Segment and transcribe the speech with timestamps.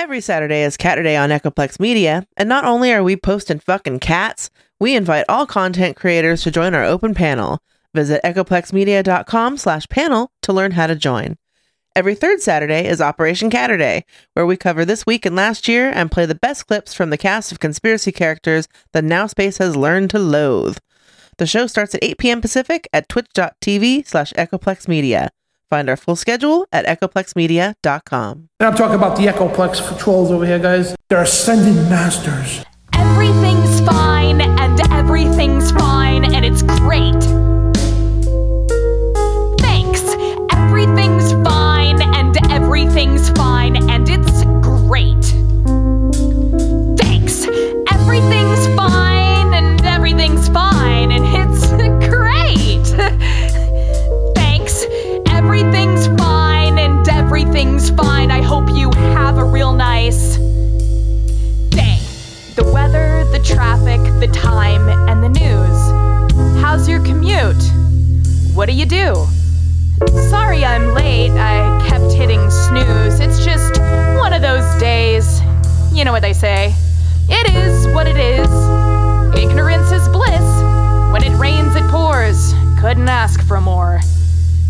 [0.00, 4.48] Every Saturday is Catterday on Echoplex Media, and not only are we posting fucking cats,
[4.80, 7.60] we invite all content creators to join our open panel.
[7.92, 11.36] Visit echoplexmedia.com slash panel to learn how to join.
[11.94, 16.10] Every third Saturday is Operation Catterday, where we cover this week and last year and
[16.10, 20.08] play the best clips from the cast of conspiracy characters that Now Space has learned
[20.10, 20.78] to loathe.
[21.36, 22.40] The show starts at 8 p.m.
[22.40, 25.28] Pacific at twitch.tv slash echoplexmedia.
[25.70, 28.48] Find our full schedule at echoplexmedia.com.
[28.58, 30.96] And I'm talking about the Echoplex trolls over here, guys.
[31.08, 32.64] They're ascended masters.
[32.92, 37.22] Everything's fine and everything's fine and it's great.
[39.60, 40.02] Thanks.
[40.52, 45.24] Everything's fine and everything's fine and it's great.
[46.98, 47.46] Thanks.
[47.92, 49.09] Everything's fine
[57.30, 58.28] everything's fine.
[58.32, 60.36] I hope you have a real nice
[61.68, 62.00] day.
[62.56, 66.60] The weather, the traffic, the time, and the news.
[66.60, 67.62] How's your commute?
[68.52, 69.28] What do you do?
[70.28, 71.30] Sorry I'm late.
[71.30, 73.20] I kept hitting snooze.
[73.20, 73.80] It's just
[74.18, 75.40] one of those days.
[75.92, 76.74] You know what they say.
[77.28, 78.50] It is what it is.
[79.40, 80.62] Ignorance is bliss.
[81.12, 82.54] When it rains, it pours.
[82.80, 84.00] Couldn't ask for more.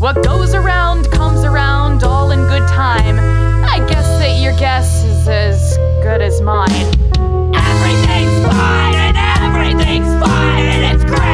[0.01, 3.19] What goes around comes around, all in good time.
[3.63, 6.71] I guess that your guess is as good as mine.
[7.55, 11.30] Everything's fine and everything's fine and it's great.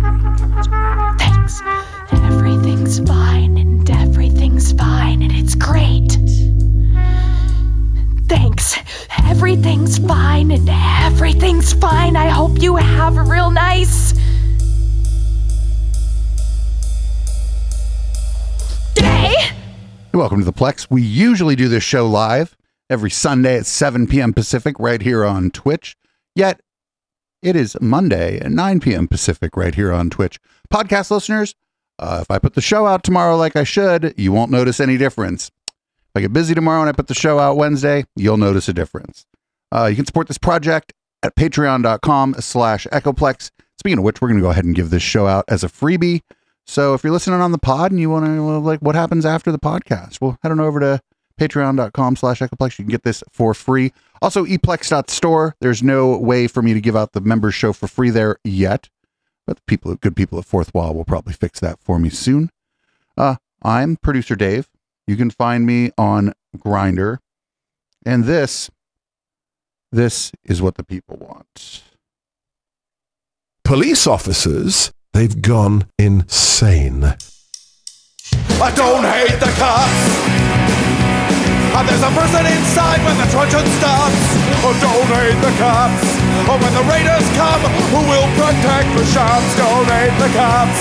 [0.00, 1.60] Thanks.
[2.12, 6.16] Everything's fine and everything's fine and it's great.
[8.26, 8.76] Thanks.
[9.24, 12.16] Everything's fine and everything's fine.
[12.16, 14.12] I hope you have a real nice
[18.94, 19.34] day.
[20.14, 20.86] Welcome to the Plex.
[20.90, 22.56] We usually do this show live
[22.88, 24.32] every Sunday at 7 p.m.
[24.32, 25.96] Pacific right here on Twitch.
[26.34, 26.60] Yet
[27.42, 29.08] it is Monday at 9 p.m.
[29.08, 30.38] Pacific right here on Twitch.
[30.72, 31.54] Podcast listeners,
[31.98, 34.96] uh, if I put the show out tomorrow like I should, you won't notice any
[34.96, 35.50] difference.
[35.68, 38.72] If I get busy tomorrow and I put the show out Wednesday, you'll notice a
[38.72, 39.26] difference.
[39.72, 40.92] Uh, you can support this project
[41.22, 43.50] at patreon.com slash echoplex.
[43.78, 45.68] Speaking of which, we're going to go ahead and give this show out as a
[45.68, 46.22] freebie.
[46.66, 49.50] So if you're listening on the pod and you want to like what happens after
[49.50, 51.00] the podcast, well, head on over to
[51.40, 52.78] patreon.com slash echoplex.
[52.78, 53.92] You can get this for free.
[54.20, 55.56] Also, eplex.store.
[55.60, 58.90] There's no way for me to give out the members show for free there yet.
[59.46, 62.50] But the people, good people at Fourthwall will probably fix that for me soon.
[63.16, 64.68] Uh, I'm producer Dave.
[65.06, 67.18] You can find me on Grindr.
[68.04, 68.70] And this,
[69.90, 71.82] this is what the people want.
[73.64, 77.14] Police officers, they've gone insane.
[78.62, 80.39] I don't hate the cops.
[81.80, 84.20] And there's a person inside when the truncheon stops.
[84.84, 86.04] Don't hate the cops.
[86.44, 89.48] Or when the raiders come, who will protect the shops?
[89.56, 90.76] Don't hate the cops.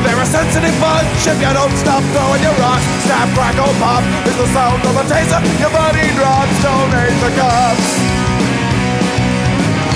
[0.00, 2.80] They're a sensitive bunch if you don't stop throwing your rocks.
[3.04, 5.36] Snap, crackle, pop is the sound of a taser.
[5.60, 6.56] Your body drops.
[6.64, 7.84] Don't hate the cops.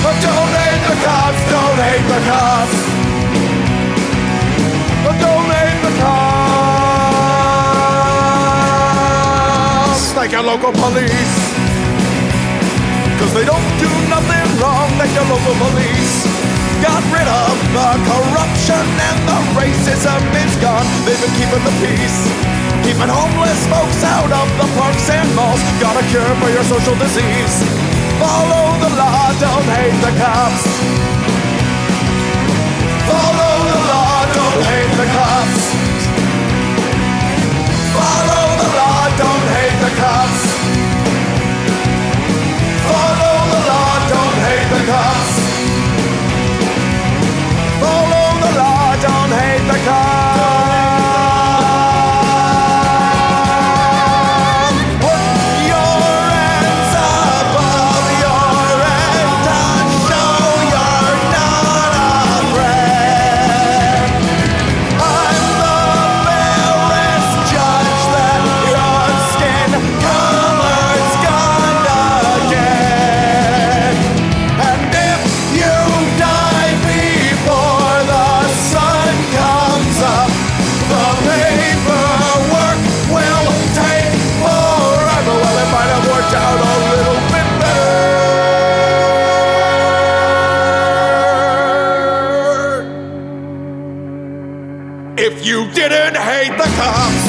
[0.04, 1.40] Don't hate the cops.
[1.48, 2.76] Don't hate the cops.
[5.00, 5.31] Oh, don't hate
[10.14, 11.34] Like your local police.
[13.18, 16.14] Cause they don't do nothing wrong like your local police.
[16.84, 20.86] Got rid of the corruption and the racism is gone.
[21.08, 22.18] They've been keeping the peace.
[22.84, 25.58] Keeping homeless folks out of the parks and malls.
[25.80, 27.54] Got a cure for your social disease.
[28.20, 30.62] Follow the law, don't hate the cops.
[33.10, 35.61] Follow the law, don't hate the cops.
[39.96, 40.51] Don't
[95.88, 97.24] didn't hate the cops.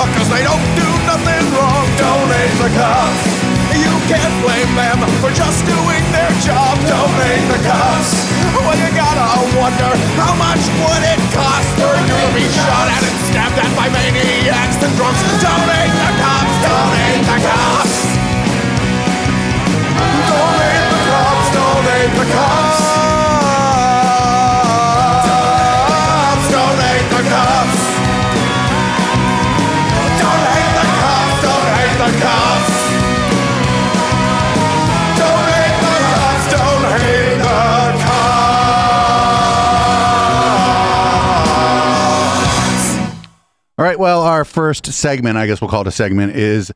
[0.00, 3.22] Because they don't do nothing wrong, don't hate the cops.
[3.70, 8.10] You can't blame them for just doing their job, don't hate the cops.
[8.58, 9.22] Well, you gotta
[9.54, 13.70] wonder how much would it cost for you to be shot at and stabbed at
[13.78, 15.22] by maniacs and drunks.
[15.38, 17.94] Don't hate the cops, don't hate the cops.
[20.26, 22.59] Don't hate the cops, don't hate the cops.
[44.00, 46.72] Well, our first segment, I guess we'll call it a segment, is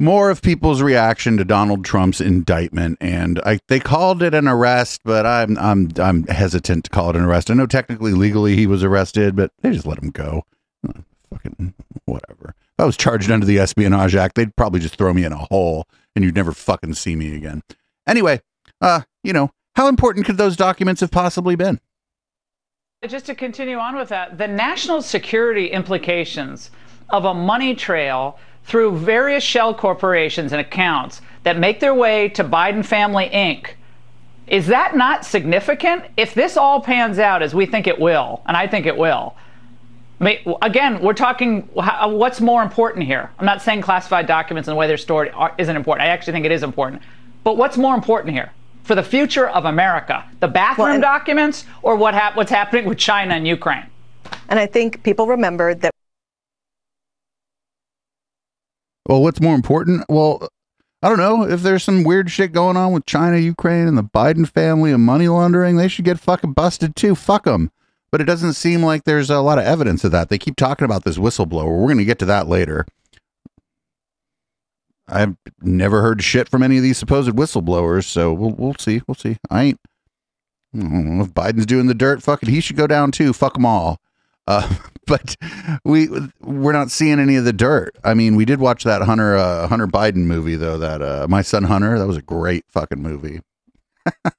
[0.00, 5.02] more of people's reaction to Donald Trump's indictment, and I, they called it an arrest,
[5.04, 7.50] but I'm I'm I'm hesitant to call it an arrest.
[7.50, 10.44] I know technically, legally, he was arrested, but they just let him go.
[10.88, 11.74] Uh, fucking
[12.06, 12.54] whatever.
[12.58, 15.46] If I was charged under the Espionage Act, they'd probably just throw me in a
[15.50, 17.64] hole, and you'd never fucking see me again.
[18.06, 18.40] Anyway,
[18.80, 21.80] uh, you know, how important could those documents have possibly been?
[23.08, 26.70] Just to continue on with that, the national security implications
[27.10, 32.42] of a money trail through various shell corporations and accounts that make their way to
[32.42, 33.74] Biden Family Inc.
[34.48, 36.04] Is that not significant?
[36.16, 39.36] If this all pans out as we think it will, and I think it will,
[40.62, 43.30] again, we're talking what's more important here.
[43.38, 46.08] I'm not saying classified documents and the way they're stored isn't important.
[46.08, 47.02] I actually think it is important.
[47.44, 48.50] But what's more important here
[48.86, 50.24] for the future of America?
[50.40, 53.84] The bathroom Well, documents or what hap- what's happening with China and Ukraine?
[54.48, 55.90] And I think people remembered that
[59.08, 60.04] Well, what's more important?
[60.08, 60.48] Well,
[61.02, 61.44] I don't know.
[61.44, 65.02] If there's some weird shit going on with China, Ukraine, and the Biden family and
[65.02, 67.14] money laundering, they should get fucking busted too.
[67.14, 67.70] Fuck them.
[68.10, 70.28] But it doesn't seem like there's a lot of evidence of that.
[70.28, 71.66] They keep talking about this whistleblower.
[71.78, 72.86] We're going to get to that later.
[75.08, 79.02] I've never heard shit from any of these supposed whistleblowers, so we'll we'll see.
[79.06, 79.36] We'll see.
[79.50, 79.80] I ain't.
[80.74, 83.32] I know if Biden's doing the dirt, fucking, he should go down too.
[83.32, 84.00] Fuck them all.
[84.46, 84.68] Uh,
[85.06, 85.36] but
[85.84, 86.08] we
[86.40, 87.96] we're not seeing any of the dirt.
[88.04, 90.78] I mean, we did watch that Hunter uh, Hunter Biden movie though.
[90.78, 91.98] That uh, my son Hunter.
[91.98, 93.40] That was a great fucking movie.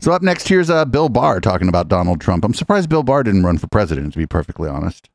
[0.00, 2.44] so up next, here's uh, Bill Barr talking about Donald Trump.
[2.44, 4.12] I'm surprised Bill Barr didn't run for president.
[4.12, 5.08] To be perfectly honest.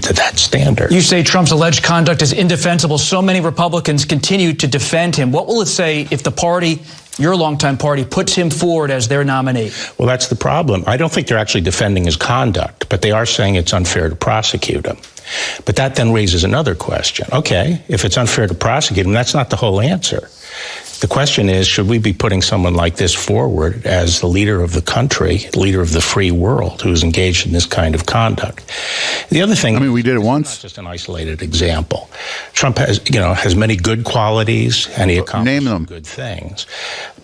[0.00, 0.90] To that standard.
[0.90, 2.98] You say Trump's alleged conduct is indefensible.
[2.98, 5.30] So many Republicans continue to defend him.
[5.30, 6.82] What will it say if the party,
[7.18, 9.70] your longtime party, puts him forward as their nominee?
[9.96, 10.82] Well, that's the problem.
[10.88, 14.16] I don't think they're actually defending his conduct, but they are saying it's unfair to
[14.16, 14.96] prosecute him.
[15.64, 17.28] But that then raises another question.
[17.32, 20.28] Okay, if it's unfair to prosecute him, that's not the whole answer.
[21.00, 24.72] The question is, should we be putting someone like this forward as the leader of
[24.72, 28.64] the country, leader of the free world, who is engaged in this kind of conduct?
[29.28, 30.62] The other thing, I mean, we did it once.
[30.62, 32.08] Just an isolated example.
[32.54, 35.84] Trump has, you know, has many good qualities, and he accomplishes Name them.
[35.84, 36.66] good things.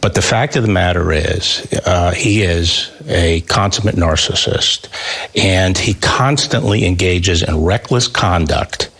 [0.02, 4.88] But the fact of the matter is, uh, he is a consummate narcissist,
[5.34, 8.90] and he constantly engages in reckless conduct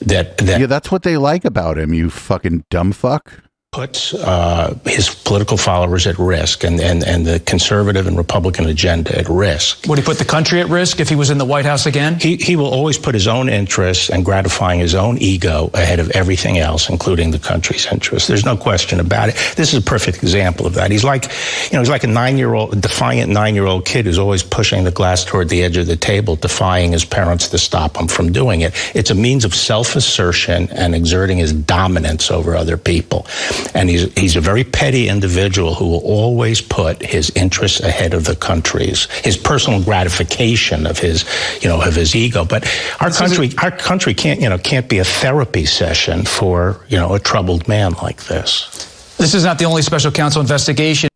[0.00, 1.92] that that Yeah, that's what they like about him.
[1.92, 3.42] You fucking dumb fuck.
[3.72, 9.18] Puts uh, his political followers at risk and, and, and the conservative and Republican agenda
[9.18, 9.86] at risk.
[9.88, 12.20] Would he put the country at risk if he was in the White House again?
[12.20, 16.10] He, he will always put his own interests and gratifying his own ego ahead of
[16.10, 18.28] everything else, including the country's interests.
[18.28, 19.36] There's no question about it.
[19.56, 20.90] This is a perfect example of that.
[20.90, 24.90] He's like, you know, he's like a nine-year-old, defiant nine-year-old kid who's always pushing the
[24.90, 28.60] glass toward the edge of the table, defying his parents to stop him from doing
[28.60, 28.74] it.
[28.94, 33.26] It's a means of self-assertion and exerting his dominance over other people.
[33.74, 38.24] And he's he's a very petty individual who will always put his interests ahead of
[38.24, 41.24] the country's, his personal gratification of his,
[41.62, 42.44] you know, of his ego.
[42.44, 42.64] But
[43.00, 47.14] our country, our country can't, you know, can't be a therapy session for, you know,
[47.14, 49.16] a troubled man like this.
[49.18, 51.08] This is not the only special counsel investigation.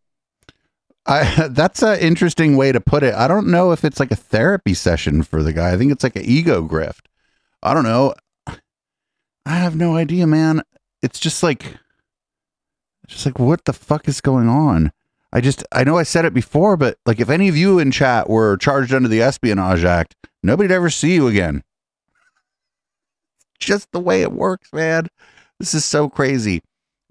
[1.06, 3.14] I, that's an interesting way to put it.
[3.14, 5.72] I don't know if it's like a therapy session for the guy.
[5.72, 7.06] I think it's like an ego grift.
[7.62, 8.14] I don't know.
[8.46, 10.62] I have no idea, man.
[11.02, 11.64] It's just like,
[13.06, 14.92] just like what the fuck is going on?
[15.32, 17.90] I just, I know I said it before, but like if any of you in
[17.90, 21.62] chat were charged under the Espionage Act, nobody'd ever see you again.
[23.58, 25.08] Just the way it works, man.
[25.58, 26.62] This is so crazy.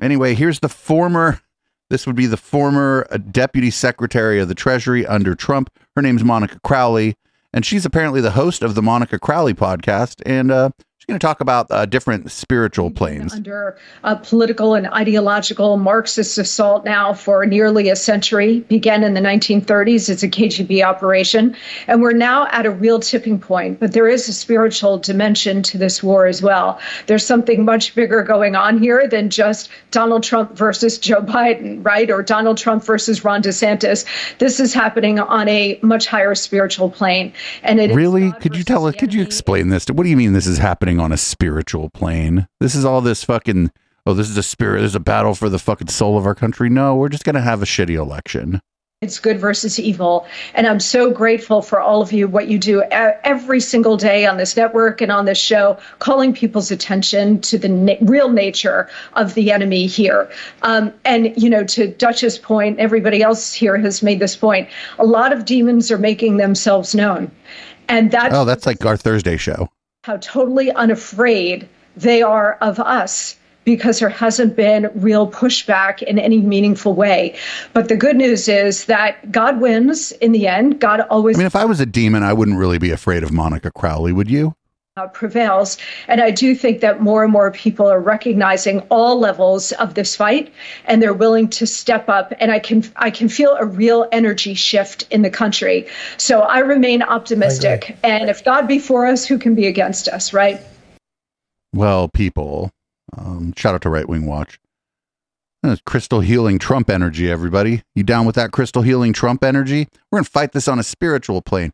[0.02, 1.42] Anyway, here's the former
[1.90, 5.70] this would be the former uh, deputy secretary of the Treasury under Trump.
[5.96, 7.16] Her name's Monica Crowley,
[7.54, 10.22] and she's apparently the host of the Monica Crowley podcast.
[10.25, 10.72] And uh,
[11.06, 13.32] She's going to talk about uh, different spiritual planes.
[13.32, 18.62] under a political and ideological Marxist assault now for nearly a century.
[18.62, 20.10] Began in the 1930s.
[20.10, 21.56] It's a KGB operation.
[21.86, 23.80] And we're now at a real tipping point.
[23.80, 26.80] But there is a spiritual dimension to this war as well.
[27.06, 32.10] There's something much bigger going on here than just Donald Trump versus Joe Biden, right?
[32.10, 34.06] Or Donald Trump versus Ron DeSantis.
[34.40, 37.32] This is happening on a much higher spiritual plane.
[37.62, 38.32] And it is Really?
[38.42, 38.96] Could you tell us?
[38.96, 39.86] Could you explain this?
[39.86, 42.48] What do you mean this is happening on a spiritual plane?
[42.60, 43.72] This is all this fucking.
[44.06, 44.80] Oh, this is a spirit.
[44.80, 46.70] There's a battle for the fucking soul of our country.
[46.70, 48.62] No, we're just gonna have a shitty election.
[49.02, 50.25] It's good versus evil.
[50.54, 54.38] And I'm so grateful for all of you, what you do every single day on
[54.38, 59.34] this network and on this show, calling people's attention to the na- real nature of
[59.34, 60.32] the enemy here.
[60.62, 64.70] Um, and, you know, to Dutch's point, everybody else here has made this point.
[64.98, 67.30] A lot of demons are making themselves known.
[67.90, 69.70] And that's Oh, that's like our Thursday show.
[70.06, 76.40] How totally unafraid they are of us because there hasn't been real pushback in any
[76.42, 77.36] meaningful way.
[77.74, 80.80] But the good news is that God wins in the end.
[80.80, 83.32] God always I mean, if I was a demon, I wouldn't really be afraid of
[83.32, 84.54] Monica Crowley, would you?
[84.98, 85.78] Uh, prevails.
[86.08, 90.16] And I do think that more and more people are recognizing all levels of this
[90.16, 90.54] fight
[90.86, 92.32] and they're willing to step up.
[92.40, 95.86] And I can I can feel a real energy shift in the country.
[96.16, 97.98] So I remain optimistic.
[98.04, 100.62] And if God be for us, who can be against us, right?
[101.74, 102.72] Well, people,
[103.18, 104.62] um, shout out to Right Wing Watch.
[105.62, 107.84] That's crystal healing Trump energy, everybody.
[107.96, 109.90] You down with that crystal healing Trump energy?
[110.10, 111.74] We're going to fight this on a spiritual plane.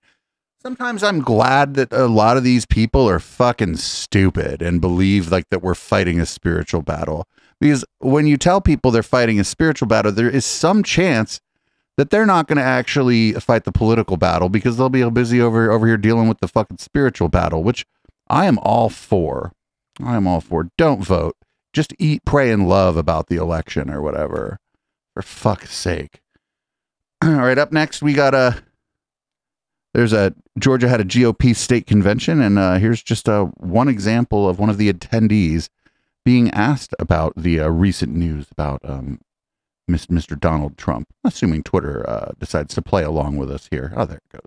[0.62, 5.50] Sometimes I'm glad that a lot of these people are fucking stupid and believe like
[5.50, 7.26] that we're fighting a spiritual battle.
[7.60, 11.42] Because when you tell people they're fighting a spiritual battle, there is some chance
[11.98, 15.72] that they're not going to actually fight the political battle because they'll be busy over
[15.72, 17.88] over here dealing with the fucking spiritual battle, which
[18.30, 19.54] I am all for.
[20.00, 20.70] I am all for.
[20.78, 21.36] Don't vote.
[21.74, 24.60] Just eat, pray, and love about the election or whatever.
[25.16, 26.22] For fuck's sake.
[27.24, 28.64] All right, up next we got a.
[29.94, 34.48] There's a Georgia had a GOP state convention, and uh, here's just uh, one example
[34.48, 35.70] of one of the attendees
[36.24, 39.20] being asked about the uh, recent news about um,
[39.88, 40.40] Mis- Mr.
[40.40, 41.10] Donald Trump.
[41.24, 43.92] Assuming Twitter uh, decides to play along with us here.
[43.96, 44.42] Oh, there it goes.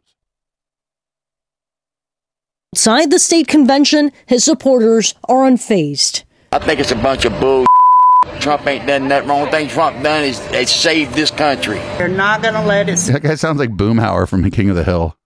[2.75, 6.25] Outside the state convention, his supporters are unfazed.
[6.53, 7.67] I think it's a bunch of bull.
[8.41, 9.27] Trump ain't done that.
[9.27, 11.79] Wrong thing Trump done is, is saved this country.
[11.99, 12.99] They're not going to let it.
[13.01, 15.17] That guy sounds like Boomhauer from the King of the Hill.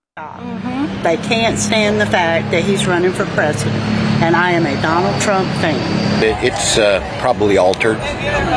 [1.02, 3.76] They can't stand the fact that he's running for president.
[4.20, 5.78] And I am a Donald Trump fan.
[6.24, 7.98] It, it's uh, probably altered,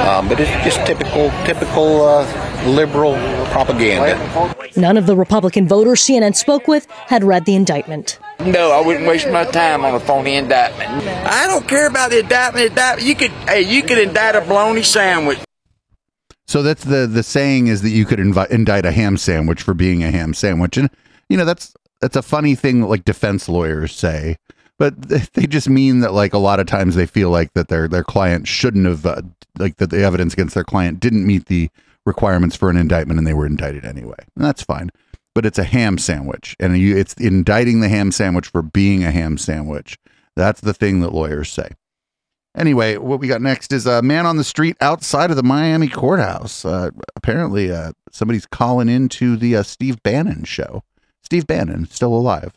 [0.07, 3.13] um, but it's just typical, typical uh, liberal
[3.51, 4.17] propaganda.
[4.75, 8.17] None of the Republican voters CNN spoke with had read the indictment.
[8.39, 10.89] No, I wouldn't waste my time on a phony indictment.
[10.89, 12.69] I don't care about the indictment.
[12.69, 13.07] indictment.
[13.07, 15.39] You could, hey, you could indict a bologna sandwich.
[16.47, 19.75] So that's the the saying is that you could invi- indict a ham sandwich for
[19.75, 20.89] being a ham sandwich, and
[21.31, 24.37] you know that's that's a funny thing that like defense lawyers say,
[24.77, 25.01] but
[25.33, 28.03] they just mean that like a lot of times they feel like that their their
[28.03, 29.21] client shouldn't have uh,
[29.57, 31.69] like that the evidence against their client didn't meet the
[32.05, 34.89] requirements for an indictment and they were indicted anyway, and that's fine.
[35.33, 39.11] But it's a ham sandwich, and you it's indicting the ham sandwich for being a
[39.11, 39.97] ham sandwich.
[40.35, 41.69] That's the thing that lawyers say.
[42.57, 45.87] Anyway, what we got next is a man on the street outside of the Miami
[45.87, 46.65] courthouse.
[46.65, 50.83] Uh, apparently, uh, somebody's calling into the uh, Steve Bannon show.
[51.31, 52.51] Steve Bannon still alive.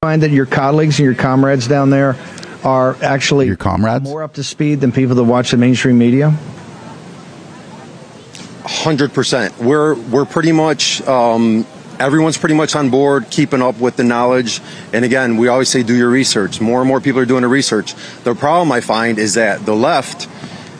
[0.00, 2.16] find that your colleagues and your comrades down there
[2.64, 6.30] are actually your comrades more up to speed than people that watch the mainstream media?
[8.64, 9.58] Hundred percent.
[9.58, 11.66] We're we're pretty much um,
[12.00, 14.62] everyone's pretty much on board, keeping up with the knowledge.
[14.94, 16.62] And again, we always say do your research.
[16.62, 17.92] More and more people are doing the research.
[18.24, 20.30] The problem I find is that the left,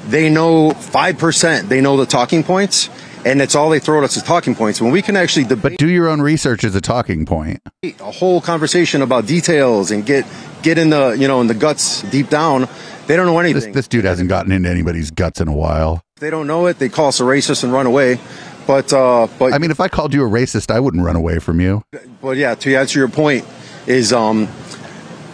[0.09, 1.69] they know five percent.
[1.69, 2.89] They know the talking points,
[3.25, 4.81] and that's all they throw at us as talking points.
[4.81, 7.61] When we can actually debate, but do your own research as a talking point.
[7.83, 10.25] a whole conversation about details and get
[10.63, 12.69] get in the you know in the guts deep down.
[13.07, 13.73] They don't know This, anything.
[13.73, 16.03] this dude hasn't gotten into anybody's guts in a while.
[16.17, 18.21] If they don't know it, they call us a racist and run away.
[18.67, 21.41] But uh, but I mean, if I called you a racist, I wouldn't run away
[21.41, 21.83] from you.
[22.21, 23.45] But yeah, to answer your point,
[23.89, 24.47] is um,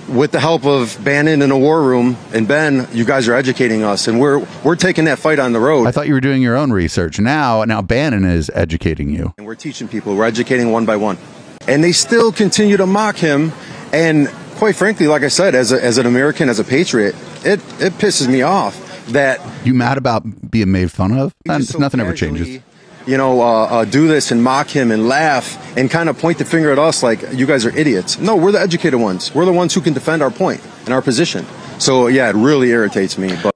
[0.08, 3.82] with the help of Bannon in a war room and Ben, you guys are educating
[3.82, 5.86] us, and we're we're taking that fight on the road.
[5.86, 7.18] I thought you were doing your own research.
[7.18, 9.34] Now, now Bannon is educating you.
[9.38, 10.16] And we're teaching people.
[10.16, 11.18] We're educating one by one,
[11.66, 13.52] and they still continue to mock him.
[13.92, 17.60] And quite frankly, like I said, as a, as an American, as a patriot, it
[17.80, 21.34] it pisses me off that You mad about being made fun of?
[21.46, 22.60] just Nothing ever changes.
[23.08, 26.36] You know, uh, uh, do this and mock him and laugh and kind of point
[26.36, 28.18] the finger at us like you guys are idiots.
[28.18, 29.34] No, we're the educated ones.
[29.34, 31.46] We're the ones who can defend our point and our position.
[31.78, 33.34] So yeah, it really irritates me.
[33.42, 33.54] But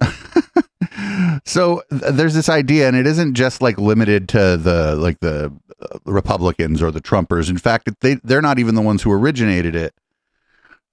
[1.44, 5.52] So th- there's this idea, and it isn't just like limited to the like the
[5.80, 7.48] uh, Republicans or the Trumpers.
[7.48, 9.94] In fact, they they're not even the ones who originated it.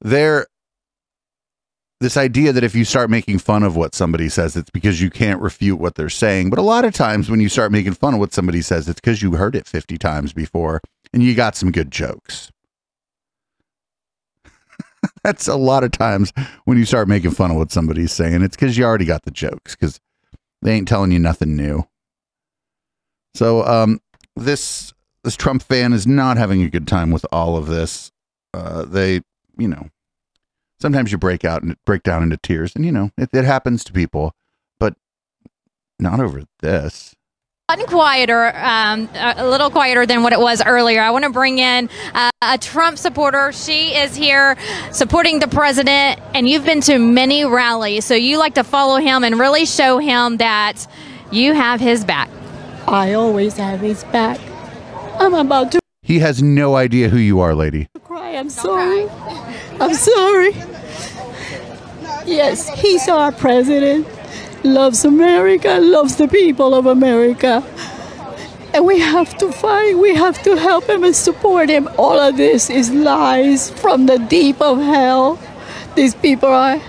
[0.01, 0.47] They're
[2.01, 5.09] this idea that if you start making fun of what somebody says, it's because you
[5.09, 6.49] can't refute what they're saying.
[6.49, 8.99] But a lot of times when you start making fun of what somebody says, it's
[8.99, 10.81] because you heard it 50 times before
[11.13, 12.51] and you got some good jokes.
[15.23, 16.33] That's a lot of times
[16.65, 19.31] when you start making fun of what somebody's saying, it's because you already got the
[19.31, 19.99] jokes because
[20.61, 21.87] they ain't telling you nothing new.
[23.35, 23.99] So um,
[24.35, 28.11] this this Trump fan is not having a good time with all of this.
[28.53, 29.21] Uh, they,
[29.57, 29.89] you know,
[30.79, 33.83] sometimes you break out and break down into tears, and you know it, it happens
[33.85, 34.33] to people,
[34.79, 34.95] but
[35.99, 37.15] not over this.
[37.69, 41.01] gotten quieter, um, a little quieter than what it was earlier.
[41.01, 43.51] I want to bring in uh, a Trump supporter.
[43.51, 44.55] She is here
[44.91, 49.23] supporting the president, and you've been to many rallies, so you like to follow him
[49.23, 50.85] and really show him that
[51.31, 52.29] you have his back.
[52.87, 54.39] I always have his back.
[55.19, 57.89] I'm about to He has no idea who you are, lady.
[58.03, 58.35] cry.
[58.35, 59.09] I'm sorry.
[59.81, 60.51] I'm sorry.
[62.27, 64.07] Yes, he's our president.
[64.63, 67.63] Loves America, loves the people of America.
[68.71, 69.97] And we have to fight.
[69.97, 71.89] We have to help him and support him.
[71.97, 75.39] All of this is lies from the deep of hell.
[75.95, 76.79] These people are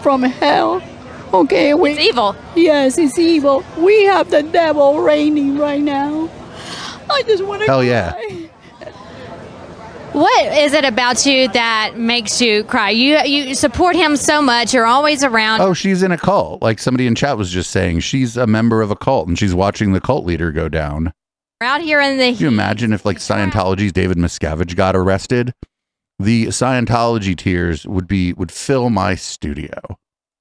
[0.00, 0.80] from hell.
[1.34, 2.36] Okay, we, It's evil.
[2.54, 3.64] Yes, it's evil.
[3.76, 6.30] We have the devil reigning right now.
[7.10, 8.14] I just want to Hell yeah.
[10.12, 12.90] What is it about you that makes you cry?
[12.90, 14.74] You you support him so much.
[14.74, 15.60] You're always around.
[15.60, 16.60] Oh, she's in a cult.
[16.62, 19.54] Like somebody in chat was just saying, she's a member of a cult and she's
[19.54, 21.12] watching the cult leader go down.
[21.60, 25.54] Out here in the Can you imagine if like Scientology's David Miscavige got arrested?
[26.18, 29.80] The Scientology tears would be would fill my studio.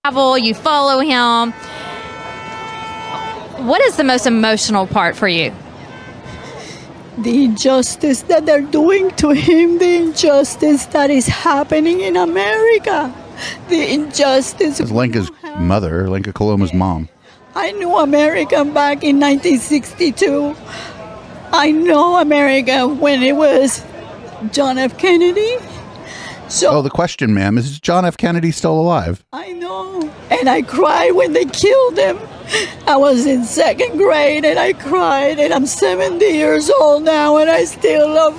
[0.04, 1.52] travel, you follow him.
[3.68, 5.54] What is the most emotional part for you?
[7.24, 13.14] The injustice that they're doing to him, the injustice that is happening in America,
[13.68, 14.80] the injustice.
[14.80, 17.10] It's Lenka's mother, Lenka Coloma's mom.
[17.56, 20.56] I knew America back in 1962.
[21.52, 23.84] I know America when it was
[24.52, 24.98] John F.
[24.98, 25.58] Kennedy.
[26.48, 28.18] So Oh, the question, ma'am, is John F.
[28.18, 29.24] Kennedy still alive?
[29.34, 30.10] I know.
[30.32, 32.18] And I cried when they killed him.
[32.88, 37.50] I was in second grade and I cried, and I'm 70 years old now, and
[37.50, 38.36] I still love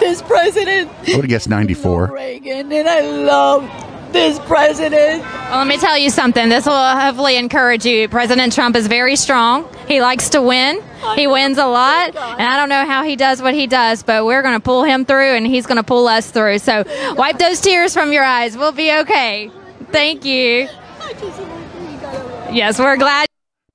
[0.00, 2.12] this president, I would have guessed 94.
[2.12, 5.22] Reagan, and I love this president.
[5.22, 6.48] Well, let me tell you something.
[6.48, 8.08] This will hopefully encourage you.
[8.08, 9.68] President Trump is very strong.
[9.86, 10.82] He likes to win.
[11.14, 12.16] He wins a lot.
[12.16, 14.84] And I don't know how he does what he does, but we're going to pull
[14.84, 16.58] him through and he's going to pull us through.
[16.60, 16.84] So
[17.16, 18.56] wipe those tears from your eyes.
[18.56, 19.50] We'll be okay.
[19.90, 20.68] Thank you.
[22.50, 23.26] Yes, we're glad.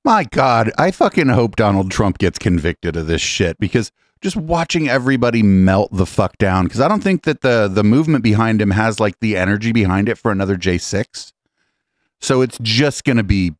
[0.04, 3.90] My God, I fucking hope Donald Trump gets convicted of this shit because
[4.20, 8.22] just watching everybody melt the fuck down because I don't think that the the movement
[8.22, 11.32] behind him has like the energy behind it for another J6.
[12.20, 13.54] So it's just to be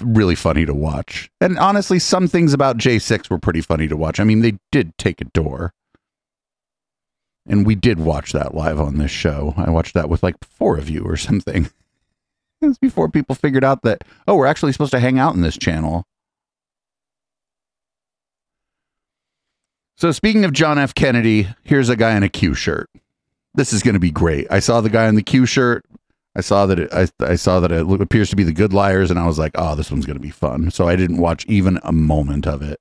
[0.00, 1.30] really funny to watch.
[1.40, 4.20] And honestly, some things about J6 were pretty funny to watch.
[4.20, 5.72] I mean, they did take a door.
[7.46, 9.54] And we did watch that live on this show.
[9.56, 11.70] I watched that with like four of you or something.
[12.62, 15.42] It was before people figured out that, oh, we're actually supposed to hang out in
[15.42, 16.04] this channel.
[19.96, 20.94] So, speaking of John F.
[20.94, 22.88] Kennedy, here's a guy in a Q shirt.
[23.54, 24.46] This is going to be great.
[24.50, 25.84] I saw the guy in the Q shirt.
[26.34, 29.10] I saw that it, I, I saw that it appears to be the Good Liars,
[29.10, 30.70] and I was like, oh, this one's going to be fun.
[30.70, 32.80] So I didn't watch even a moment of it.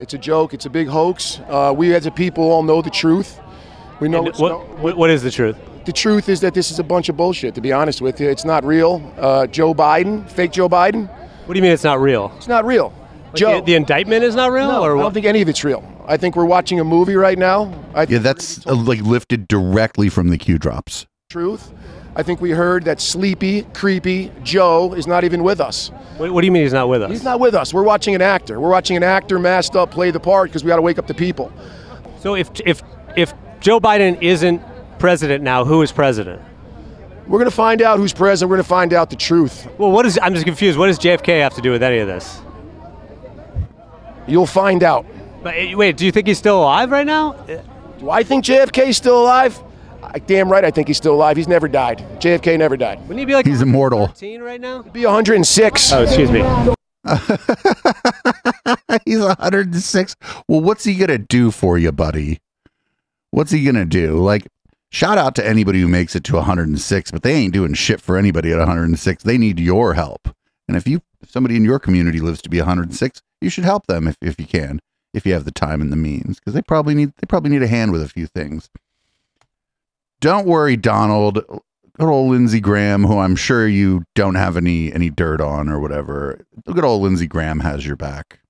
[0.00, 0.54] It's a joke.
[0.54, 1.40] It's a big hoax.
[1.48, 3.40] Uh, we as a people all know the truth.
[4.00, 5.56] We know what- no- what- what is the truth?
[5.88, 7.54] The truth is that this is a bunch of bullshit.
[7.54, 9.00] To be honest with you, it's not real.
[9.16, 11.08] Uh, Joe Biden, fake Joe Biden.
[11.46, 12.30] What do you mean it's not real?
[12.36, 12.92] It's not real.
[13.34, 15.64] Joe, the, the indictment is not real, no, or I don't think any of it's
[15.64, 15.82] real.
[16.06, 17.72] I think we're watching a movie right now.
[17.94, 21.06] I Yeah, that's uh, like lifted directly from the Q drops.
[21.30, 21.72] truth.
[22.14, 25.88] I think we heard that sleepy, creepy Joe is not even with us.
[26.18, 27.10] What, what do you mean he's not with us?
[27.10, 27.72] He's not with us.
[27.72, 28.60] We're watching an actor.
[28.60, 31.06] We're watching an actor masked up play the part because we got to wake up
[31.06, 31.50] the people.
[32.20, 32.82] So if if
[33.16, 34.60] if Joe Biden isn't
[34.98, 36.42] president now, who is president?
[37.26, 38.50] We're going to find out who's president.
[38.50, 39.68] We're going to find out the truth.
[39.78, 40.18] Well, what is?
[40.22, 40.78] I'm just confused.
[40.78, 42.40] What does JFK have to do with any of this?
[44.26, 45.06] You'll find out.
[45.42, 47.32] But eh, wait, do you think he's still alive right now?
[47.98, 49.58] Do I think JFK is still alive?
[50.02, 51.36] I, damn right, I think he's still alive.
[51.36, 51.98] He's never died.
[52.20, 53.00] JFK never died.
[53.00, 54.08] Wouldn't he be like He's immortal.
[54.08, 54.82] 13 right now?
[54.82, 55.92] He'd Be 106.
[55.92, 56.40] Oh, excuse me.
[59.04, 60.16] He's 106.
[60.46, 62.38] Well, what's he going to do for you, buddy?
[63.30, 64.18] What's he going to do?
[64.18, 64.46] Like,
[64.90, 68.16] shout out to anybody who makes it to 106, but they ain't doing shit for
[68.16, 69.22] anybody at 106.
[69.22, 70.28] They need your help.
[70.66, 73.86] And if you, if somebody in your community lives to be 106, you should help
[73.86, 74.80] them if, if you can,
[75.14, 77.62] if you have the time and the means, because they probably need, they probably need
[77.62, 78.68] a hand with a few things.
[80.20, 81.44] Don't worry, Donald.
[81.98, 85.80] Good old Lindsey Graham, who I'm sure you don't have any any dirt on or
[85.80, 86.44] whatever.
[86.64, 88.40] Good old Lindsey Graham has your back.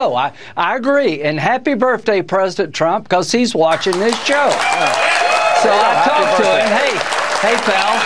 [0.00, 1.22] Oh, I, I agree.
[1.22, 4.48] And happy birthday, President Trump, because he's watching this show.
[4.48, 6.68] So I talked to him.
[6.68, 6.94] Hey,
[7.42, 7.98] hey, pal.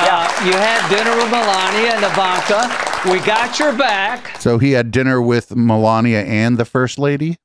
[0.00, 3.10] Uh, you had dinner with Melania and Ivanka.
[3.12, 4.40] We got your back.
[4.40, 7.38] So he had dinner with Melania and the First Lady,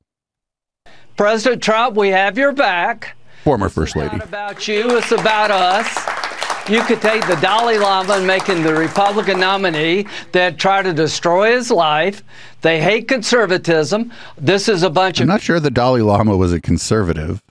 [1.16, 3.16] President Trump, we have your back.
[3.42, 4.14] former First Lady.
[4.14, 6.23] It's about you, it's about us.
[6.66, 10.94] You could take the Dalai Lama and make him the Republican nominee that try to
[10.94, 12.22] destroy his life.
[12.62, 14.10] They hate conservatism.
[14.38, 17.42] This is a bunch of I'm not sure the Dalai Lama was a conservative.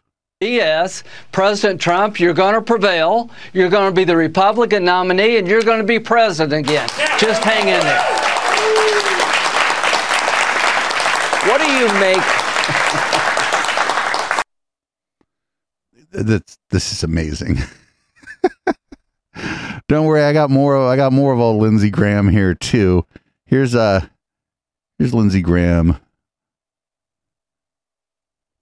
[0.41, 3.29] Yes, President Trump, you're going to prevail.
[3.53, 6.89] You're going to be the Republican nominee, and you're going to be president again.
[7.19, 8.03] Just hang in there.
[11.47, 12.23] What do you make?
[16.11, 17.59] That's this is amazing.
[19.93, 20.75] Don't worry, I got more.
[20.75, 23.05] I got more of old Lindsey Graham here too.
[23.45, 24.07] Here's uh,
[24.97, 25.97] here's Lindsey Graham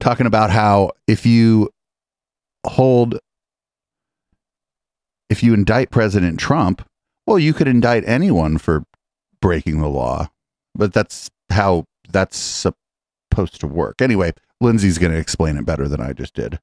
[0.02, 1.70] talking about how if you
[2.68, 3.18] hold,
[5.30, 6.86] if you indict President Trump,
[7.26, 8.84] well, you could indict anyone for
[9.42, 10.30] breaking the law,
[10.76, 14.02] but that's how that's supposed to work.
[14.02, 16.60] Anyway, Lindsey's going to explain it better than I just did.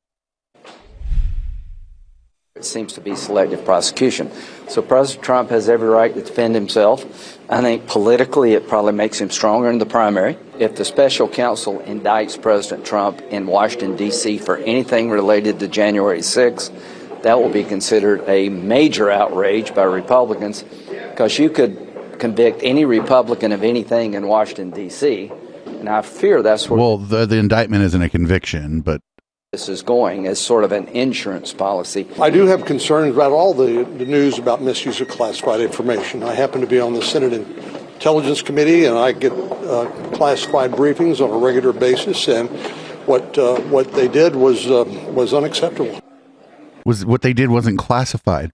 [2.59, 4.33] It seems to be selective prosecution.
[4.67, 7.39] So President Trump has every right to defend himself.
[7.49, 10.37] I think politically it probably makes him stronger in the primary.
[10.59, 14.39] If the special counsel indicts President Trump in Washington, D.C.
[14.39, 16.73] for anything related to January 6th,
[17.23, 23.53] that will be considered a major outrage by Republicans because you could convict any Republican
[23.53, 25.31] of anything in Washington, D.C.
[25.65, 29.01] And I fear that's Well, the the indictment isn't a conviction, but
[29.53, 32.07] this is going as sort of an insurance policy.
[32.21, 36.23] I do have concerns about all the, the news about misuse of classified information.
[36.23, 41.25] I happen to be on the Senate Intelligence Committee, and I get uh, classified briefings
[41.25, 42.29] on a regular basis.
[42.29, 42.51] And
[43.07, 44.85] what uh, what they did was uh,
[45.15, 45.99] was unacceptable.
[46.85, 48.51] was what they did wasn't classified.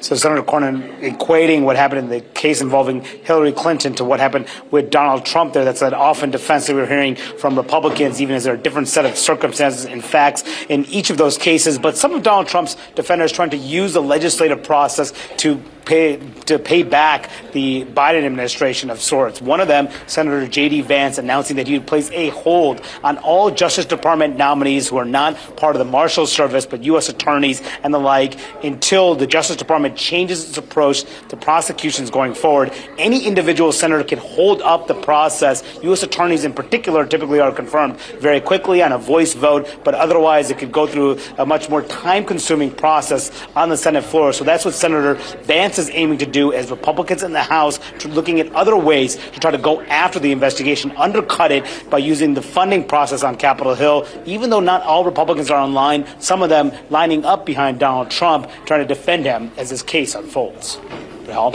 [0.00, 4.46] So Senator Cornyn equating what happened in the case involving Hillary Clinton to what happened
[4.70, 5.64] with Donald Trump there.
[5.64, 8.88] That's an often defense that we're hearing from Republicans, even as there are a different
[8.88, 11.78] set of circumstances and facts in each of those cases.
[11.78, 16.58] But some of Donald Trump's defenders trying to use the legislative process to pay to
[16.58, 19.40] pay back the Biden administration of sorts.
[19.40, 20.82] One of them, Senator J.D.
[20.82, 25.04] Vance, announcing that he would place a hold on all Justice Department nominees who are
[25.04, 27.08] not part of the Marshal Service but U.S.
[27.08, 32.72] attorneys and the like until the Justice Department changes its approach to prosecutions going forward.
[32.98, 35.62] Any individual senator can hold up the process.
[35.82, 36.02] U.S.
[36.02, 40.58] attorneys, in particular, typically are confirmed very quickly on a voice vote, but otherwise it
[40.58, 44.32] could go through a much more time-consuming process on the Senate floor.
[44.32, 48.40] So that's what Senator Vance is aiming to do as Republicans in the House looking
[48.40, 52.42] at other ways to try to go after the investigation, undercut it by using the
[52.42, 54.06] funding process on Capitol Hill.
[54.24, 58.50] Even though not all Republicans are online, some of them lining up behind Donald Trump,
[58.64, 60.76] trying to defend him as this case unfolds.
[61.24, 61.50] Val?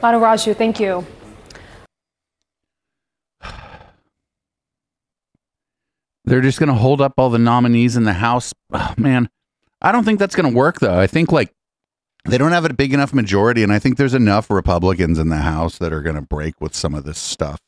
[0.00, 1.04] Manu Raju, thank you.
[6.24, 8.54] They're just going to hold up all the nominees in the House.
[8.72, 9.28] Oh, man,
[9.82, 10.98] I don't think that's going to work, though.
[10.98, 11.52] I think, like,
[12.24, 15.36] they don't have a big enough majority, and I think there's enough Republicans in the
[15.36, 17.60] House that are going to break with some of this stuff.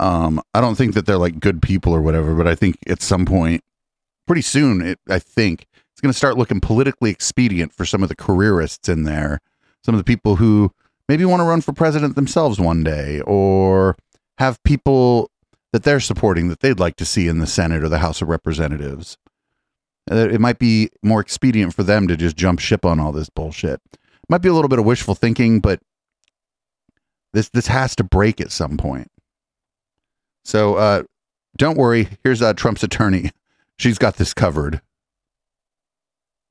[0.00, 3.00] Um, I don't think that they're like good people or whatever, but I think at
[3.00, 3.62] some point,
[4.26, 8.08] pretty soon, it, I think it's going to start looking politically expedient for some of
[8.08, 9.40] the careerists in there,
[9.84, 10.72] some of the people who
[11.08, 13.96] maybe want to run for president themselves one day, or
[14.38, 15.30] have people
[15.72, 18.28] that they're supporting that they'd like to see in the Senate or the House of
[18.28, 19.16] Representatives.
[20.10, 23.30] Uh, It might be more expedient for them to just jump ship on all this
[23.30, 23.80] bullshit.
[24.28, 25.80] Might be a little bit of wishful thinking, but
[27.32, 29.12] this this has to break at some point.
[30.44, 31.02] So uh,
[31.56, 32.08] don't worry.
[32.24, 33.30] Here's uh, Trump's attorney.
[33.78, 34.80] She's got this covered.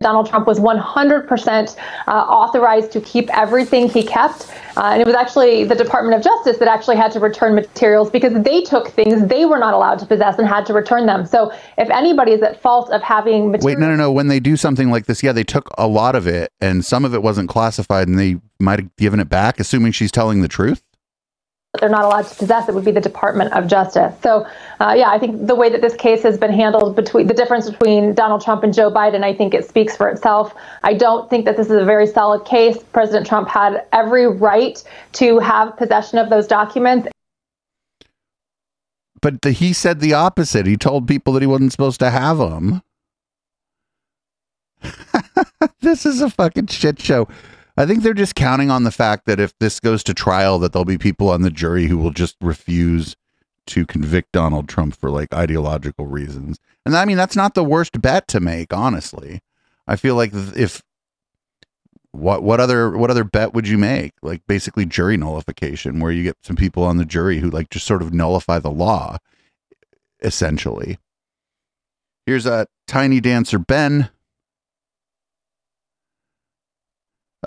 [0.04, 4.52] Donald Trump was 100% uh, authorized to keep everything he kept.
[4.76, 8.10] Uh, and it was actually the Department of Justice that actually had to return materials
[8.10, 11.26] because they took things they were not allowed to possess and had to return them.
[11.26, 13.66] So if anybody is at fault of having materials.
[13.66, 14.12] Wait, no, no, no.
[14.12, 17.06] When they do something like this, yeah, they took a lot of it and some
[17.06, 20.48] of it wasn't classified and they might have given it back, assuming she's telling the
[20.48, 20.84] truth
[21.80, 24.14] they're not allowed to possess it would be the Department of Justice.
[24.22, 24.46] So,
[24.80, 27.68] uh, yeah, I think the way that this case has been handled between the difference
[27.68, 30.54] between Donald Trump and Joe Biden, I think it speaks for itself.
[30.84, 32.78] I don't think that this is a very solid case.
[32.94, 34.84] President Trump had every right
[35.14, 37.08] to have possession of those documents.
[39.20, 40.68] But the, he said the opposite.
[40.68, 42.84] He told people that he wasn't supposed to have them.
[45.82, 47.28] this is a fucking shit show.
[47.76, 50.74] I think they're just counting on the fact that if this goes to trial, that
[50.74, 53.16] there'll be people on the jury who will just refuse
[53.68, 56.60] to convict Donald Trump for like ideological reasons.
[56.86, 59.42] And I mean, that's not the worst bet to make, honestly.
[59.88, 60.84] I feel like if
[62.12, 64.14] what what other what other bet would you make?
[64.22, 67.88] Like basically jury nullification, where you get some people on the jury who like just
[67.88, 69.18] sort of nullify the law,
[70.22, 71.00] essentially.
[72.26, 74.10] Here's a tiny dancer Ben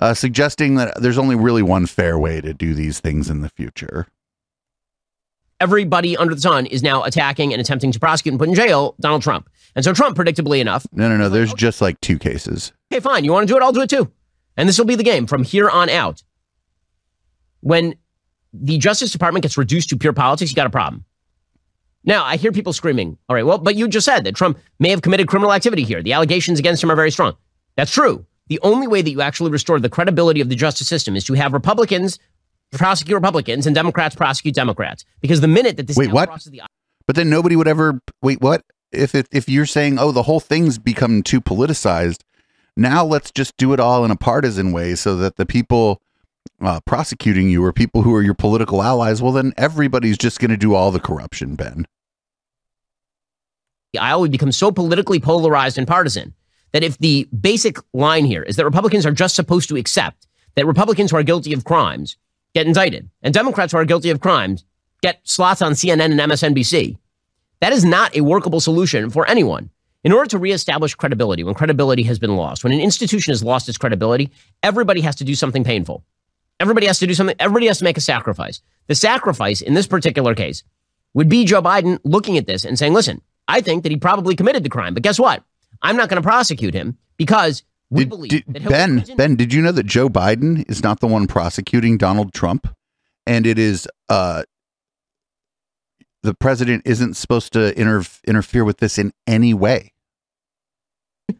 [0.01, 3.49] uh, suggesting that there's only really one fair way to do these things in the
[3.49, 4.07] future.
[5.59, 8.95] Everybody under the sun is now attacking and attempting to prosecute and put in jail
[8.99, 9.49] Donald Trump.
[9.75, 10.85] And so Trump, predictably enough.
[10.91, 11.29] No, no, no.
[11.29, 12.73] There's like, just like two cases.
[12.91, 13.25] Okay, fine.
[13.25, 13.63] You want to do it?
[13.63, 14.11] I'll do it too.
[14.55, 16.23] And this will be the game from here on out.
[17.61, 17.95] When
[18.53, 21.05] the Justice Department gets reduced to pure politics, you got a problem.
[22.03, 24.89] Now, I hear people screaming, all right, well, but you just said that Trump may
[24.89, 26.01] have committed criminal activity here.
[26.01, 27.35] The allegations against him are very strong.
[27.75, 31.15] That's true the only way that you actually restore the credibility of the justice system
[31.15, 32.19] is to have Republicans
[32.71, 35.05] prosecute Republicans and Democrats prosecute Democrats.
[35.21, 36.29] Because the minute that this wait what?
[36.45, 36.61] The-
[37.05, 38.41] but then nobody would ever wait.
[38.41, 42.21] What if it, if you're saying oh the whole thing's become too politicized?
[42.75, 46.01] Now let's just do it all in a partisan way so that the people
[46.61, 49.21] uh, prosecuting you or people who are your political allies.
[49.21, 51.87] Well, then everybody's just going to do all the corruption, Ben.
[53.93, 56.33] The aisle would become so politically polarized and partisan
[56.77, 60.67] that if the basic line here is that Republicans are just supposed to accept that
[60.67, 62.17] Republicans who are guilty of crimes
[62.53, 64.63] get indicted and Democrats who are guilty of crimes
[65.01, 66.95] get slots on CNN and MSNBC,
[67.61, 69.71] that is not a workable solution for anyone.
[70.03, 73.67] In order to reestablish credibility, when credibility has been lost, when an institution has lost
[73.67, 74.29] its credibility,
[74.61, 76.03] everybody has to do something painful.
[76.59, 78.61] Everybody has to do something, everybody has to make a sacrifice.
[78.85, 80.63] The sacrifice in this particular case
[81.15, 84.35] would be Joe Biden looking at this and saying, listen, I think that he probably
[84.35, 85.43] committed the crime, but guess what?
[85.81, 89.35] I'm not going to prosecute him because we did, believe did, that Ben, Clinton- Ben,
[89.35, 92.67] did you know that Joe Biden is not the one prosecuting Donald Trump?
[93.25, 94.43] And it is uh
[96.23, 99.93] the president isn't supposed to inter- interfere with this in any way.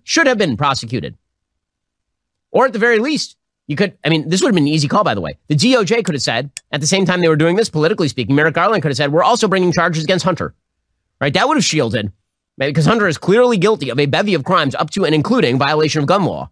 [0.03, 1.17] Should have been prosecuted.
[2.51, 3.35] Or at the very least,
[3.67, 5.37] you could, I mean, this would have been an easy call, by the way.
[5.47, 8.35] The DOJ could have said, at the same time they were doing this, politically speaking,
[8.35, 10.53] Merrick Garland could have said, we're also bringing charges against Hunter.
[11.19, 11.33] Right?
[11.33, 12.13] That would have shielded
[12.57, 16.01] because Hunter is clearly guilty of a bevy of crimes up to and including violation
[16.01, 16.49] of gun law.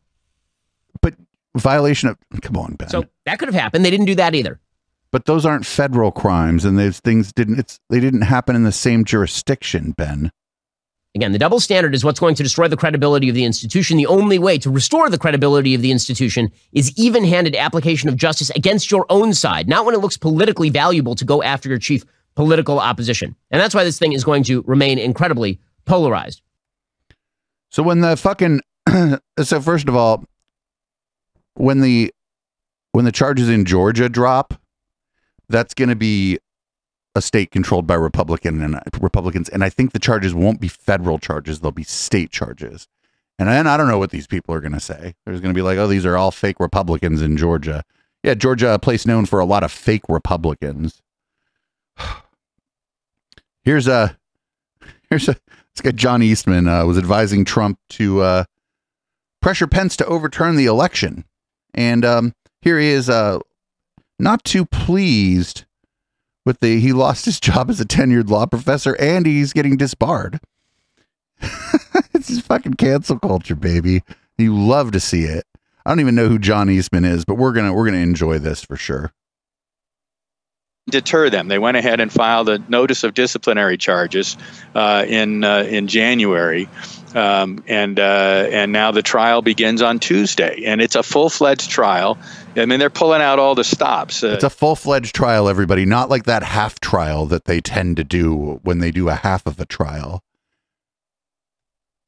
[1.02, 1.16] But
[1.56, 2.90] violation of come on, Ben.
[2.90, 3.84] So that could have happened.
[3.84, 4.60] They didn't do that either.
[5.12, 7.60] But those aren't federal crimes, and those things didn't.
[7.60, 10.32] It's they didn't happen in the same jurisdiction, Ben.
[11.16, 13.96] Again, the double standard is what's going to destroy the credibility of the institution.
[13.96, 18.18] The only way to restore the credibility of the institution is even handed application of
[18.18, 21.78] justice against your own side, not when it looks politically valuable to go after your
[21.78, 22.04] chief
[22.36, 23.34] political opposition.
[23.50, 26.42] And that's why this thing is going to remain incredibly polarized.
[27.70, 28.62] So when the fucking
[29.42, 30.24] so first of all,
[31.56, 32.14] when the
[32.92, 34.54] when the charges in Georgia drop,
[35.50, 36.40] that's going to be
[37.16, 40.68] a state controlled by Republican and uh, Republicans, and I think the charges won't be
[40.68, 42.88] federal charges; they'll be state charges.
[43.38, 45.14] And then I don't know what these people are going to say.
[45.26, 47.84] There's going to be like, oh, these are all fake Republicans in Georgia.
[48.24, 51.02] Yeah, Georgia, a place known for a lot of fake Republicans.
[53.64, 54.18] Here's a
[55.10, 55.36] here's a
[55.76, 58.44] this guy John Eastman uh, was advising Trump to uh,
[59.42, 61.26] pressure Pence to overturn the election,
[61.74, 63.40] and um, here he is, uh,
[64.18, 65.66] not too pleased
[66.46, 70.40] with the he lost his job as a tenured law professor and he's getting disbarred.
[72.14, 74.04] it's just fucking cancel culture, baby.
[74.38, 75.46] You love to see it.
[75.86, 78.64] I don't even know who John Eastman is, but we're gonna we're gonna enjoy this
[78.64, 79.12] for sure
[80.90, 81.48] deter them.
[81.48, 84.38] They went ahead and filed a notice of disciplinary charges
[84.74, 86.70] uh, in uh, in January,
[87.16, 91.70] um, and uh, and now the trial begins on Tuesday, and it's a full fledged
[91.70, 92.18] trial.
[92.56, 94.24] I mean, they're pulling out all the stops.
[94.24, 95.86] Uh, it's a full fledged trial, everybody.
[95.86, 99.46] Not like that half trial that they tend to do when they do a half
[99.46, 100.24] of a trial.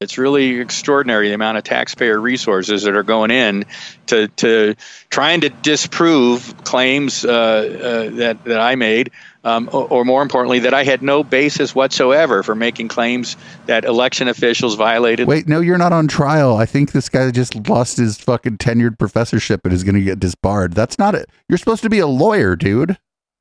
[0.00, 3.64] It's really extraordinary the amount of taxpayer resources that are going in
[4.06, 4.76] to, to
[5.10, 9.10] trying to disprove claims uh, uh, that, that I made,
[9.42, 13.84] um, or, or, more importantly, that I had no basis whatsoever for making claims that
[13.84, 15.26] election officials violated.
[15.26, 16.56] Wait, no, you're not on trial.
[16.56, 20.20] I think this guy just lost his fucking tenured professorship and is going to get
[20.20, 20.74] disbarred.
[20.74, 21.28] That's not it.
[21.48, 22.96] You're supposed to be a lawyer, dude.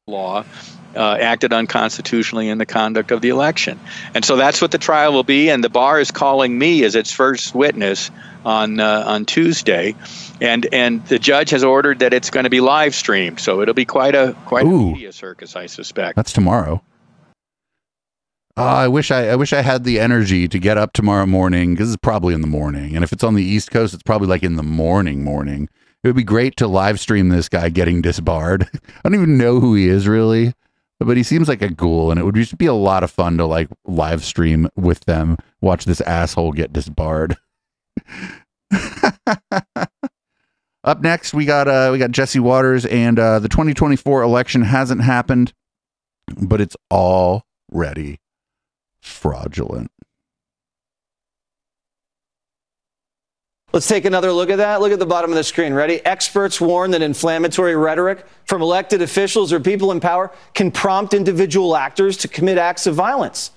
[0.07, 0.43] Law
[0.97, 3.79] uh, acted unconstitutionally in the conduct of the election.
[4.13, 5.49] And so that's what the trial will be.
[5.49, 8.11] And the bar is calling me as its first witness
[8.43, 9.93] on uh, on Tuesday,
[10.39, 13.39] and and the judge has ordered that it's going to be live streamed.
[13.39, 14.89] So it'll be quite a quite Ooh.
[14.89, 16.15] a media circus, I suspect.
[16.15, 16.81] That's tomorrow.
[18.55, 21.73] Oh, I wish I, I wish I had the energy to get up tomorrow morning
[21.73, 24.27] because it's probably in the morning, and if it's on the East Coast, it's probably
[24.27, 25.23] like in the morning.
[25.23, 25.69] Morning.
[26.03, 28.69] It would be great to live stream this guy getting disbarred.
[28.73, 30.53] I don't even know who he is really
[30.99, 33.37] but he seems like a ghoul and it would just be a lot of fun
[33.37, 37.37] to like live stream with them watch this asshole get disbarred.
[40.83, 45.01] Up next we got uh we got Jesse Watters and uh the 2024 election hasn't
[45.01, 45.53] happened
[46.35, 48.19] but it's already
[49.01, 49.91] fraudulent
[53.77, 54.81] Let's take another look at that.
[54.81, 55.71] Look at the bottom of the screen.
[55.71, 56.03] Ready?
[56.03, 61.75] Experts warn that inflammatory rhetoric from elected officials or people in power can prompt individual
[61.75, 63.51] actors to commit acts of violence.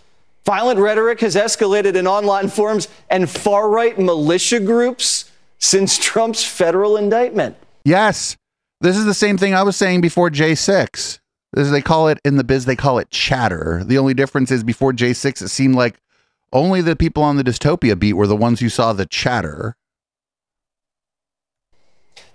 [0.44, 6.98] Violent rhetoric has escalated in online forums and far right militia groups since Trump's federal
[6.98, 7.56] indictment.
[7.86, 8.36] Yes.
[8.82, 11.18] This is the same thing I was saying before J6.
[11.54, 13.84] This is, they call it in the biz, they call it chatter.
[13.86, 15.98] The only difference is before J6, it seemed like
[16.52, 19.76] only the people on the dystopia beat were the ones who saw the chatter.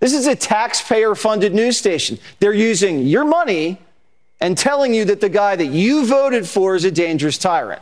[0.05, 2.19] This is a taxpayer funded news station.
[2.39, 3.79] They're using your money
[4.39, 7.81] and telling you that the guy that you voted for is a dangerous tyrant.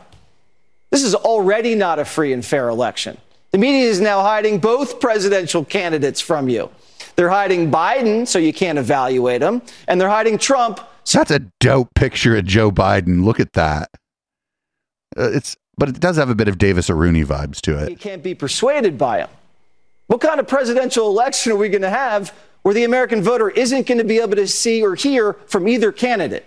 [0.88, 3.18] This is already not a free and fair election.
[3.50, 6.70] The media is now hiding both presidential candidates from you.
[7.14, 10.80] They're hiding Biden so you can't evaluate him, and they're hiding Trump.
[11.12, 13.22] That's a dope picture of Joe Biden.
[13.22, 13.90] Look at that.
[15.14, 17.90] Uh, it's but it does have a bit of Davis Aruni vibes to it.
[17.90, 19.28] You can't be persuaded by him.
[20.06, 23.86] What kind of presidential election are we going to have where the American voter isn't
[23.86, 26.44] going to be able to see or hear from either candidate?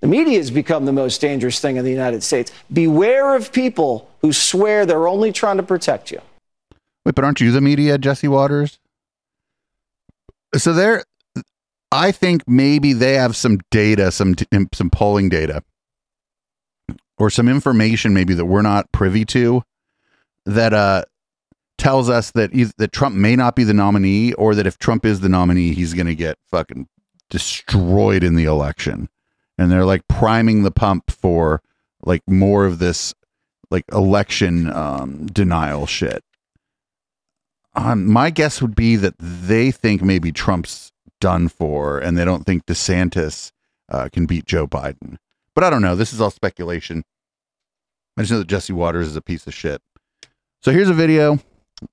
[0.00, 2.52] The media has become the most dangerous thing in the United States.
[2.72, 6.20] Beware of people who swear they're only trying to protect you.
[7.04, 8.78] Wait, but aren't you the media, Jesse Watters?
[10.54, 11.04] So there,
[11.90, 14.36] I think maybe they have some data, some
[14.72, 15.62] some polling data,
[17.18, 19.62] or some information maybe that we're not privy to.
[20.46, 21.04] That uh,
[21.78, 25.20] tells us that that Trump may not be the nominee, or that if Trump is
[25.20, 26.88] the nominee, he's going to get fucking
[27.30, 29.08] destroyed in the election.
[29.56, 31.62] And they're like priming the pump for
[32.02, 33.14] like more of this
[33.70, 36.22] like election um, denial shit.
[37.74, 42.44] Um, my guess would be that they think maybe Trump's done for, and they don't
[42.44, 43.52] think DeSantis
[43.88, 45.16] uh, can beat Joe Biden.
[45.54, 45.94] But I don't know.
[45.94, 47.04] This is all speculation.
[48.16, 49.80] I just know that Jesse Watters is a piece of shit.
[50.60, 51.38] So here's a video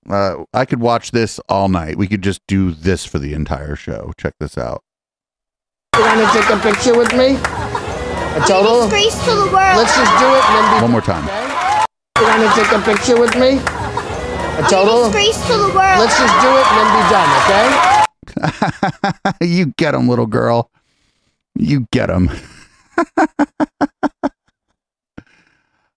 [0.09, 1.97] uh, I could watch this all night.
[1.97, 4.11] We could just do this for the entire show.
[4.17, 4.83] Check this out.
[5.95, 7.35] You want to take a picture with me?
[7.35, 8.81] A total?
[8.81, 9.77] Disgrace to the world.
[9.77, 11.23] Let's just do it and then be One more time.
[11.25, 11.85] Okay?
[12.19, 13.59] You want to take a picture with me?
[14.59, 15.05] A total?
[15.05, 15.99] Disgrace to the world.
[15.99, 17.95] Let's just do it and then be done, okay?
[19.45, 20.69] you get him, little girl.
[21.55, 22.29] You get him.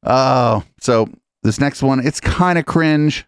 [0.05, 1.09] oh, so
[1.43, 3.27] this next one, it's kind of cringe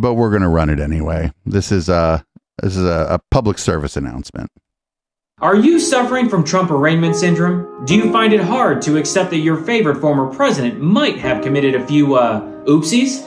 [0.00, 1.32] but we're going to run it anyway.
[1.44, 2.24] This is a
[2.62, 4.50] this is a, a public service announcement.
[5.40, 7.84] Are you suffering from Trump arraignment syndrome?
[7.84, 11.74] Do you find it hard to accept that your favorite former president might have committed
[11.74, 13.24] a few uh oopsies?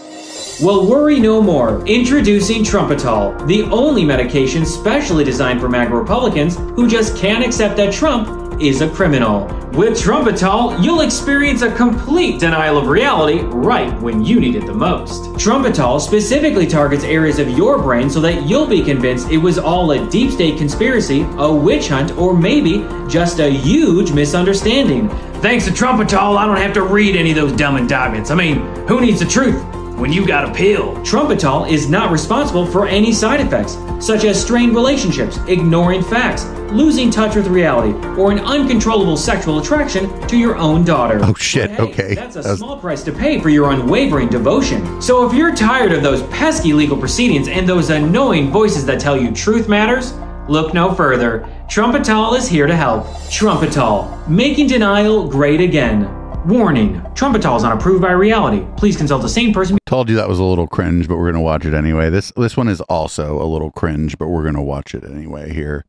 [0.61, 1.83] Well, worry no more.
[1.87, 7.91] Introducing Trumpitol, the only medication specially designed for MAGA Republicans who just can't accept that
[7.91, 9.45] Trump is a criminal.
[9.73, 14.73] With Trumpitol, you'll experience a complete denial of reality right when you need it the
[14.73, 15.23] most.
[15.33, 19.89] Trumpitol specifically targets areas of your brain so that you'll be convinced it was all
[19.93, 25.09] a deep state conspiracy, a witch hunt, or maybe just a huge misunderstanding.
[25.41, 28.29] Thanks to Trumpitol, I don't have to read any of those dumb indictments.
[28.29, 29.80] I mean, who needs the truth?
[30.01, 30.95] When you got a pill.
[31.05, 37.11] Trumpitol is not responsible for any side effects, such as strained relationships, ignoring facts, losing
[37.11, 41.19] touch with reality, or an uncontrollable sexual attraction to your own daughter.
[41.21, 42.15] Oh shit, hey, okay.
[42.15, 44.99] That's a small price to pay for your unwavering devotion.
[44.99, 49.15] So if you're tired of those pesky legal proceedings and those annoying voices that tell
[49.15, 50.13] you truth matters,
[50.49, 51.47] look no further.
[51.69, 53.05] Trumpitol is here to help.
[53.29, 56.20] Trumpitol, making denial great again.
[56.45, 58.65] Warning Trumpitol is not approved by reality.
[58.75, 59.77] Please consult a sane person.
[59.85, 62.09] Told you that was a little cringe, but we're gonna watch it anyway.
[62.09, 65.85] This this one is also a little cringe, but we're gonna watch it anyway here.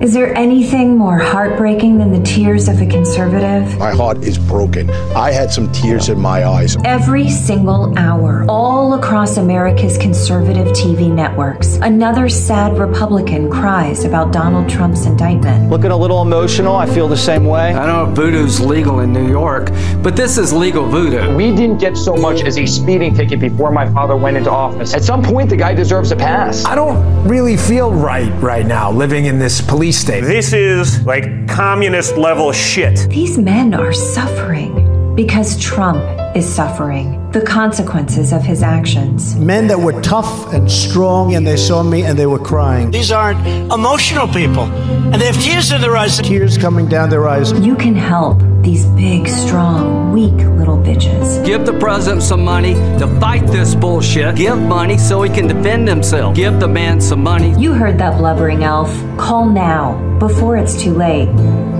[0.00, 3.76] Is there anything more heartbreaking than the tears of a conservative?
[3.80, 4.88] My heart is broken.
[4.90, 6.76] I had some tears in my eyes.
[6.84, 14.70] Every single hour, all across America's conservative TV networks, another sad Republican cries about Donald
[14.70, 15.68] Trump's indictment.
[15.68, 16.76] Looking a little emotional.
[16.76, 17.74] I feel the same way.
[17.74, 21.34] I don't know if voodoo's legal in New York, but this is legal voodoo.
[21.34, 24.94] We didn't get so much as a speeding ticket before my father went into office.
[24.94, 26.64] At some point, the guy deserves a pass.
[26.66, 30.22] I don't really feel right right now living in this police state.
[30.22, 33.08] This is like communist level shit.
[33.10, 35.98] These men are suffering because Trump
[36.36, 39.34] is suffering the consequences of his actions.
[39.34, 42.92] Men that were tough and strong, and they saw me and they were crying.
[42.92, 46.18] These aren't emotional people, and they have tears in their eyes.
[46.20, 47.50] Tears coming down their eyes.
[47.58, 51.44] You can help these big, strong, weak little bitches.
[51.44, 54.36] Give the president some money to fight this bullshit.
[54.36, 56.36] Give money so he can defend himself.
[56.36, 57.58] Give the man some money.
[57.58, 58.90] You heard that blubbering elf.
[59.18, 61.28] Call now, before it's too late,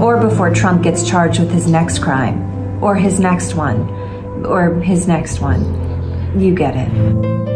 [0.01, 2.48] or before Trump gets charged with his next crime,
[2.81, 3.81] or his next one,
[4.47, 5.61] or his next one.
[6.39, 6.89] You get it.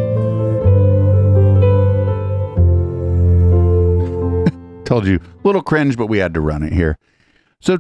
[4.85, 6.99] Told you, a little cringe, but we had to run it here.
[7.61, 7.79] So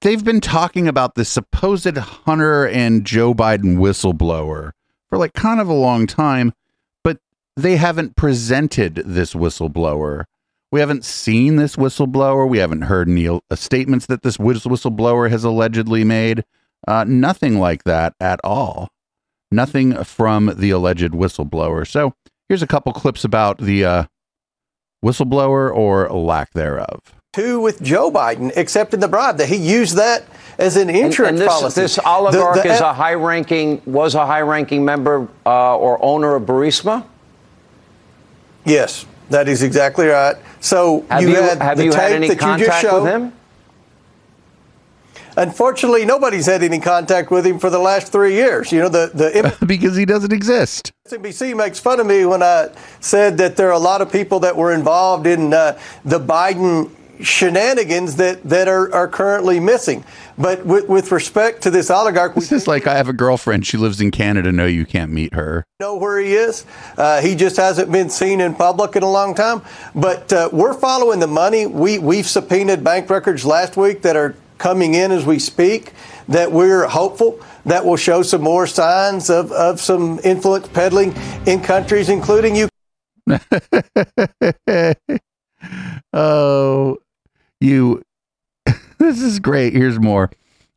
[0.00, 4.72] they've been talking about the supposed Hunter and Joe Biden whistleblower
[5.08, 6.52] for like kind of a long time,
[7.04, 7.18] but
[7.56, 10.24] they haven't presented this whistleblower.
[10.72, 12.48] We haven't seen this whistleblower.
[12.48, 16.44] We haven't heard any uh, statements that this whistleblower has allegedly made.
[16.86, 18.88] Uh, nothing like that at all.
[19.50, 21.86] Nothing from the alleged whistleblower.
[21.86, 22.14] So
[22.48, 24.04] here's a couple clips about the uh,
[25.04, 27.00] whistleblower or lack thereof.
[27.32, 29.36] Two with Joe Biden accepting the bribe.
[29.38, 30.24] That he used that
[30.58, 31.80] as an insurance and, and this, policy.
[31.80, 36.42] This oligarch The- the- is a high-ranking, was a high-ranking member uh, or owner of
[36.44, 37.04] Burisma.
[38.64, 40.36] Yes, that is exactly right.
[40.60, 42.80] So Have you, you- had have the you tape had any that you just contact
[42.82, 43.02] showed.
[43.04, 43.32] with him?
[45.38, 48.72] Unfortunately, nobody's had any contact with him for the last three years.
[48.72, 50.92] You know, the the because he doesn't exist.
[51.08, 52.70] MSNBC makes fun of me when I
[53.00, 56.90] said that there are a lot of people that were involved in uh, the Biden
[57.20, 60.04] shenanigans that, that are, are currently missing.
[60.38, 63.66] But with, with respect to this oligarch, This is like I have a girlfriend.
[63.66, 64.52] She lives in Canada.
[64.52, 65.64] No, you can't meet her.
[65.80, 66.64] know where he is.
[66.96, 69.62] Uh, he just hasn't been seen in public in a long time.
[69.94, 71.66] But uh, we're following the money.
[71.66, 75.92] We, we've subpoenaed bank records last week that are coming in as we speak
[76.28, 81.14] that we're hopeful that will show some more signs of, of some influence peddling
[81.46, 82.68] in countries, including you.
[86.12, 86.98] oh,
[87.60, 88.02] you.
[88.98, 89.72] this is great.
[89.72, 90.30] Here's more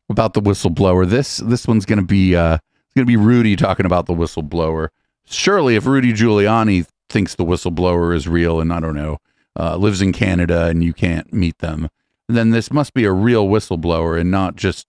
[0.08, 1.08] about the whistleblower.
[1.08, 4.88] This this one's gonna be uh it's gonna be Rudy talking about the whistleblower.
[5.26, 9.18] Surely, if Rudy Giuliani thinks the whistleblower is real and I don't know
[9.58, 11.88] uh, lives in Canada and you can't meet them,
[12.28, 14.86] then this must be a real whistleblower and not just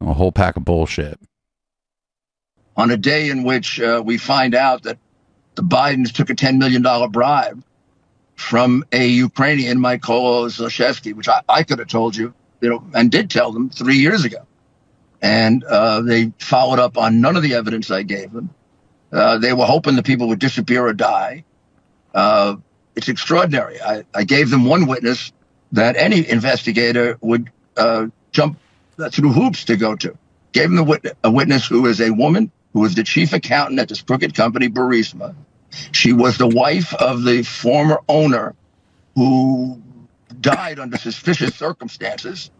[0.00, 1.18] a whole pack of bullshit.
[2.76, 4.98] on a day in which uh, we find out that
[5.54, 7.62] the Bidens took a $10 million bribe
[8.36, 13.10] from a Ukrainian, Mykola Zlochevsky, which I, I could have told you, you know, and
[13.10, 14.46] did tell them three years ago.
[15.20, 18.50] And uh, they followed up on none of the evidence I gave them.
[19.12, 21.44] Uh, they were hoping the people would disappear or die.
[22.14, 22.56] Uh,
[22.96, 23.80] it's extraordinary.
[23.80, 25.32] I, I gave them one witness
[25.72, 28.58] that any investigator would uh, jump
[29.10, 30.16] through hoops to go to.
[30.52, 33.80] Gave them a, wit- a witness who is a woman who was the chief accountant
[33.80, 35.34] at this crooked company, Burisma.
[35.92, 38.54] She was the wife of the former owner
[39.14, 39.80] who
[40.40, 42.50] died under suspicious circumstances.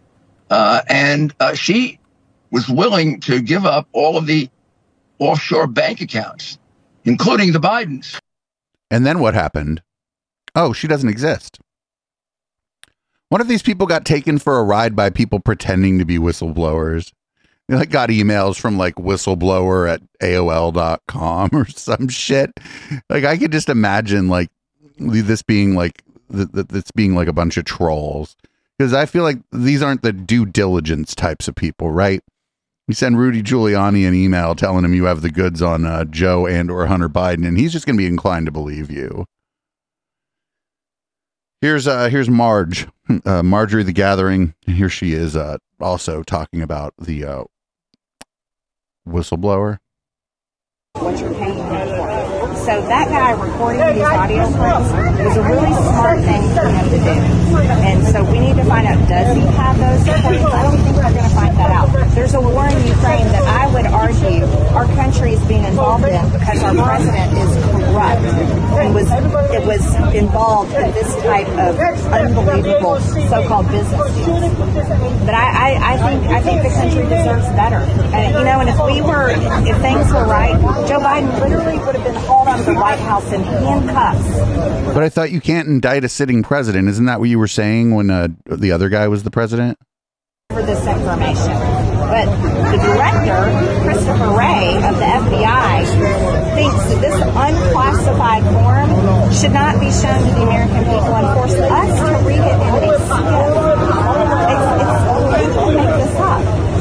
[0.51, 1.99] Uh, and uh, she
[2.51, 4.51] was willing to give up all of the
[5.19, 6.59] offshore bank accounts,
[7.05, 8.19] including the Bidens.
[8.91, 9.83] And then what happened?
[10.55, 11.59] Oh, she doesn't exist.
[13.31, 17.13] One of these people got taken for a ride by people pretending to be whistleblowers.
[17.69, 22.51] They like got emails from like whistleblower at AOL.com or some shit.
[23.09, 24.51] Like I could just imagine like
[24.99, 26.03] this being like
[26.35, 28.37] th- th- this being like a bunch of trolls
[28.79, 32.23] because I feel like these aren't the due diligence types of people, right?
[32.89, 36.47] You send Rudy Giuliani an email telling him you have the goods on uh, Joe
[36.47, 39.25] and or Hunter Biden, and he's just going to be inclined to believe you.
[41.61, 42.89] Here's uh here's Marge,
[43.25, 44.53] uh, Marjorie the Gathering.
[44.67, 47.45] Here she is, uh, also talking about the uh,
[49.07, 49.79] whistleblower.
[52.63, 54.87] So that guy recording these audio clips
[55.19, 57.17] was a really smart thing for him to do.
[57.83, 60.07] And so we need to find out, does he have those?
[60.07, 61.91] I don't think we're going to find that out.
[62.15, 64.47] There's a war in Ukraine that I would argue
[64.79, 68.23] our country is being involved in because our president is corrupt
[68.79, 69.83] and was it was
[70.15, 71.79] involved in this type of
[72.15, 73.99] unbelievable so-called business.
[75.27, 77.83] But I, I, I think I think the country deserves better.
[78.15, 79.31] And, you know, and if we were,
[79.67, 80.55] if things were right,
[80.87, 84.95] Joe Biden literally would have been hauled of the White House in handcuffs.
[84.95, 86.89] But I thought you can't indict a sitting president.
[86.89, 89.79] Isn't that what you were saying when uh, the other guy was the president?
[90.51, 91.53] For this information.
[92.13, 92.27] But
[92.71, 93.41] the director,
[93.85, 95.85] Christopher Wray of the FBI,
[96.55, 101.55] thinks that this unclassified form should not be shown to the American people and force
[101.55, 104.13] us to read it in a SCIF.
[104.53, 106.73] It's, it's, people make this up.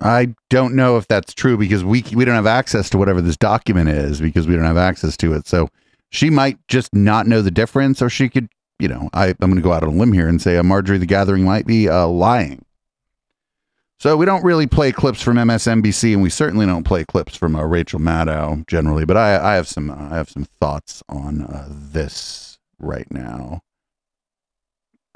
[0.00, 3.36] I don't know if that's true because we we don't have access to whatever this
[3.36, 5.46] document is because we don't have access to it.
[5.46, 5.68] So
[6.10, 8.48] she might just not know the difference, or she could,
[8.78, 10.62] you know, I, I'm going to go out on a limb here and say uh,
[10.62, 12.64] Marjorie the Gathering might be uh, lying.
[13.98, 17.54] So we don't really play clips from MSNBC, and we certainly don't play clips from
[17.54, 19.04] uh, Rachel Maddow generally.
[19.04, 23.60] But I, I have some I have some thoughts on uh, this right now.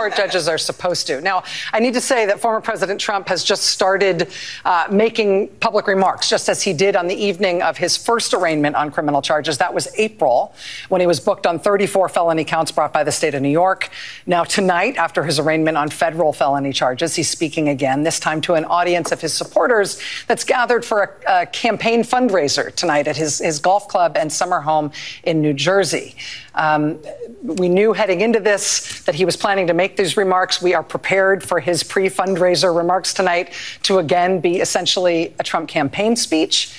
[0.01, 1.20] Our judges are supposed to.
[1.20, 4.28] Now, I need to say that former President Trump has just started
[4.64, 8.74] uh, making public remarks, just as he did on the evening of his first arraignment
[8.74, 9.59] on criminal charges.
[9.59, 10.53] That was April,
[10.88, 13.88] when he was booked on 34 felony counts brought by the state of New York.
[14.26, 18.55] Now, tonight, after his arraignment on federal felony charges, he's speaking again, this time to
[18.55, 23.38] an audience of his supporters that's gathered for a, a campaign fundraiser tonight at his,
[23.38, 24.90] his golf club and summer home
[25.22, 26.16] in New Jersey.
[26.57, 27.01] Um,
[27.42, 30.62] we knew heading into this that he was planning to make these remarks.
[30.62, 35.68] We are prepared for his pre fundraiser remarks tonight to again be essentially a Trump
[35.68, 36.74] campaign speech.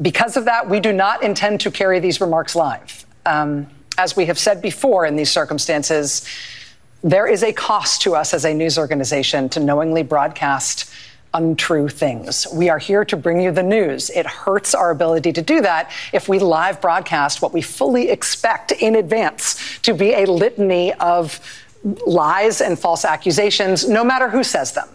[0.00, 3.04] Because of that, we do not intend to carry these remarks live.
[3.26, 3.68] Um,
[3.98, 6.26] as we have said before in these circumstances,
[7.02, 10.90] there is a cost to us as a news organization to knowingly broadcast
[11.32, 12.46] untrue things.
[12.52, 14.10] We are here to bring you the news.
[14.10, 18.72] It hurts our ability to do that if we live broadcast what we fully expect
[18.72, 21.40] in advance to be a litany of
[22.06, 24.88] lies and false accusations, no matter who says them.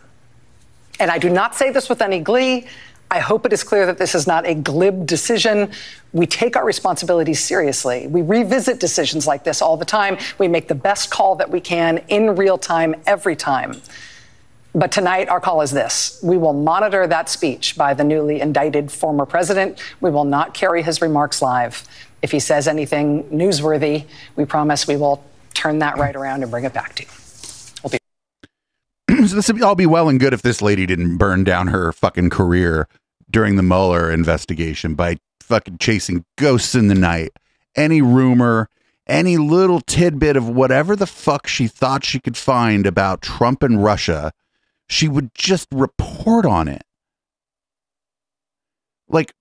[0.99, 2.67] And I do not say this with any glee.
[3.11, 5.71] I hope it is clear that this is not a glib decision.
[6.13, 8.07] We take our responsibilities seriously.
[8.07, 10.17] We revisit decisions like this all the time.
[10.37, 13.81] We make the best call that we can in real time every time.
[14.73, 16.19] But tonight, our call is this.
[16.21, 19.79] We will monitor that speech by the newly indicted former president.
[20.01, 21.87] We will not carry his remarks live.
[22.21, 24.05] If he says anything newsworthy,
[24.35, 25.23] we promise we will
[25.55, 27.09] turn that right around and bring it back to you.
[27.83, 31.43] We'll be- so this would all be well and good if this lady didn't burn
[31.43, 32.87] down her fucking career
[33.29, 37.31] during the Mueller investigation by fucking chasing ghosts in the night.
[37.75, 38.69] Any rumor,
[39.07, 43.83] any little tidbit of whatever the fuck she thought she could find about Trump and
[43.83, 44.31] Russia
[44.87, 46.83] she would just report on it.
[49.07, 49.33] Like,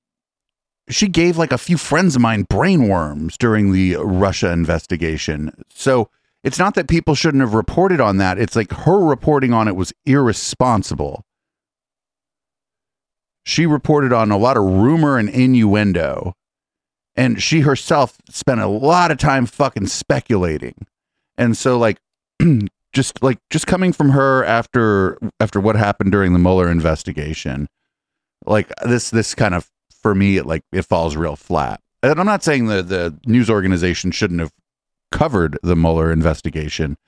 [0.89, 5.51] she gave like a few friends of mine brainworms during the Russia investigation.
[5.71, 6.11] So
[6.43, 8.39] it's not that people shouldn't have reported on that.
[8.39, 11.25] It's like her reporting on it was irresponsible.
[13.45, 16.35] She reported on a lot of rumor and innuendo.
[17.17, 20.75] And she herself spent a lot of time fucking speculating.
[21.39, 21.99] And so, like,
[22.93, 27.69] just like just coming from her after after what happened during the Mueller investigation,
[28.47, 29.71] like this this kind of
[30.05, 31.81] for me it like it falls real flat.
[32.03, 34.53] And I'm not saying the the news organization shouldn't have
[35.11, 36.99] covered the Mueller investigation,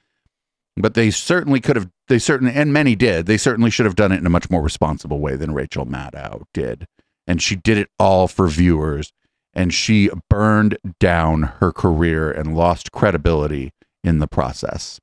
[0.78, 1.90] but they certainly could have.
[2.08, 3.26] They certainly and many did.
[3.26, 6.44] They certainly should have done it in a much more responsible way than Rachel Maddow
[6.54, 6.86] did,
[7.26, 9.12] and she did it all for viewers.
[9.52, 13.72] And she burned down her career and lost credibility
[14.04, 15.00] in the process.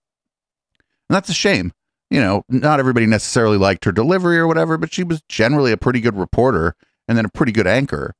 [1.09, 1.71] And that's a shame.
[2.11, 5.77] You know, not everybody necessarily liked her delivery or whatever, but she was generally a
[5.77, 6.75] pretty good reporter
[7.07, 8.15] and then a pretty good anchor.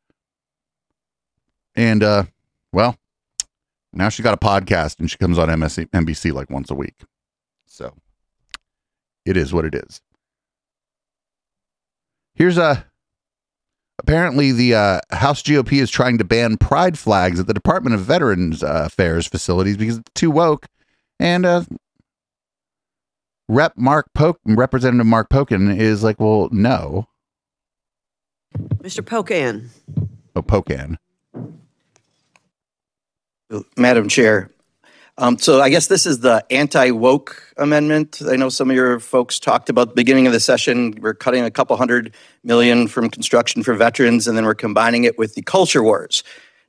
[1.75, 2.23] And, uh,
[2.71, 2.97] well,
[3.91, 6.95] now she got a podcast and she comes on MSC, NBC like once a week.
[7.65, 7.93] So
[9.25, 10.01] it is what it is.
[12.35, 12.85] Here's a.
[13.99, 18.01] Apparently, the uh, House GOP is trying to ban pride flags at the Department of
[18.01, 20.65] Veterans uh, Affairs facilities because it's too woke.
[21.19, 21.63] And uh,
[23.47, 27.07] Rep Mark Poke, Representative Mark Pocan is like, well, no.
[28.81, 29.01] Mr.
[29.01, 29.69] Pocan.
[30.35, 30.97] Oh, Pocan.
[33.77, 34.49] Madam Chair.
[35.19, 38.19] Um, so I guess this is the anti-woke amendment.
[38.27, 40.95] I know some of your folks talked about the beginning of the session.
[40.99, 45.19] We're cutting a couple hundred million from construction for veterans, and then we're combining it
[45.19, 46.23] with the culture wars.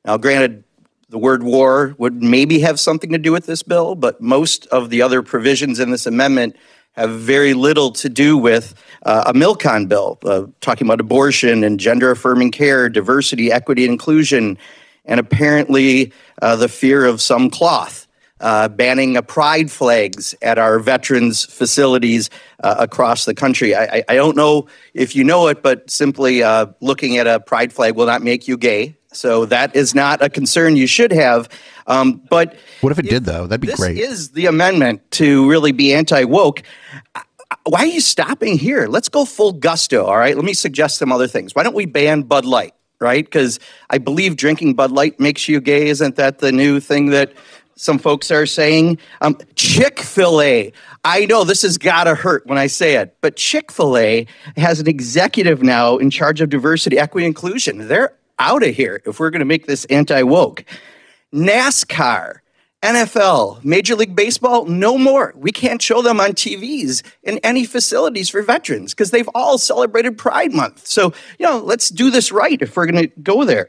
[0.05, 0.63] Now, granted,
[1.15, 4.91] The word war would maybe have something to do with this bill, but most of
[4.91, 6.57] the other provisions in this amendment
[6.95, 8.75] have very little to do with
[9.05, 14.57] uh, a MILCON bill, uh, talking about abortion and gender affirming care, diversity, equity, inclusion,
[15.05, 18.07] and apparently uh, the fear of some cloth.
[18.41, 22.29] Uh, banning pride flags at our veterans facilities
[22.63, 23.75] uh, across the country.
[23.75, 27.39] I, I, I, don't know if you know it, but simply uh, looking at a
[27.39, 28.97] pride flag will not make you gay.
[29.13, 31.49] So that is not a concern you should have.
[31.87, 33.47] Um, but what if it did, though?
[33.47, 33.99] That'd be this great.
[33.99, 36.63] Is the amendment to really be anti woke?
[37.65, 38.87] Why are you stopping here?
[38.87, 40.05] Let's go full gusto.
[40.05, 40.35] All right.
[40.35, 41.55] Let me suggest some other things.
[41.55, 42.75] Why don't we ban Bud Light?
[43.01, 43.25] Right?
[43.25, 43.61] Because
[43.91, 45.89] I believe drinking Bud Light makes you gay.
[45.89, 47.33] Isn't that the new thing that
[47.77, 48.99] some folks are saying?
[49.21, 50.73] Um, Chick fil A.
[51.05, 54.27] I know this has got to hurt when I say it, but Chick fil A
[54.57, 57.89] has an executive now in charge of diversity, equity, inclusion.
[57.89, 60.65] They're out of here if we're going to make this anti woke.
[61.35, 62.37] NASCAR,
[62.85, 65.35] NFL, Major League Baseball, no more.
[65.37, 70.17] We can't show them on TVs in any facilities for veterans because they've all celebrated
[70.17, 70.87] Pride Month.
[70.87, 73.69] So, you know, let's do this right if we're going to go there.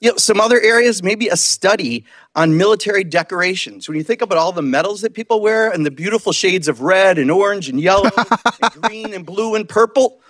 [0.00, 2.04] You know, some other areas, maybe a study
[2.34, 3.88] on military decorations.
[3.88, 6.82] When you think about all the medals that people wear and the beautiful shades of
[6.82, 8.10] red and orange and yellow
[8.62, 10.20] and green and blue and purple,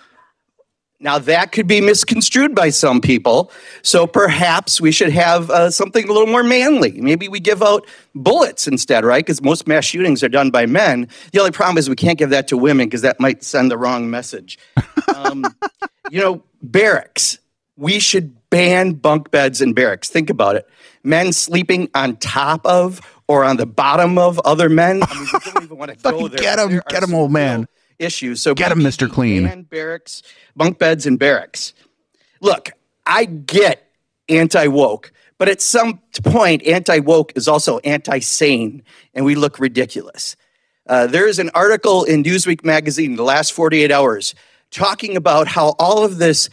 [1.01, 3.53] now, that could be misconstrued by some people.
[3.83, 6.99] So perhaps we should have uh, something a little more manly.
[6.99, 9.25] Maybe we give out bullets instead, right?
[9.25, 11.07] Because most mass shootings are done by men.
[11.31, 13.77] The only problem is we can't give that to women because that might send the
[13.77, 14.59] wrong message.
[15.15, 15.45] Um,
[16.11, 17.39] you know, barracks.
[17.77, 20.09] We should ban bunk beds in barracks.
[20.09, 20.67] Think about it.
[21.01, 25.01] Men sleeping on top of or on the bottom of other men.
[25.01, 26.41] I mean, we don't even want to go there.
[26.41, 27.69] Get him, get him, old man
[27.99, 28.41] issues.
[28.41, 29.09] So get him, Mr.
[29.09, 29.63] Clean.
[29.63, 30.23] Barracks,
[30.55, 31.73] bunk beds, and barracks.
[32.41, 32.71] Look,
[33.05, 33.91] I get
[34.27, 38.83] anti woke, but at some point, anti woke is also anti sane,
[39.13, 40.35] and we look ridiculous.
[40.87, 44.33] Uh, there is an article in Newsweek magazine, the last 48 hours,
[44.71, 46.49] talking about how all of this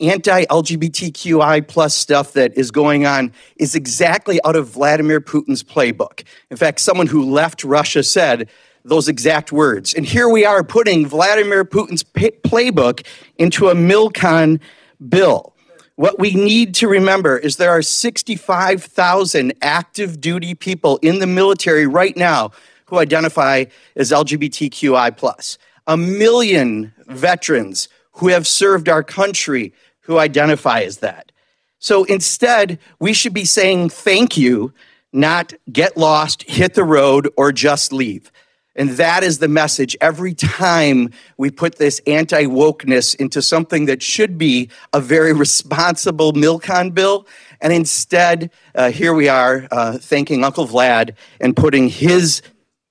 [0.00, 6.24] anti-LGBTQI plus stuff that is going on is exactly out of Vladimir Putin's playbook.
[6.50, 8.48] In fact, someone who left Russia said
[8.86, 9.94] those exact words.
[9.94, 13.04] And here we are putting Vladimir Putin's playbook
[13.36, 14.60] into a MILCON
[15.08, 15.54] bill.
[15.96, 21.86] What we need to remember is there are 65,000 active duty people in the military
[21.86, 22.52] right now
[22.86, 23.64] who identify
[23.96, 25.58] as LGBTQI.
[25.88, 31.32] A million veterans who have served our country who identify as that.
[31.78, 34.72] So instead, we should be saying thank you,
[35.12, 38.30] not get lost, hit the road, or just leave.
[38.76, 44.02] And that is the message every time we put this anti wokeness into something that
[44.02, 47.26] should be a very responsible MILCON bill.
[47.60, 52.42] And instead, uh, here we are uh, thanking Uncle Vlad and putting his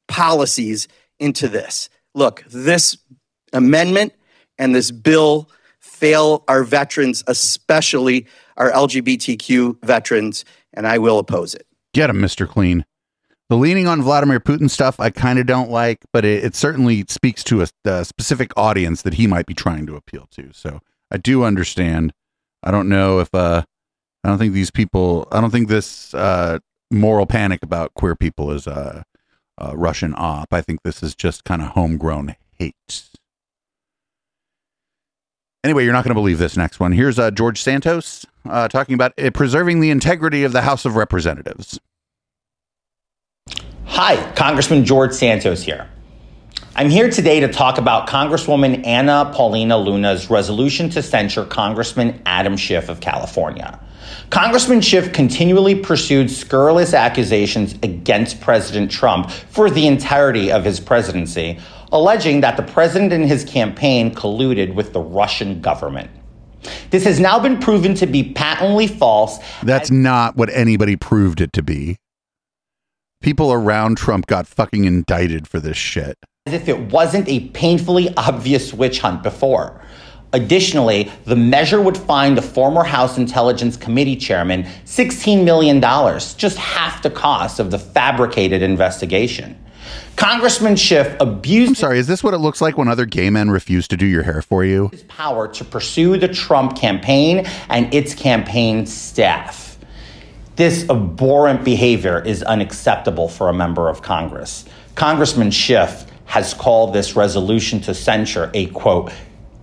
[0.08, 0.88] policies
[1.20, 1.90] into this.
[2.16, 2.98] Look, this
[3.54, 4.14] amendment
[4.58, 8.26] and this bill fail our veterans, especially
[8.58, 11.68] our LGBTQ veterans, and I will oppose it.
[11.94, 12.48] Get him, Mr.
[12.48, 12.86] Clean
[13.50, 17.06] the leaning on Vladimir Putin stuff I kind of don't like, but it, it certainly
[17.08, 20.52] speaks to a, a, specific audience that he might be trying to appeal to.
[20.54, 20.82] So
[21.12, 22.14] I do understand.
[22.64, 23.64] I don't know if uh,
[24.24, 25.28] I don't think these people.
[25.32, 26.60] I don't think this uh,
[26.92, 29.06] moral panic about queer people is a,
[29.58, 30.52] a Russian op.
[30.52, 33.04] I think this is just kind of homegrown hate.
[35.64, 36.92] Anyway, you're not going to believe this next one.
[36.92, 40.96] Here's uh, George Santos uh, talking about uh, preserving the integrity of the House of
[40.96, 41.80] Representatives.
[43.88, 45.88] Hi, Congressman George Santos here.
[46.76, 52.58] I'm here today to talk about Congresswoman Anna Paulina Luna's resolution to censure Congressman Adam
[52.58, 53.80] Schiff of California.
[54.32, 61.58] Congressman Schiff continually pursued scurrilous accusations against President Trump for the entirety of his presidency,
[61.94, 66.10] alleging that the president and his campaign colluded with the Russian government.
[66.90, 69.40] This has now been proven to be patently false.
[69.64, 71.98] That's not what anybody proved it to be
[73.26, 76.16] people around Trump got fucking indicted for this shit.
[76.46, 79.82] As if it wasn't a painfully obvious witch hunt before.
[80.32, 87.02] Additionally, the measure would fine the former House Intelligence Committee chairman $16 million, just half
[87.02, 89.58] the cost of the fabricated investigation.
[90.18, 91.70] Congressman Schiff abused.
[91.70, 94.06] I'm sorry, is this what it looks like when other gay men refuse to do
[94.06, 94.90] your hair for you?
[94.90, 99.75] His power to pursue the Trump campaign and its campaign staff.
[100.56, 104.64] This abhorrent behavior is unacceptable for a member of Congress.
[104.96, 109.12] Congressman Schiff has called this resolution to censure a quote,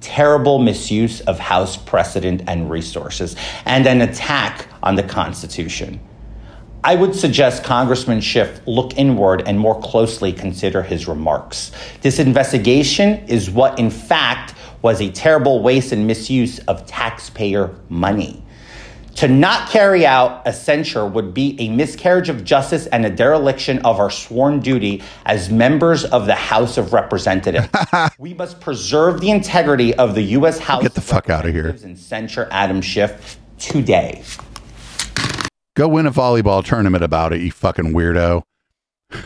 [0.02, 5.98] terrible misuse of House precedent and resources, and an attack on the Constitution.
[6.84, 11.72] I would suggest Congressman Schiff look inward and more closely consider his remarks.
[12.02, 18.42] This investigation is what, in fact, was a terrible waste and misuse of taxpayer money.
[19.16, 23.78] To not carry out a censure would be a miscarriage of justice and a dereliction
[23.80, 27.68] of our sworn duty as members of the House of Representatives.
[28.18, 30.58] we must preserve the integrity of the U.S.
[30.58, 31.68] House Get the fuck out of here.
[31.84, 34.24] and censure Adam Schiff today.
[35.76, 38.42] Go win a volleyball tournament about it, you fucking weirdo.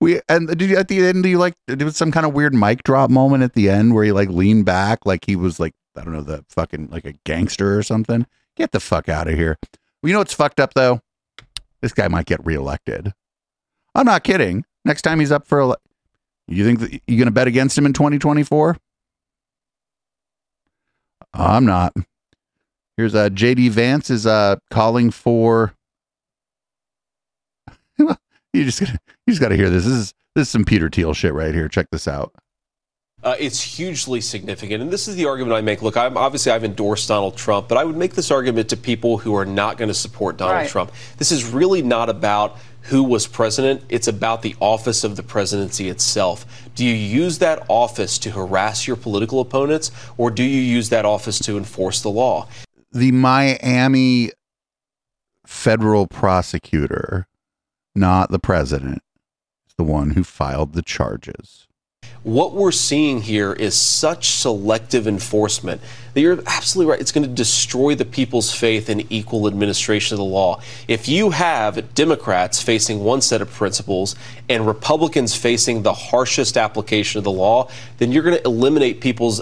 [0.00, 2.32] we and did you at the end do you like there was some kind of
[2.32, 5.58] weird mic drop moment at the end where he like leaned back like he was
[5.58, 8.26] like I don't know the fucking like a gangster or something.
[8.56, 9.58] Get the fuck out of here.
[10.02, 11.00] You know what's fucked up though?
[11.80, 13.12] This guy might get reelected.
[13.94, 14.64] I'm not kidding.
[14.84, 15.76] Next time he's up for ele-
[16.46, 18.76] you think you're gonna bet against him in 2024?
[21.34, 21.94] I'm not.
[22.96, 25.74] Here's uh JD Vance is uh calling for
[28.52, 29.84] you just gotta, you just got to hear this.
[29.84, 31.68] This is this is some Peter Thiel shit right here.
[31.68, 32.34] Check this out.
[33.20, 35.82] Uh, it's hugely significant, and this is the argument I make.
[35.82, 39.18] Look, I'm obviously I've endorsed Donald Trump, but I would make this argument to people
[39.18, 40.68] who are not going to support Donald Right.
[40.68, 40.92] Trump.
[41.16, 45.88] This is really not about who was president; it's about the office of the presidency
[45.88, 46.46] itself.
[46.76, 51.04] Do you use that office to harass your political opponents, or do you use that
[51.04, 52.46] office to enforce the law?
[52.92, 54.30] The Miami
[55.44, 57.26] federal prosecutor,
[57.96, 59.02] not the president,
[59.66, 61.67] is the one who filed the charges.
[62.24, 65.80] What we're seeing here is such selective enforcement
[66.14, 67.00] that you're absolutely right.
[67.00, 70.60] It's going to destroy the people's faith in equal administration of the law.
[70.88, 74.16] If you have Democrats facing one set of principles
[74.48, 79.40] and Republicans facing the harshest application of the law, then you're going to eliminate people's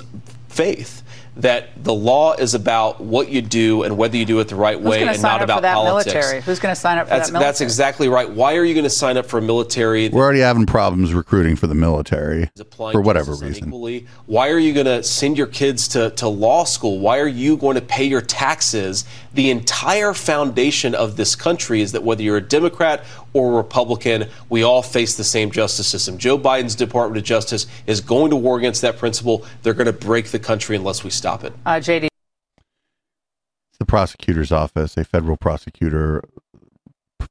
[0.48, 1.02] faith
[1.36, 4.78] that the law is about what you do and whether you do it the right
[4.78, 6.14] Who's way going to and sign not up about for that politics.
[6.14, 6.40] military?
[6.40, 7.48] Who's going to sign up for That's, that military?
[7.48, 8.30] that's exactly right.
[8.30, 11.54] Why are you going to sign up for a military We're already having problems recruiting
[11.54, 13.64] for the military for whatever reason.
[13.64, 14.06] unequally?
[14.24, 17.00] Why are you going to send your kids to, to law school?
[17.00, 19.04] Why are you going to pay your taxes?
[19.34, 23.04] The entire foundation of this country is that whether you're a Democrat
[23.36, 26.16] or Republican, we all face the same justice system.
[26.16, 29.44] Joe Biden's Department of Justice is going to war against that principle.
[29.62, 31.52] They're going to break the country unless we stop it.
[31.66, 32.04] Uh, JD.
[32.06, 36.22] It's the prosecutor's office, a federal prosecutor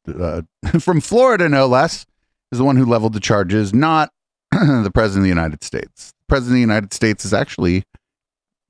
[0.08, 0.44] uh,
[0.80, 2.06] from Florida, no less,
[2.52, 4.12] is the one who leveled the charges, not
[4.52, 6.12] the president of the United States.
[6.12, 7.84] The president of the United States has actually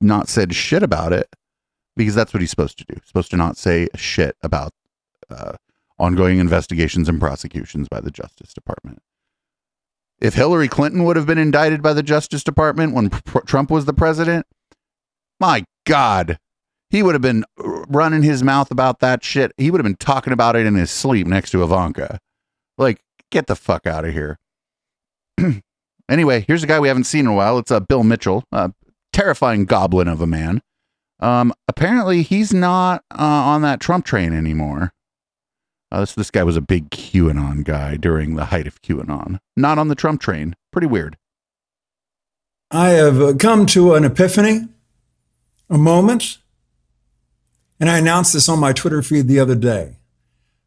[0.00, 1.28] not said shit about it
[1.96, 2.94] because that's what he's supposed to do.
[2.94, 4.72] He's supposed to not say shit about
[5.28, 5.52] uh,
[5.98, 9.00] ongoing investigations and prosecutions by the Justice Department.
[10.20, 13.84] If Hillary Clinton would have been indicted by the Justice Department when pr- Trump was
[13.84, 14.46] the president,
[15.38, 16.38] my God,
[16.90, 19.52] he would have been running his mouth about that shit.
[19.58, 22.18] He would have been talking about it in his sleep next to Ivanka.
[22.78, 24.38] Like, get the fuck out of here.
[26.08, 27.58] anyway, here's a guy we haven't seen in a while.
[27.58, 28.72] It's uh, Bill Mitchell, a
[29.12, 30.62] terrifying goblin of a man.
[31.20, 34.92] Um, apparently, he's not uh, on that Trump train anymore.
[35.90, 39.38] Uh, this this guy was a big QAnon guy during the height of QAnon.
[39.56, 40.54] Not on the Trump train.
[40.72, 41.16] Pretty weird.
[42.70, 44.68] I have uh, come to an epiphany,
[45.70, 46.38] a moment,
[47.78, 49.96] and I announced this on my Twitter feed the other day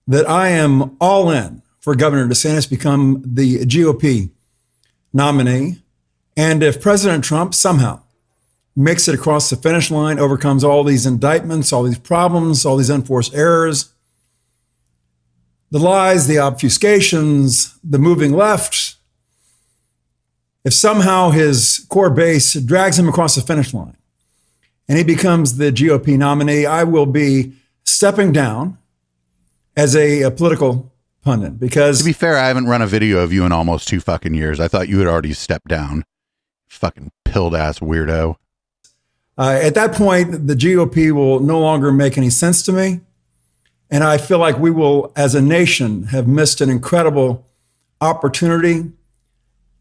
[0.07, 4.31] that I am all in for Governor DeSantis become the GOP
[5.13, 5.81] nominee.
[6.37, 8.01] And if President Trump somehow
[8.75, 12.89] makes it across the finish line, overcomes all these indictments, all these problems, all these
[12.89, 13.93] unforced errors,
[15.71, 18.95] the lies, the obfuscations, the moving left,
[20.65, 23.95] if somehow his core base drags him across the finish line
[24.87, 27.53] and he becomes the GOP nominee, I will be
[27.83, 28.77] stepping down
[29.77, 30.91] as a, a political
[31.21, 33.99] pundit because To be fair, I haven't run a video of you in almost two
[33.99, 34.59] fucking years.
[34.59, 36.03] I thought you had already stepped down.
[36.67, 38.35] Fucking pilled ass weirdo.
[39.37, 43.01] uh, at that point, the GOP will no longer make any sense to me.
[43.89, 47.47] And I feel like we will, as a nation, have missed an incredible
[48.01, 48.91] opportunity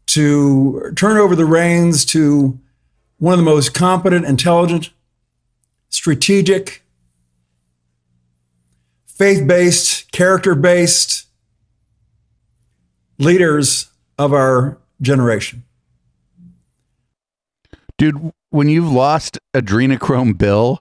[0.07, 2.59] to turn over the reins to
[3.17, 4.89] one of the most competent, intelligent,
[5.89, 6.83] strategic,
[9.05, 11.27] faith based, character based
[13.19, 15.63] leaders of our generation.
[17.97, 20.79] Dude, when you've lost adrenochrome Bill,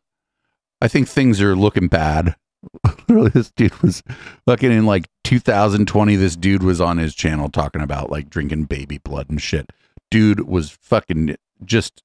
[0.81, 2.37] I think things are looking bad.
[3.09, 4.03] Literally, this dude was
[4.47, 6.17] fucking in like 2020.
[6.17, 9.71] This dude was on his channel talking about like drinking baby blood and shit.
[10.11, 12.03] Dude was fucking just.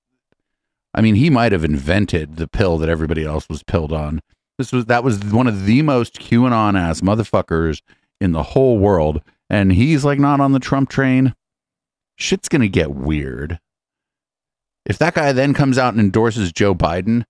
[0.95, 4.21] I mean, he might have invented the pill that everybody else was pilled on.
[4.57, 7.81] This was that was one of the most QAnon ass motherfuckers
[8.21, 11.33] in the whole world, and he's like not on the Trump train.
[12.15, 13.59] Shit's gonna get weird.
[14.85, 17.23] If that guy then comes out and endorses Joe Biden,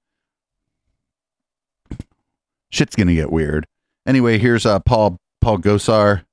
[2.74, 3.65] shit's gonna get weird.
[4.05, 6.24] Anyway, here's uh, Paul Paul Gosar.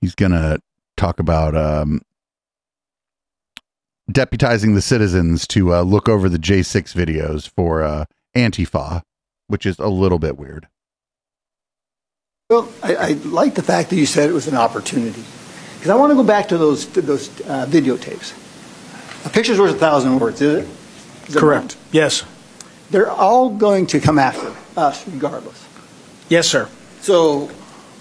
[0.00, 0.58] He's gonna
[0.96, 2.02] talk about um,
[4.10, 8.04] deputizing the citizens to uh, look over the J6 videos for uh,
[8.36, 9.02] Antifa,
[9.46, 10.68] which is a little bit weird.
[12.50, 15.24] Well, I, I like the fact that you said it was an opportunity.
[15.76, 18.36] Because I want to go back to those, to those uh, videotapes.
[19.26, 20.68] A picture's worth a thousand words, is it?
[21.28, 21.74] Is it Correct.
[21.74, 21.84] wrong?
[21.92, 22.24] Yes.
[22.92, 25.66] They're all going to come after us regardless.
[26.28, 26.68] Yes, sir.
[27.00, 27.50] So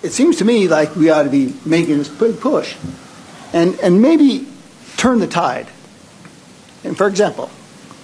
[0.03, 2.75] it seems to me like we ought to be making this big push
[3.53, 4.47] and, and maybe
[4.97, 5.67] turn the tide.
[6.83, 7.49] And for example,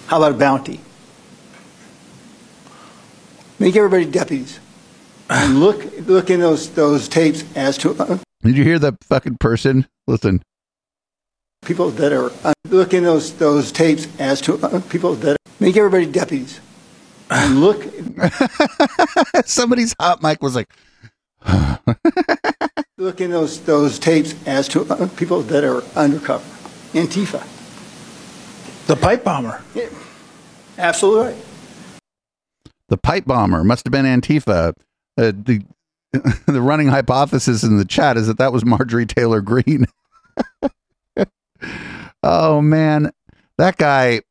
[0.06, 0.80] how about a bounty?
[3.58, 4.58] Make everybody deputies.
[5.28, 9.36] And look, look in those, those tapes as to uh, Did you hear that fucking
[9.36, 9.86] person?
[10.06, 10.40] Listen.
[11.66, 15.76] people that are uh, look in those those tapes as to uh, people that make
[15.76, 16.60] everybody deputies.
[17.30, 17.84] And look,
[19.46, 20.70] Somebody's hot mic was like,
[22.96, 26.44] look in those those tapes as to uh, people that are undercover,
[26.92, 27.46] Antifa.
[28.86, 29.62] The pipe bomber.
[29.74, 29.88] Yeah,
[30.78, 31.44] absolutely right.
[32.88, 34.72] the pipe bomber must have been Antifa.
[35.16, 35.62] Uh, the
[36.46, 39.84] the running hypothesis in the chat is that that was Marjorie Taylor Greene.
[42.22, 43.12] oh man,
[43.58, 44.22] that guy.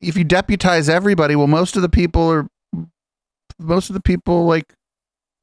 [0.00, 2.48] If you deputize everybody, well, most of the people are,
[3.58, 4.74] most of the people like,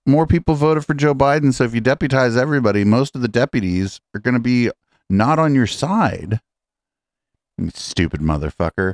[0.06, 1.53] more people voted for Joe Biden.
[1.53, 4.70] So if you deputize everybody, most of the deputies are going to be
[5.10, 6.39] not on your side.
[7.74, 8.93] Stupid motherfucker.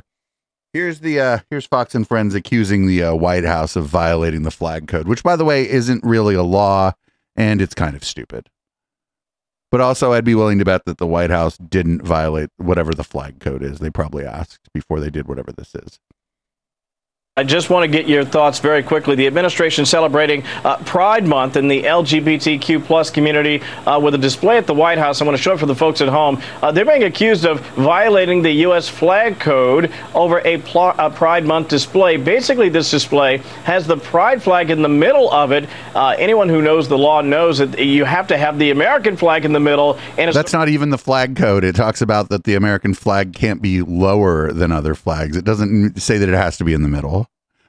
[0.72, 4.50] Here's the uh here's Fox and Friends accusing the uh, White House of violating the
[4.50, 6.92] flag code, which by the way isn't really a law
[7.36, 8.48] and it's kind of stupid.
[9.72, 13.02] But also I'd be willing to bet that the White House didn't violate whatever the
[13.02, 13.78] flag code is.
[13.78, 15.98] They probably asked before they did whatever this is.
[17.38, 19.16] I just want to get your thoughts very quickly.
[19.16, 24.58] The administration celebrating uh, Pride Month in the LGBTQ plus community uh, with a display
[24.58, 25.22] at the White House.
[25.22, 26.42] I want to show it for the folks at home.
[26.60, 28.86] Uh, they're being accused of violating the U.S.
[28.86, 32.18] flag code over a, pl- a Pride Month display.
[32.18, 35.70] Basically, this display has the Pride flag in the middle of it.
[35.94, 39.46] Uh, anyone who knows the law knows that you have to have the American flag
[39.46, 39.98] in the middle.
[40.18, 41.64] And That's not even the flag code.
[41.64, 45.34] It talks about that the American flag can't be lower than other flags.
[45.34, 47.21] It doesn't say that it has to be in the middle.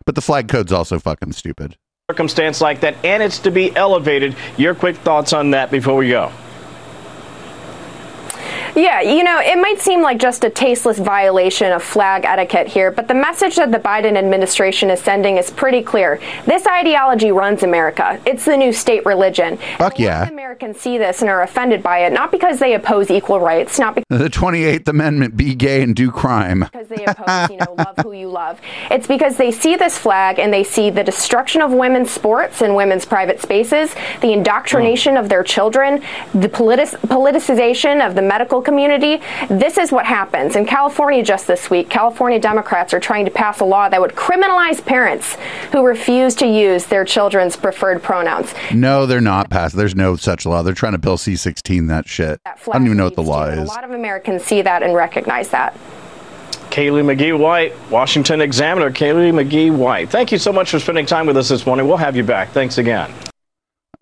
[0.06, 1.78] But the flag code's also fucking stupid.
[2.12, 4.36] circumstance like that, and it's to be elevated.
[4.58, 6.32] Your quick thoughts on that before we go.
[8.76, 12.90] Yeah, you know, it might seem like just a tasteless violation of flag etiquette here,
[12.90, 16.20] but the message that the Biden administration is sending is pretty clear.
[16.48, 18.20] This ideology runs America.
[18.26, 19.60] It's the new state religion.
[19.78, 20.28] Fuck yeah.
[20.28, 23.94] Americans see this and are offended by it, not because they oppose equal rights, not
[23.94, 26.68] because The 28th Amendment be gay and do crime.
[26.74, 28.60] Because they oppose, you know, love who you love.
[28.90, 32.76] It's because they see this flag and they see the destruction of women's sports and
[32.76, 35.20] women's private spaces, the indoctrination hmm.
[35.20, 36.02] of their children,
[36.34, 39.22] the politicization of the medical community.
[39.50, 40.56] This is what happens.
[40.56, 44.12] In California just this week, California Democrats are trying to pass a law that would
[44.12, 45.36] criminalize parents
[45.72, 48.54] who refuse to use their children's preferred pronouns.
[48.74, 49.76] No, they're not passed.
[49.76, 50.64] There's no such law.
[50.64, 52.40] They're trying to bill C16 that shit.
[52.46, 53.60] I don't even know what the law is.
[53.70, 55.78] A lot of Americans see that and recognize that.
[56.74, 58.90] Kaylee McGhee White, Washington Examiner.
[58.90, 60.10] Kaylee McGhee White.
[60.10, 61.88] Thank you so much for spending time with us this morning.
[61.88, 62.50] We'll have you back.
[62.50, 63.14] Thanks again.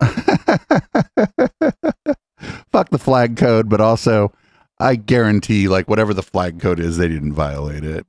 [2.72, 4.32] Fuck the flag code, but also
[4.82, 8.06] I guarantee like whatever the flag code is, they didn't violate it.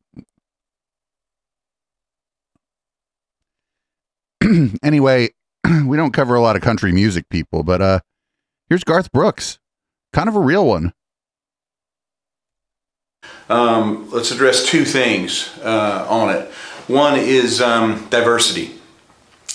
[4.83, 5.29] anyway,
[5.85, 7.99] we don't cover a lot of country music people, but uh
[8.69, 9.59] here's Garth Brooks.
[10.13, 10.93] Kind of a real one.
[13.49, 16.49] Um, let's address two things uh, on it.
[16.87, 18.75] One is um, diversity,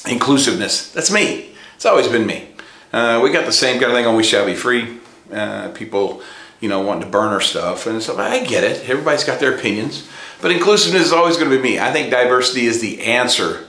[0.08, 0.92] inclusiveness.
[0.92, 1.52] That's me.
[1.74, 2.48] It's always been me.
[2.92, 4.98] Uh, we got the same kind of thing on We Shall Be Free.
[5.32, 6.22] Uh, people,
[6.60, 7.86] you know, wanting to burn our stuff.
[7.86, 8.88] And so I get it.
[8.88, 10.08] Everybody's got their opinions.
[10.40, 11.78] But inclusiveness is always going to be me.
[11.78, 13.66] I think diversity is the answer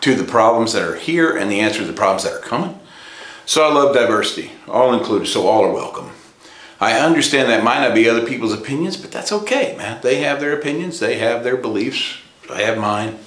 [0.00, 2.78] to the problems that are here and the answer to the problems that are coming.
[3.46, 6.10] So I love diversity, all included, so all are welcome.
[6.80, 10.00] I understand that might not be other people's opinions, but that's okay, man.
[10.02, 12.18] They have their opinions, they have their beliefs.
[12.50, 13.18] I have mine.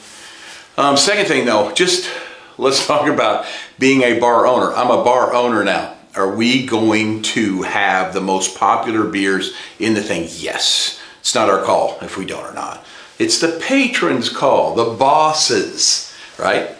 [0.77, 2.09] Um, second thing, though, just
[2.57, 3.45] let's talk about
[3.79, 4.73] being a bar owner.
[4.73, 5.96] I'm a bar owner now.
[6.17, 10.27] Are we going to have the most popular beers in the thing?
[10.31, 10.99] Yes.
[11.19, 12.83] It's not our call if we don't or not.
[13.19, 16.71] It's the patron's call, the bosses, right?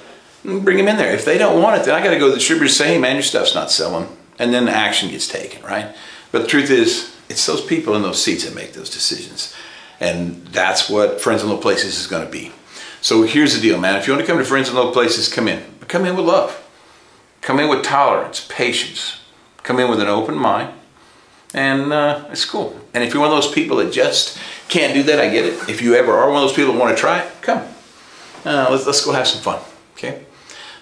[0.43, 1.13] Bring them in there.
[1.13, 2.97] If they don't want it, then I got to go to the distributor say, hey,
[2.99, 4.07] man, your stuff's not selling.
[4.39, 5.95] And then the action gets taken, right?
[6.31, 9.53] But the truth is, it's those people in those seats that make those decisions.
[9.99, 12.51] And that's what Friends in Low Places is going to be.
[13.01, 13.95] So here's the deal, man.
[13.95, 15.63] If you want to come to Friends in Low Places, come in.
[15.79, 16.63] But come in with love.
[17.41, 19.19] Come in with tolerance, patience.
[19.68, 20.74] Come in with an open mind.
[21.53, 22.80] And uh, it's cool.
[22.93, 24.39] And if you're one of those people that just
[24.70, 25.68] can't do that, I get it.
[25.68, 27.68] If you ever are one of those people that want to try it, come.
[28.45, 29.59] Uh, let's, let's go have some fun,
[29.91, 30.26] okay?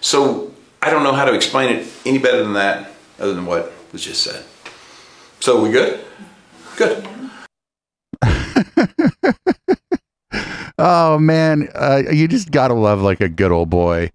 [0.01, 3.73] So I don't know how to explain it any better than that, other than what
[3.91, 4.45] was just said.
[5.39, 6.05] So we good?
[6.77, 7.07] Good.
[10.77, 14.11] oh man, uh, you just gotta love like a good old boy,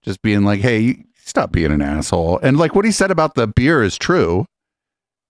[0.00, 3.46] just being like, "Hey, stop being an asshole." And like what he said about the
[3.46, 4.46] beer is true.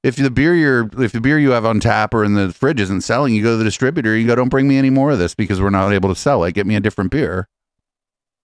[0.02, 2.80] If the beer you're, if the beer you have on tap or in the fridge
[2.80, 4.16] isn't selling, you go to the distributor.
[4.16, 6.44] You go, "Don't bring me any more of this because we're not able to sell
[6.44, 6.52] it.
[6.52, 7.48] Get me a different beer."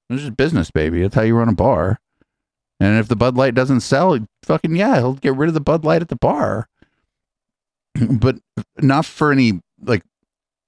[0.08, 1.02] It's just business, baby.
[1.02, 2.00] That's how you run a bar.
[2.80, 5.84] And if the Bud Light doesn't sell, fucking yeah, he'll get rid of the Bud
[5.84, 6.66] Light at the bar.
[8.10, 8.38] but
[8.78, 10.02] not for any like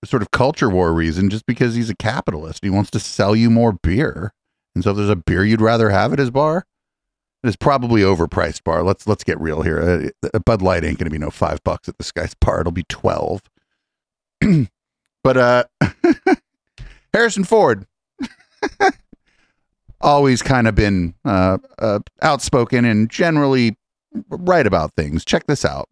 [0.05, 2.63] sort of culture war reason, just because he's a capitalist.
[2.63, 4.33] He wants to sell you more beer.
[4.75, 6.67] And so if there's a beer you'd rather have at his bar,
[7.45, 8.83] it's probably overpriced bar.
[8.83, 10.13] Let's let's get real here.
[10.23, 12.61] A, a Bud Light ain't gonna be no five bucks at this guy's bar.
[12.61, 13.43] It'll be twelve.
[15.25, 15.65] but uh
[17.15, 17.87] Harrison Ford
[20.01, 23.77] always kind of been uh, uh, outspoken and generally
[24.29, 25.25] right about things.
[25.25, 25.89] Check this out.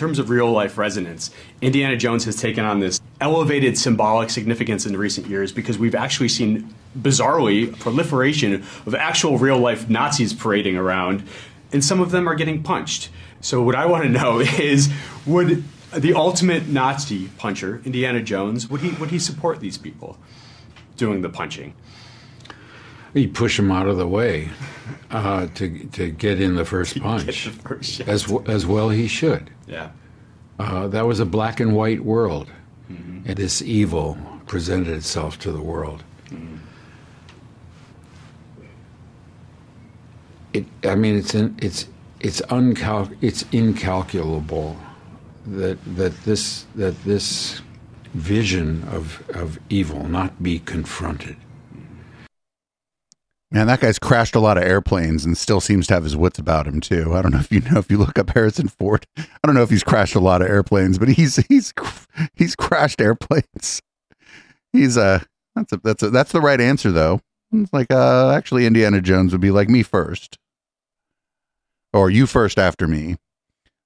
[0.00, 1.30] In terms of real life resonance,
[1.60, 6.30] Indiana Jones has taken on this elevated symbolic significance in recent years because we've actually
[6.30, 11.28] seen, bizarrely, proliferation of actual real life Nazis parading around,
[11.70, 13.10] and some of them are getting punched.
[13.42, 14.90] So, what I want to know is
[15.26, 20.16] would the ultimate Nazi puncher, Indiana Jones, would he, would he support these people?
[21.00, 21.72] doing the punching?
[23.14, 24.50] You push him out of the way
[25.10, 27.44] uh, to to get in the first punch.
[27.44, 29.50] The first, as as well he should.
[29.66, 29.90] Yeah.
[30.58, 32.48] Uh, that was a black and white world,
[32.90, 33.26] mm-hmm.
[33.26, 36.04] and this evil presented itself to the world.
[36.26, 36.56] Mm-hmm.
[40.52, 41.88] It, I mean, it's in, it's
[42.20, 44.76] it's uncal- it's incalculable
[45.46, 47.62] that that this that this
[48.14, 51.36] vision of, of evil, not be confronted.
[53.52, 56.38] Man, that guy's crashed a lot of airplanes and still seems to have his wits
[56.38, 57.14] about him too.
[57.14, 59.06] I don't know if you know if you look up Harrison Ford.
[59.18, 61.72] I don't know if he's crashed a lot of airplanes, but he's he's
[62.34, 63.82] he's crashed airplanes.
[64.72, 65.20] He's uh
[65.56, 67.20] that's a that's a that's the right answer though.
[67.52, 70.38] It's like uh actually Indiana Jones would be like me first.
[71.92, 73.16] Or you first after me.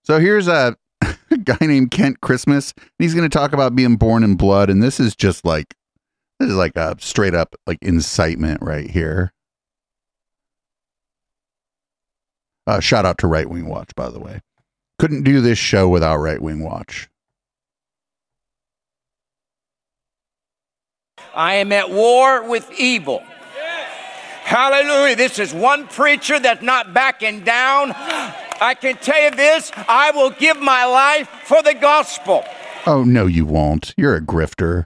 [0.02, 0.76] So here's a
[1.30, 2.74] a guy named Kent Christmas.
[2.98, 5.74] He's going to talk about being born in blood, and this is just like
[6.38, 9.32] this is like a straight up like incitement right here.
[12.66, 14.40] Uh, shout out to Right Wing Watch, by the way.
[14.98, 17.08] Couldn't do this show without Right Wing Watch.
[21.34, 23.22] I am at war with evil.
[24.44, 25.16] Hallelujah.
[25.16, 27.92] This is one preacher that's not backing down.
[28.60, 32.44] I can tell you this I will give my life for the gospel.
[32.86, 33.94] Oh, no, you won't.
[33.96, 34.84] You're a grifter.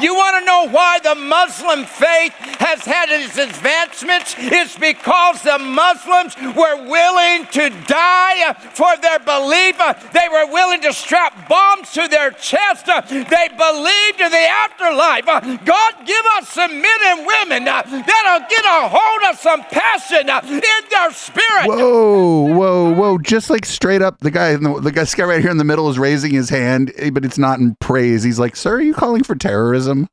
[0.00, 4.34] You want to know why the Muslim faith has had its advancements?
[4.38, 9.78] It's because the Muslims were willing to die for their belief.
[10.12, 12.86] They were willing to strap bombs to their chest.
[12.86, 15.26] They believed in the afterlife.
[15.64, 20.60] God, give us some men and women that'll get a hold of some passion in
[20.90, 21.66] their spirit.
[21.66, 23.18] Whoa, whoa, whoa!
[23.18, 25.88] Just like straight up, the guy, the, guy, the guy right here in the middle
[25.88, 28.22] is raising his hand, eh, but it's not in praise.
[28.22, 30.08] He's like, "Sir, are you calling for terrorism?"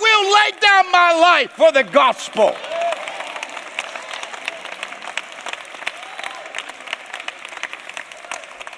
[0.00, 2.54] Will lay down my life for the gospel.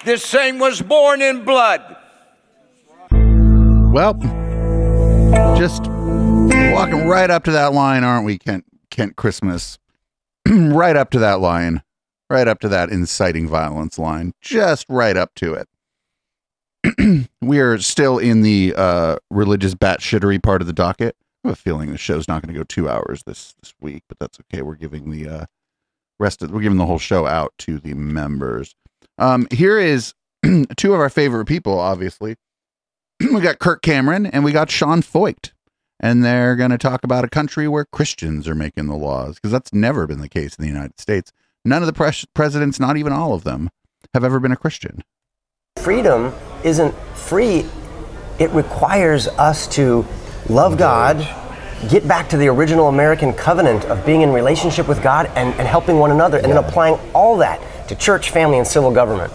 [0.04, 1.96] This same was born in blood.
[3.92, 4.14] Well,
[5.56, 5.82] just
[6.72, 8.64] walking right up to that line, aren't we, Kent?
[8.90, 9.78] Kent Christmas,
[10.48, 11.82] right up to that line,
[12.28, 15.68] right up to that inciting violence line, just right up to it.
[17.40, 21.16] we are still in the uh, religious batshittery part of the docket.
[21.44, 24.04] I have a feeling the show's not going to go two hours this this week,
[24.08, 24.62] but that's okay.
[24.62, 25.46] We're giving the uh,
[26.18, 28.74] rest of we're giving the whole show out to the members.
[29.18, 30.14] Um, here is
[30.76, 31.78] two of our favorite people.
[31.78, 32.36] Obviously,
[33.20, 35.52] we got Kirk Cameron and we got Sean Feucht,
[36.00, 39.52] and they're going to talk about a country where Christians are making the laws because
[39.52, 41.32] that's never been the case in the United States.
[41.64, 43.70] None of the pres- presidents, not even all of them,
[44.14, 45.02] have ever been a Christian
[45.76, 46.32] freedom
[46.64, 47.64] isn't free
[48.38, 50.04] it requires us to
[50.48, 51.18] love God,
[51.88, 55.68] get back to the original American covenant of being in relationship with God and, and
[55.68, 59.32] helping one another, and then applying all that to church, family, and civil government.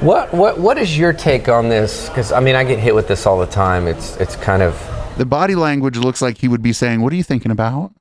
[0.00, 2.08] What what what is your take on this?
[2.08, 3.86] Because I mean, I get hit with this all the time.
[3.86, 4.80] It's it's kind of
[5.18, 7.92] The body language looks like he would be saying, "What are you thinking about?"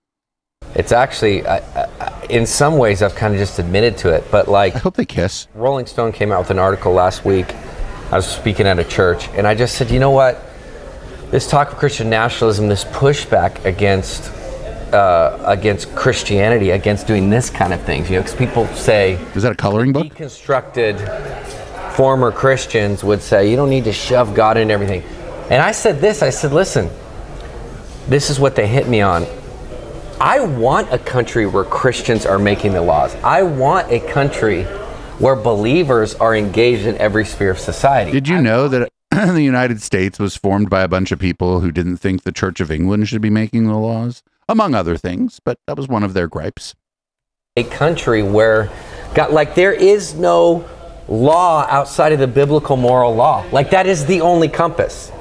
[0.75, 4.23] it's actually I, I, in some ways I've kind of just admitted to it.
[4.29, 5.47] But like, I hope they kiss.
[5.55, 7.47] Rolling Stone came out with an article last week.
[8.11, 10.43] I was speaking at a church, and I just said, you know what?
[11.31, 14.31] This talk of Christian nationalism, this pushback against
[14.93, 18.09] uh, against Christianity, against doing this kind of things.
[18.09, 20.95] You know, because people say, "Is that a coloring book?" Deconstructed
[21.97, 25.01] former Christians would say, you don't need to shove God in everything.
[25.49, 26.21] And I said this.
[26.21, 26.91] I said, listen,
[28.07, 29.25] this is what they hit me on.
[30.21, 33.15] I want a country where Christians are making the laws.
[33.23, 34.67] I want a country
[35.19, 38.11] where believers are engaged in every sphere of society.
[38.11, 41.71] Did you know that the United States was formed by a bunch of people who
[41.71, 45.39] didn't think the Church of England should be making the laws, among other things?
[45.43, 46.75] But that was one of their gripes.
[47.55, 48.69] A country where,
[49.15, 50.67] God, like, there is no
[51.07, 53.43] law outside of the biblical moral law.
[53.51, 55.11] Like, that is the only compass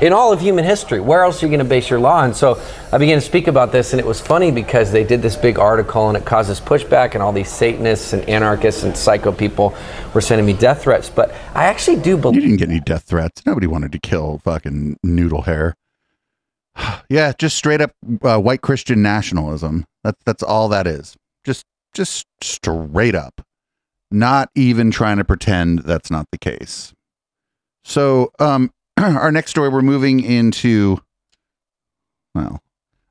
[0.00, 1.00] in all of human history.
[1.00, 2.24] Where else are you going to base your law?
[2.24, 2.60] And so
[2.92, 5.58] I began to speak about this, and it was funny because they did this big
[5.58, 9.74] article and it causes pushback, and all these Satanists and anarchists and psycho people
[10.14, 11.08] were sending me death threats.
[11.08, 12.42] But I actually do believe.
[12.42, 13.44] You didn't get any death threats.
[13.46, 15.74] Nobody wanted to kill fucking noodle hair.
[17.08, 17.92] yeah, just straight up
[18.22, 19.84] uh, white Christian nationalism.
[20.04, 21.16] That's that's all that is.
[21.44, 23.42] Just just straight up.
[24.10, 26.92] Not even trying to pretend that's not the case.
[27.84, 28.70] So, um,
[29.00, 30.98] our next story, we're moving into,
[32.34, 32.62] well,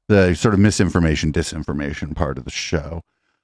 [0.07, 3.01] the sort of misinformation, disinformation part of the show.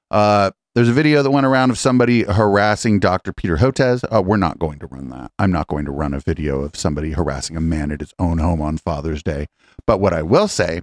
[0.09, 3.31] Uh, there's a video that went around of somebody harassing Dr.
[3.31, 4.03] Peter Hotez.
[4.11, 5.31] Uh, we're not going to run that.
[5.37, 8.39] I'm not going to run a video of somebody harassing a man at his own
[8.39, 9.47] home on Father's Day.
[9.85, 10.81] But what I will say,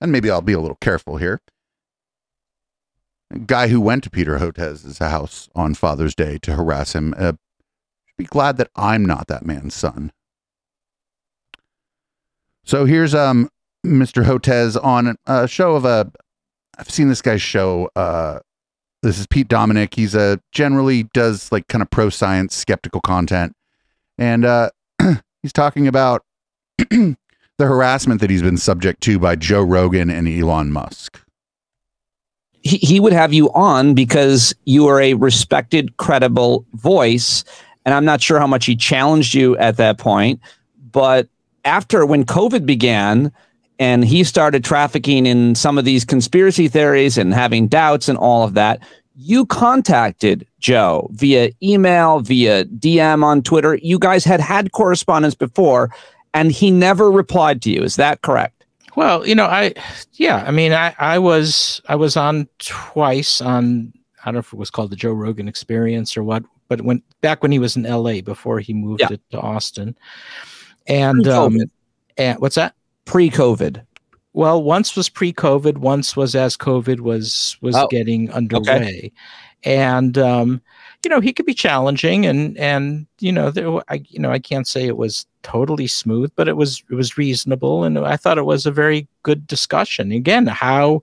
[0.00, 1.40] and maybe I'll be a little careful here,
[3.46, 7.32] guy who went to Peter Hotez's house on Father's Day to harass him, uh,
[8.18, 10.12] be glad that I'm not that man's son.
[12.66, 13.48] So here's um
[13.86, 14.24] Mr.
[14.24, 16.10] Hotez on a show of a
[16.78, 17.90] I've seen this guy's show.
[17.96, 18.40] Uh
[19.02, 19.94] this is Pete Dominick.
[19.94, 23.54] He's a generally does like kind of pro science skeptical content.
[24.18, 24.70] And uh
[25.42, 26.22] he's talking about
[26.90, 27.16] the
[27.60, 31.20] harassment that he's been subject to by Joe Rogan and Elon Musk.
[32.62, 37.44] he, he would have you on because you are a respected, credible voice.
[37.84, 40.40] And I'm not sure how much he challenged you at that point.
[40.90, 41.28] But
[41.66, 43.30] after when COVID began
[43.78, 48.42] and he started trafficking in some of these conspiracy theories and having doubts and all
[48.44, 48.80] of that,
[49.14, 53.76] you contacted Joe via email, via DM on Twitter.
[53.82, 55.90] You guys had had correspondence before,
[56.34, 57.82] and he never replied to you.
[57.82, 58.64] Is that correct?
[58.94, 59.74] Well, you know, I
[60.14, 63.92] yeah, I mean, I I was I was on twice on
[64.22, 67.02] I don't know if it was called the Joe Rogan Experience or what, but when
[67.20, 68.20] back when he was in L.A.
[68.22, 69.12] before he moved Yeah.
[69.12, 69.96] it to Austin,
[70.88, 71.58] and um,
[72.16, 72.74] and what's that?
[73.04, 73.84] Pre-COVID.
[74.32, 79.12] Well, once was pre-COVID, once was as COVID was was Oh, getting underway,
[79.64, 80.60] and um,
[81.04, 84.38] you know he could be challenging, and and you know there, I you know I
[84.38, 88.38] can't say it was totally smooth, but it was it was reasonable, and I thought
[88.38, 90.12] it was a very good discussion.
[90.12, 91.02] Again, how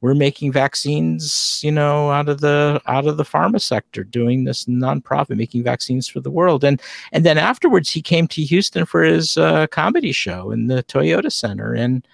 [0.00, 4.64] we're making vaccines, you know, out of the out of the pharma sector, doing this
[4.64, 6.80] nonprofit, making vaccines for the world, and
[7.12, 11.30] and then afterwards he came to Houston for his uh, comedy show in the Toyota
[11.30, 12.06] Center, and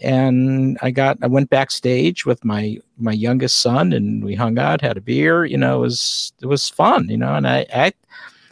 [0.00, 4.80] and I got I went backstage with my my youngest son, and we hung out,
[4.80, 7.92] had a beer, you know, it was it was fun, you know, and I I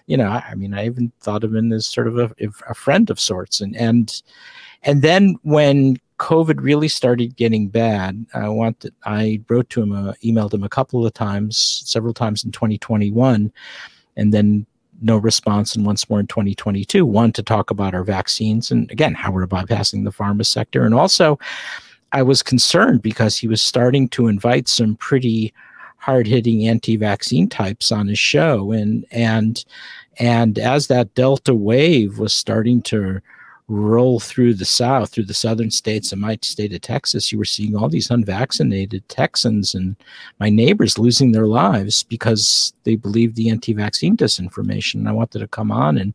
[0.07, 2.31] you know, I, mean, I even thought of him as sort of a,
[2.69, 4.23] a friend of sorts, and and
[4.85, 10.13] and then when COVID really started getting bad, I wanted I wrote to him, uh,
[10.25, 13.53] emailed him a couple of times, several times in 2021,
[14.17, 14.67] and then
[15.03, 17.05] no response, and once more in 2022.
[17.05, 20.95] One to talk about our vaccines, and again how we're bypassing the pharma sector, and
[20.95, 21.39] also
[22.13, 25.53] I was concerned because he was starting to invite some pretty
[25.99, 29.65] hard-hitting anti-vaccine types on his show, and and
[30.19, 33.21] and as that Delta wave was starting to
[33.69, 37.45] roll through the South, through the southern states and my state of Texas, you were
[37.45, 39.97] seeing all these unvaccinated Texans and
[40.39, 44.95] my neighbors losing their lives because they believed the anti-vaccine disinformation.
[44.97, 46.15] And I wanted to come on and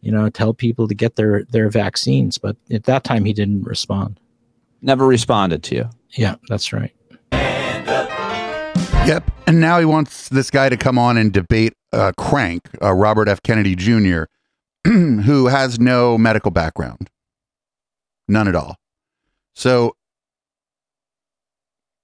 [0.00, 3.64] you know tell people to get their their vaccines, but at that time he didn't
[3.64, 4.20] respond.
[4.80, 5.90] Never responded to you.
[6.12, 6.94] Yeah, that's right.
[7.32, 9.30] Yep.
[9.46, 13.26] And now he wants this guy to come on and debate uh, Crank, uh, Robert
[13.26, 13.42] F.
[13.42, 14.24] Kennedy Jr.,
[14.84, 17.10] who has no medical background.
[18.28, 18.76] None at all.
[19.54, 19.96] So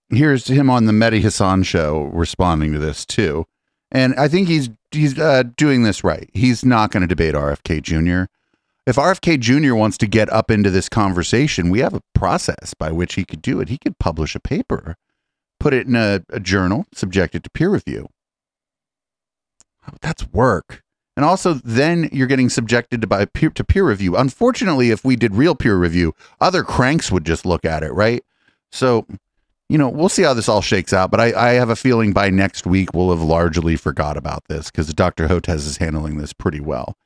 [0.09, 3.47] here's him on the Mehdi Hasan show responding to this too.
[3.91, 6.29] And I think he's he's uh, doing this right.
[6.33, 8.25] He's not going to debate RFK Jr.
[8.87, 9.75] If RFK Jr.
[9.75, 13.41] wants to get up into this conversation, we have a process by which he could
[13.41, 13.69] do it.
[13.69, 14.97] He could publish a paper,
[15.59, 18.09] put it in a, a journal, subject it to peer review.
[20.03, 20.84] That's work.
[21.17, 24.17] And also, then you're getting subjected to by peer to peer review.
[24.17, 28.25] Unfortunately, if we did real peer review, other cranks would just look at it, right?
[28.73, 29.07] So,
[29.69, 31.13] you know, we'll see how this all shakes out.
[31.13, 34.71] But I, I have a feeling by next week we'll have largely forgot about this
[34.71, 35.29] because Dr.
[35.29, 36.97] Hotez is handling this pretty well.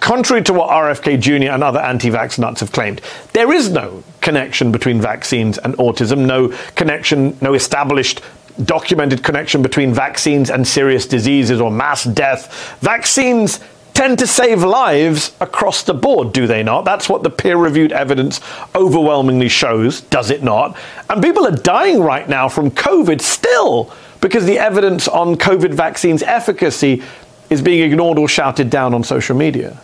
[0.00, 1.50] Contrary to what RFK Jr.
[1.50, 3.00] and other anti vax nuts have claimed,
[3.32, 8.20] there is no connection between vaccines and autism, no connection, no established
[8.62, 12.78] documented connection between vaccines and serious diseases or mass death.
[12.80, 13.60] Vaccines
[13.94, 16.84] tend to save lives across the board, do they not?
[16.84, 18.40] That's what the peer reviewed evidence
[18.74, 20.76] overwhelmingly shows, does it not?
[21.08, 26.22] And people are dying right now from COVID still because the evidence on COVID vaccines'
[26.22, 27.02] efficacy
[27.50, 29.78] is being ignored or shouted down on social media.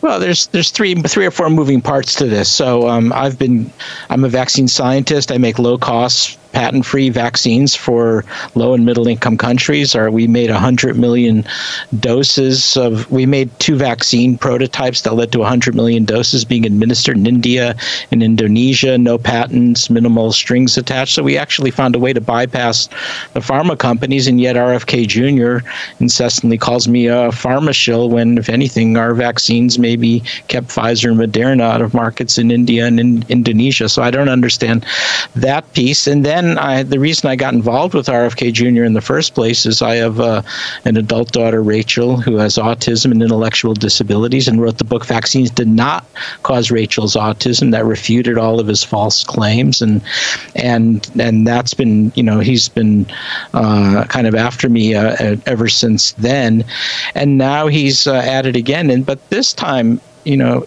[0.00, 2.50] Well, there's there's three three or four moving parts to this.
[2.50, 3.72] So um, I've been
[4.10, 5.32] I'm a vaccine scientist.
[5.32, 8.24] I make low cost patent free vaccines for
[8.54, 9.94] low and middle income countries.
[9.94, 11.44] Or we made 100 million
[12.00, 17.16] doses of, we made two vaccine prototypes that led to 100 million doses being administered
[17.16, 17.74] in India
[18.10, 21.14] and Indonesia, no patents, minimal strings attached.
[21.14, 22.86] So we actually found a way to bypass
[23.34, 25.66] the pharma companies, and yet RFK Jr.
[26.00, 31.18] incessantly calls me a pharma shill when, if anything, our vaccines maybe kept Pfizer and
[31.20, 33.88] Moderna out of markets in India and in Indonesia.
[33.88, 34.86] So I don't understand
[35.34, 36.06] that piece.
[36.06, 38.84] And then then I, the reason I got involved with RFK Jr.
[38.84, 40.42] in the first place is I have uh,
[40.84, 45.50] an adult daughter, Rachel, who has autism and intellectual disabilities, and wrote the book "Vaccines
[45.50, 46.06] Did Not
[46.42, 50.02] Cause Rachel's Autism" that refuted all of his false claims, and
[50.54, 53.06] and and that's been you know he's been
[53.54, 56.64] uh, kind of after me uh, ever since then,
[57.14, 60.64] and now he's uh, at it again, and but this time you know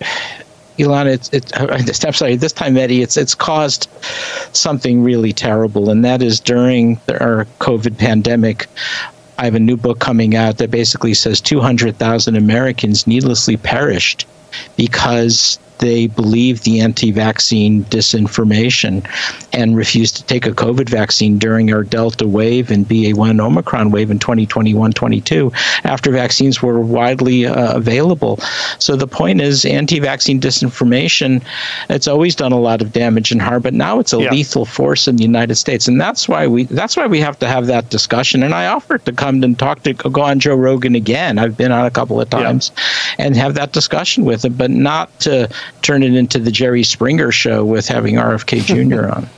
[0.78, 2.36] Ilana, it's, I'm sorry.
[2.36, 3.90] This time, Eddie, it's it's caused
[4.54, 8.68] something really terrible, and that is during our COVID pandemic.
[9.40, 14.26] I have a new book coming out that basically says 200,000 Americans needlessly perished
[14.76, 19.08] because they believed the anti vaccine disinformation
[19.54, 24.12] and refused to take a COVID vaccine during our Delta wave and BA1 Omicron wave
[24.12, 25.52] in 2021 22
[25.84, 28.38] after vaccines were widely uh, available.
[28.80, 31.44] So the point is, anti vaccine disinformation,
[31.90, 34.32] it's always done a lot of damage and harm, but now it's a yeah.
[34.32, 35.88] lethal force in the United States.
[35.88, 38.44] And that's why we that's why we have to have that discussion.
[38.44, 41.38] And I offered to come and talk to go on Joe Rogan again.
[41.38, 43.26] I've been on a couple of times yeah.
[43.26, 45.50] and have that discussion with him, but not to
[45.82, 49.10] turn it into the Jerry Springer show with having RFK Jr.
[49.14, 49.30] on.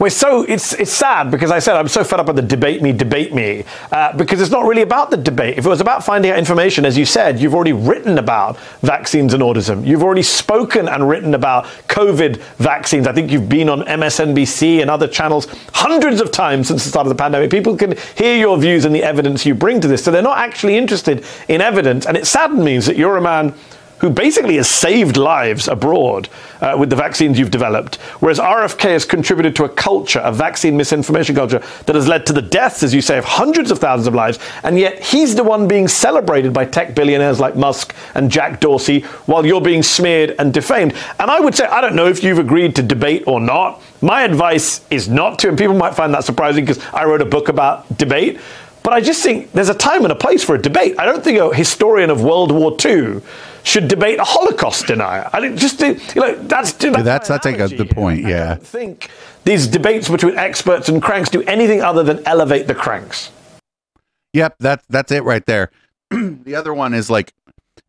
[0.00, 2.80] We're so it's it's sad because I said I'm so fed up with the debate
[2.80, 5.58] me, debate me, uh, because it's not really about the debate.
[5.58, 9.34] If it was about finding out information, as you said, you've already written about vaccines
[9.34, 9.86] and autism.
[9.86, 13.06] You've already spoken and written about COVID vaccines.
[13.06, 17.06] I think you've been on MSNBC and other channels hundreds of times since the start
[17.06, 17.50] of the pandemic.
[17.50, 20.38] People can hear your views and the evidence you bring to this, so they're not
[20.38, 22.06] actually interested in evidence.
[22.06, 23.52] And it saddens me that you're a man
[24.00, 26.28] who basically has saved lives abroad
[26.60, 30.76] uh, with the vaccines you've developed, whereas RFK has contributed to a culture, a vaccine
[30.76, 34.06] misinformation culture, that has led to the deaths, as you say, of hundreds of thousands
[34.06, 38.30] of lives, and yet he's the one being celebrated by tech billionaires like Musk and
[38.30, 40.94] Jack Dorsey, while you're being smeared and defamed.
[41.18, 43.82] And I would say, I don't know if you've agreed to debate or not.
[44.00, 47.26] My advice is not to, and people might find that surprising because I wrote a
[47.26, 48.40] book about debate.
[48.82, 50.98] But I just think there's a time and a place for a debate.
[50.98, 53.20] I don't think a historian of World War II
[53.62, 55.28] should debate a Holocaust denier.
[55.32, 58.26] I think just you know that's that's yeah, that's, that's like a, the point.
[58.26, 59.10] Yeah, I think
[59.44, 63.30] these debates between experts and cranks do anything other than elevate the cranks.
[64.32, 65.70] Yep, that's that's it right there.
[66.10, 67.32] the other one is like,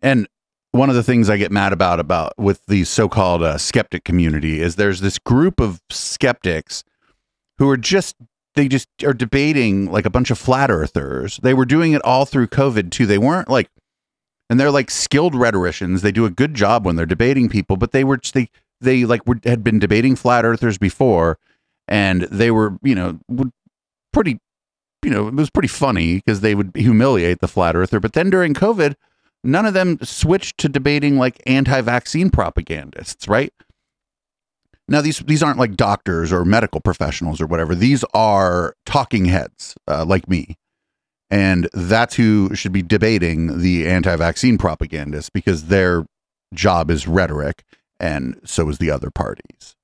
[0.01, 0.27] and
[0.71, 4.61] one of the things I get mad about about with the so-called uh, skeptic community
[4.61, 6.83] is there's this group of skeptics
[7.57, 8.15] who are just
[8.55, 11.39] they just are debating like a bunch of flat earthers.
[11.41, 13.05] They were doing it all through COVID too.
[13.05, 13.69] They weren't like
[14.51, 16.01] and they're like skilled rhetoricians.
[16.01, 18.49] They do a good job when they're debating people, but they were they
[18.81, 21.39] they like were, had been debating flat earthers before,
[21.87, 23.17] and they were you know
[24.11, 24.39] pretty
[25.03, 28.01] you know it was pretty funny because they would humiliate the flat earther.
[28.01, 28.95] But then during COVID,
[29.41, 33.53] none of them switched to debating like anti-vaccine propagandists, right?
[34.89, 37.73] Now these these aren't like doctors or medical professionals or whatever.
[37.73, 40.57] These are talking heads uh, like me
[41.31, 46.05] And that's who should be debating the anti vaccine propagandists because their
[46.53, 47.63] job is rhetoric
[47.99, 49.75] and so is the other parties.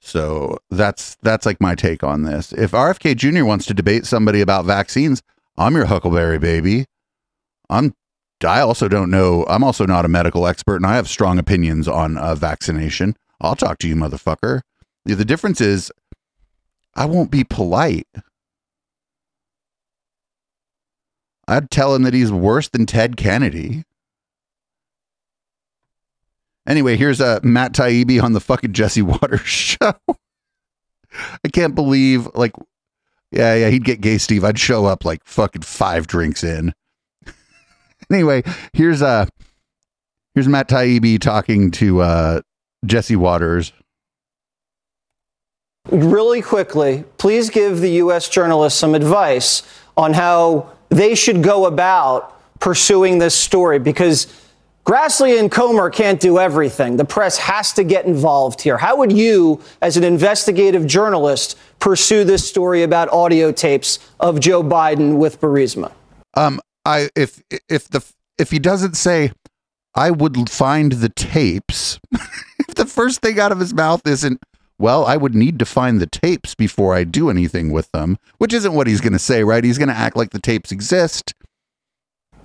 [0.00, 2.52] So that's that's like my take on this.
[2.52, 3.44] If RFK Jr.
[3.44, 5.22] wants to debate somebody about vaccines,
[5.56, 6.86] I'm your Huckleberry baby.
[7.68, 7.94] I'm
[8.44, 9.44] I also don't know.
[9.48, 13.16] I'm also not a medical expert, and I have strong opinions on uh, vaccination.
[13.40, 14.60] I'll talk to you, motherfucker.
[15.04, 15.90] The, the difference is,
[16.94, 18.08] I won't be polite.
[21.46, 23.84] I'd tell him that he's worse than Ted Kennedy.
[26.66, 29.92] Anyway, here's uh, Matt Taibbi on the fucking Jesse Watters show.
[31.44, 32.52] I can't believe, like,
[33.30, 34.44] yeah, yeah, he'd get gay Steve.
[34.44, 36.72] I'd show up like fucking five drinks in.
[38.10, 38.42] anyway,
[38.72, 39.26] here's uh
[40.34, 42.40] here's Matt Taibbi talking to uh
[42.86, 43.72] Jesse Watters.
[45.90, 48.28] Really quickly, please give the U.S.
[48.28, 49.62] journalists some advice
[49.96, 54.32] on how they should go about pursuing this story because
[54.84, 56.96] Grassley and Comer can't do everything.
[56.96, 58.76] The press has to get involved here.
[58.76, 64.62] How would you, as an investigative journalist, pursue this story about audio tapes of Joe
[64.62, 65.92] Biden with Burisma?
[66.34, 68.04] Um, I if if the
[68.38, 69.32] if he doesn't say,
[69.94, 71.98] I would find the tapes.
[72.12, 74.42] if the first thing out of his mouth isn't,
[74.84, 78.52] well, I would need to find the tapes before I do anything with them, which
[78.52, 79.64] isn't what he's going to say, right?
[79.64, 81.32] He's going to act like the tapes exist.
[82.34, 82.38] I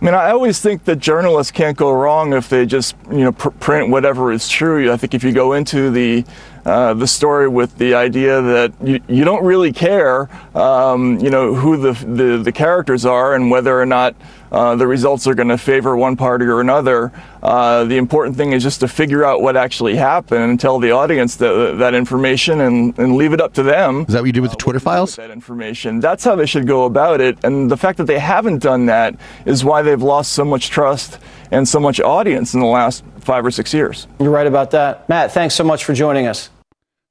[0.00, 3.48] mean, I always think that journalists can't go wrong if they just, you know, pr-
[3.48, 4.92] print whatever is true.
[4.92, 6.24] I think if you go into the
[6.66, 11.54] uh, the story with the idea that you, you don't really care, um, you know,
[11.54, 14.16] who the, the, the characters are and whether or not
[14.50, 17.12] uh, the results are going to favor one party or another.
[17.40, 20.90] Uh, the important thing is just to figure out what actually happened and tell the
[20.90, 24.04] audience that, that information and, and leave it up to them.
[24.08, 25.14] Is that what you do with the Twitter files?
[25.16, 26.00] That information.
[26.00, 27.38] That's how they should go about it.
[27.44, 29.14] And the fact that they haven't done that
[29.44, 31.18] is why they've lost so much trust
[31.52, 34.08] and so much audience in the last five or six years.
[34.18, 35.08] You're right about that.
[35.08, 36.50] Matt, thanks so much for joining us.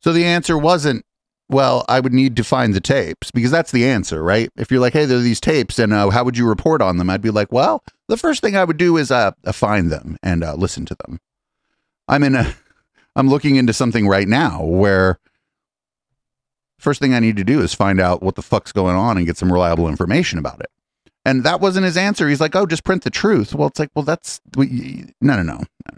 [0.06, 1.04] So the answer wasn't,
[1.50, 4.52] well, I would need to find the tapes because that's the answer, right?
[4.56, 6.98] If you're like, hey, there are these tapes and uh, how would you report on
[6.98, 7.10] them?
[7.10, 10.20] I'd be like, well, the first thing I would do is uh, uh find them
[10.22, 11.20] and uh, listen to them.
[12.08, 12.54] I'm in a,
[13.16, 15.18] I'm looking into something right now where
[16.78, 19.26] first thing I need to do is find out what the fuck's going on and
[19.26, 20.70] get some reliable information about it.
[21.26, 22.30] And that wasn't his answer.
[22.30, 23.56] He's like, oh, just print the truth.
[23.56, 24.66] Well, it's like, well, that's no,
[25.20, 25.98] no, no, no.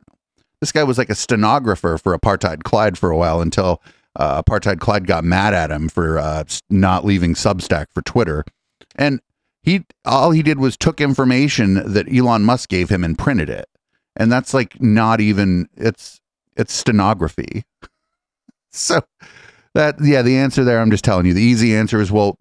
[0.61, 3.81] This guy was like a stenographer for apartheid Clyde for a while until
[4.17, 8.43] uh, apartheid Clyde got mad at him for uh, not leaving Substack for Twitter,
[8.95, 9.21] and
[9.61, 13.69] he all he did was took information that Elon Musk gave him and printed it,
[14.15, 16.19] and that's like not even it's
[16.55, 17.63] it's stenography.
[18.71, 19.01] so
[19.73, 21.33] that yeah, the answer there I'm just telling you.
[21.33, 22.37] The easy answer is well,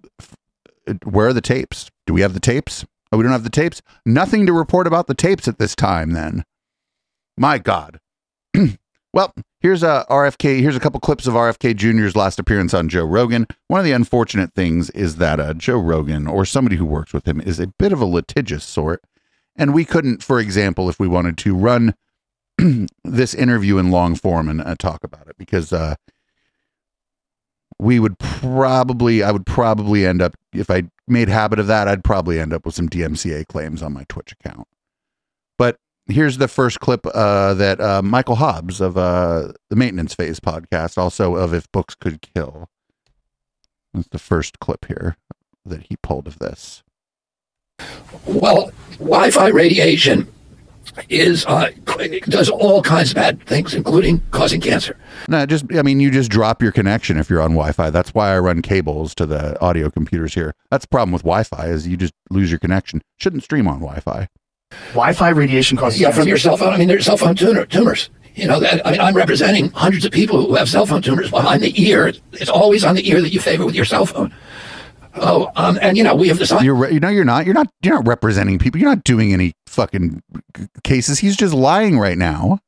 [1.04, 1.90] where are the tapes?
[2.06, 2.84] Do we have the tapes?
[3.12, 3.82] Oh, we don't have the tapes.
[4.04, 6.12] Nothing to report about the tapes at this time.
[6.12, 6.44] Then,
[7.36, 8.00] my God.
[9.16, 9.34] Well,
[9.66, 10.60] Here's a RFK.
[10.60, 13.48] Here's a couple clips of RFK Jr.'s last appearance on Joe Rogan.
[13.66, 17.26] One of the unfortunate things is that uh, Joe Rogan or somebody who works with
[17.26, 19.02] him is a bit of a litigious sort,
[19.56, 21.96] and we couldn't, for example, if we wanted to run
[23.04, 25.96] this interview in long form and uh, talk about it because uh,
[27.80, 32.04] we would probably, I would probably end up if I made habit of that, I'd
[32.04, 34.68] probably end up with some DMCA claims on my Twitch account.
[36.08, 40.96] Here's the first clip uh, that uh, Michael Hobbs of uh, the Maintenance Phase podcast,
[40.96, 42.68] also of If Books Could Kill.
[43.92, 45.16] That's the first clip here
[45.64, 46.84] that he pulled of this.
[48.24, 50.32] Well, Wi-Fi radiation
[51.08, 51.70] is uh,
[52.28, 54.96] does all kinds of bad things, including causing cancer.
[55.28, 57.90] No, just I mean, you just drop your connection if you're on Wi-Fi.
[57.90, 60.54] That's why I run cables to the audio computers here.
[60.70, 63.02] That's the problem with Wi-Fi is you just lose your connection.
[63.18, 64.28] Shouldn't stream on Wi-Fi.
[64.92, 66.72] Wi-Fi radiation causes yeah from your cell phone.
[66.72, 68.10] I mean, there's cell phone tumor, tumors.
[68.34, 68.86] You know that.
[68.86, 72.12] I mean, I'm representing hundreds of people who have cell phone tumors behind the ear.
[72.32, 74.34] It's always on the ear that you favor with your cell phone.
[75.14, 77.54] Oh, um, and you know we have the You're re- you know you're not you're
[77.54, 78.80] not you're not representing people.
[78.80, 80.22] You're not doing any fucking
[80.84, 81.20] cases.
[81.20, 82.58] He's just lying right now.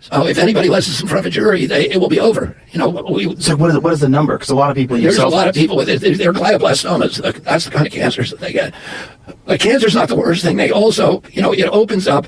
[0.00, 2.56] So if anybody lets us in front of a jury, they, it will be over.
[2.70, 4.36] You know, we, so what is what is the number?
[4.36, 6.00] Because a lot of people there's a lot of people with it.
[6.00, 7.42] They're glioblastomas.
[7.42, 8.74] That's the kind of cancers that they get.
[9.44, 10.56] But cancer's not the worst thing.
[10.56, 12.26] They also, you know, it opens up.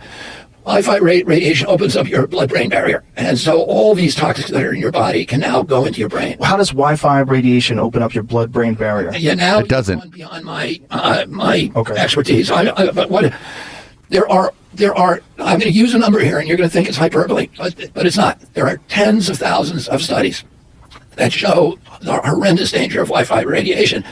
[0.65, 4.79] Wi-Fi radiation opens up your blood-brain barrier, and so all these toxins that are in
[4.79, 6.37] your body can now go into your brain.
[6.43, 9.11] How does Wi-Fi radiation open up your blood-brain barrier?
[9.17, 10.13] Yeah, now it doesn't.
[10.13, 11.95] Beyond my uh, my okay.
[11.95, 13.33] expertise, I, I, but what
[14.11, 16.73] there are there are i'm going to use a number here and you're going to
[16.73, 20.45] think it's hyperbole but, but it's not there are tens of thousands of studies
[21.17, 24.05] that show the horrendous danger of wi-fi radiation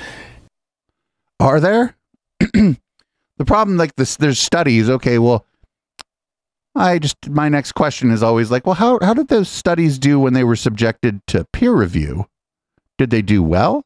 [1.40, 1.96] Are there?
[2.40, 4.90] the problem, like this, there's studies.
[4.90, 5.46] Okay, well,
[6.74, 10.18] I just my next question is always like, well, how how did those studies do
[10.18, 12.26] when they were subjected to peer review?
[12.96, 13.84] Did they do well?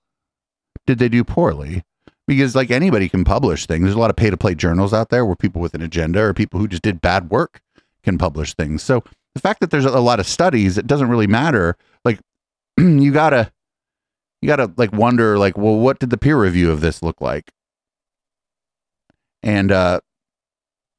[0.87, 1.83] Did they do poorly?
[2.27, 3.85] Because like anybody can publish things.
[3.85, 6.23] There's a lot of pay to play journals out there where people with an agenda
[6.23, 7.61] or people who just did bad work
[8.05, 8.83] can publish things.
[8.83, 9.03] So
[9.35, 11.77] the fact that there's a lot of studies, it doesn't really matter.
[12.05, 12.21] Like
[12.79, 13.51] you gotta
[14.41, 17.51] you gotta like wonder like, well, what did the peer review of this look like?
[19.43, 20.01] And uh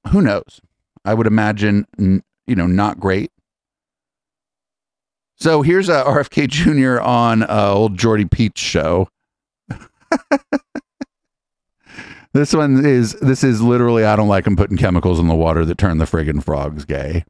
[0.09, 0.59] who knows?
[1.05, 3.31] I would imagine, you know, not great.
[5.37, 7.01] So here's uh, RFK Jr.
[7.01, 9.09] on uh, old Jordy Pete's show.
[12.33, 15.65] this one is this is literally I don't like them putting chemicals in the water
[15.65, 17.23] that turn the friggin' frogs gay.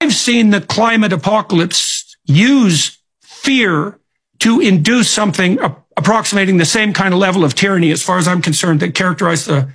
[0.00, 3.98] I've seen the climate apocalypse use fear
[4.40, 5.58] to induce something
[5.96, 9.48] approximating the same kind of level of tyranny, as far as I'm concerned, that characterized
[9.48, 9.68] the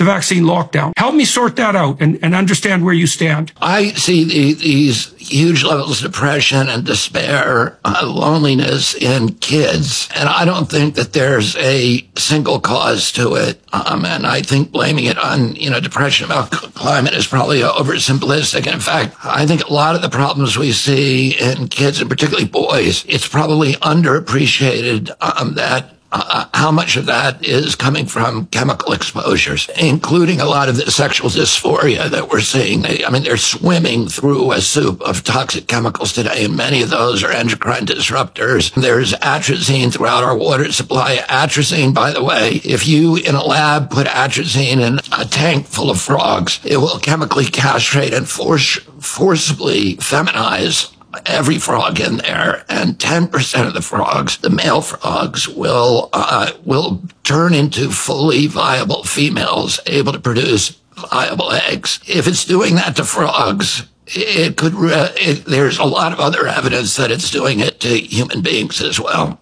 [0.00, 0.92] the vaccine lockdown.
[0.96, 3.52] Help me sort that out and, and understand where you stand.
[3.60, 10.26] I see the, these huge levels of depression and despair, uh, loneliness in kids, and
[10.26, 13.60] I don't think that there's a single cause to it.
[13.74, 18.64] Um, and I think blaming it on you know depression about climate is probably oversimplistic.
[18.64, 22.08] And in fact, I think a lot of the problems we see in kids, and
[22.08, 28.46] particularly boys, it's probably underappreciated um, that uh, how much of that is coming from
[28.46, 32.84] chemical exposures, including a lot of the sexual dysphoria that we're seeing.
[32.84, 37.22] I mean, they're swimming through a soup of toxic chemicals today, and many of those
[37.22, 38.74] are endocrine disruptors.
[38.74, 41.16] There's atrazine throughout our water supply.
[41.28, 45.90] Atrazine, by the way, if you in a lab put atrazine in a tank full
[45.90, 50.94] of frogs, it will chemically castrate and force, forcibly feminize
[51.26, 57.02] every frog in there, and 10% of the frogs, the male frogs, will uh, will
[57.24, 62.00] turn into fully viable females able to produce viable eggs.
[62.06, 64.74] If it's doing that to frogs, it could.
[64.76, 69.00] It, there's a lot of other evidence that it's doing it to human beings as
[69.00, 69.40] well.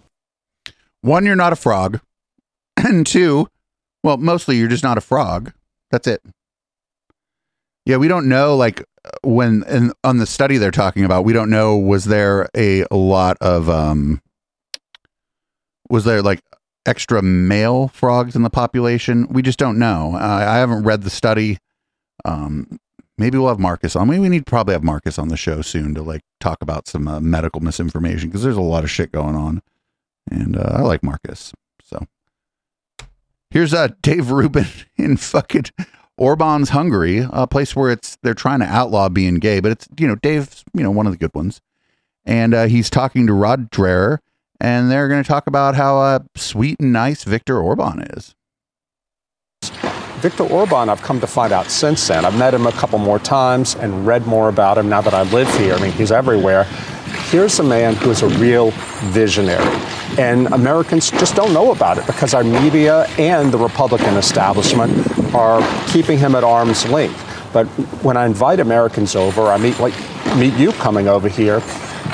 [1.01, 2.01] One, you're not a frog,
[2.77, 3.47] and two,
[4.03, 5.53] well, mostly you're just not a frog.
[5.91, 6.21] That's it.
[7.89, 8.85] Yeah, we don't know like
[9.23, 12.95] when and on the study they're talking about, we don't know was there a, a
[12.95, 14.21] lot of um
[15.89, 16.43] was there like
[16.85, 19.25] extra male frogs in the population?
[19.31, 20.13] We just don't know.
[20.13, 21.57] I haven't read the study.
[22.25, 22.79] Um
[23.17, 24.07] maybe we'll have Marcus on.
[24.07, 27.07] Maybe we need probably have Marcus on the show soon to like talk about some
[27.07, 29.63] uh, medical misinformation because there's a lot of shit going on.
[30.29, 31.53] And uh, I like Marcus.
[31.83, 32.05] So
[33.49, 35.65] here's uh Dave Rubin in fucking
[36.19, 40.05] Orban's Hungary, a place where it's they're trying to outlaw being gay, but it's you
[40.05, 41.61] know Dave's you know one of the good ones,
[42.25, 44.19] and uh, he's talking to Rod Dreher,
[44.59, 48.35] and they're going to talk about how uh, sweet and nice Viktor Orban is.
[50.19, 52.25] Viktor Orban, I've come to find out since then.
[52.25, 55.23] I've met him a couple more times and read more about him now that I
[55.23, 55.73] live here.
[55.73, 56.65] I mean, he's everywhere.
[57.29, 58.71] Here's a man who is a real
[59.11, 59.63] visionary.
[60.17, 64.91] And Americans just don't know about it because our media and the Republican establishment
[65.33, 67.25] are keeping him at arm's length.
[67.53, 67.65] But
[68.03, 69.93] when I invite Americans over, I meet like
[70.37, 71.61] meet you coming over here.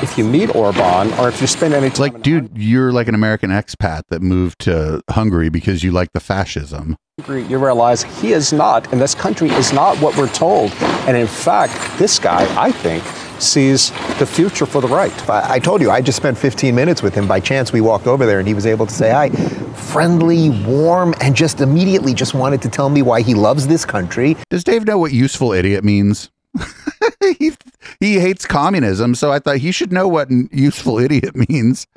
[0.02, 3.14] If you meet Orban, or if you spend any time, like, dude, you're like an
[3.14, 6.96] American expat that moved to Hungary because you like the fascism.
[7.26, 10.70] you realize he is not, and this country is not what we're told.
[11.08, 13.02] And in fact, this guy, I think,
[13.40, 15.30] sees the future for the right.
[15.30, 17.26] I, I told you, I just spent 15 minutes with him.
[17.26, 19.30] By chance, we walked over there and he was able to say hi.
[19.30, 24.36] Friendly, warm, and just immediately just wanted to tell me why he loves this country.
[24.50, 26.30] Does Dave know what useful idiot means?
[27.38, 27.52] he,
[28.00, 31.86] he hates communism, so I thought he should know what useful idiot means.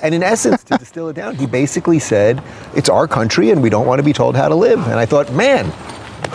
[0.00, 2.42] And in essence, to distill it down, he basically said,
[2.76, 4.78] It's our country and we don't want to be told how to live.
[4.86, 5.72] And I thought, man,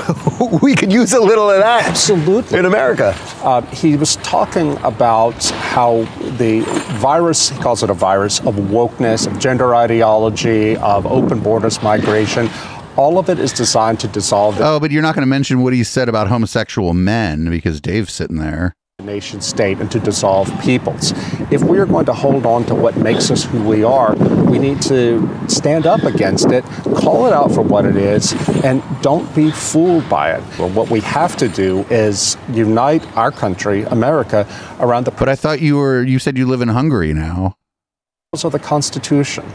[0.62, 1.88] we could use a little of that.
[1.88, 2.60] Absolutely.
[2.60, 3.16] In America.
[3.42, 6.04] Uh, he was talking about how
[6.38, 6.62] the
[7.00, 12.50] virus, he calls it a virus, of wokeness, of gender ideology, of open borders migration,
[12.96, 15.62] all of it is designed to dissolve the Oh, but you're not going to mention
[15.62, 18.76] what he said about homosexual men because Dave's sitting there.
[19.04, 21.14] Nation state and to dissolve peoples.
[21.52, 24.16] If we are going to hold on to what makes us who we are,
[24.46, 26.64] we need to stand up against it,
[26.96, 30.44] call it out for what it is, and don't be fooled by it.
[30.58, 34.48] Well, what we have to do is unite our country, America,
[34.80, 37.58] around the But I thought you were you said you live in Hungary now.
[38.34, 39.46] of the Constitution.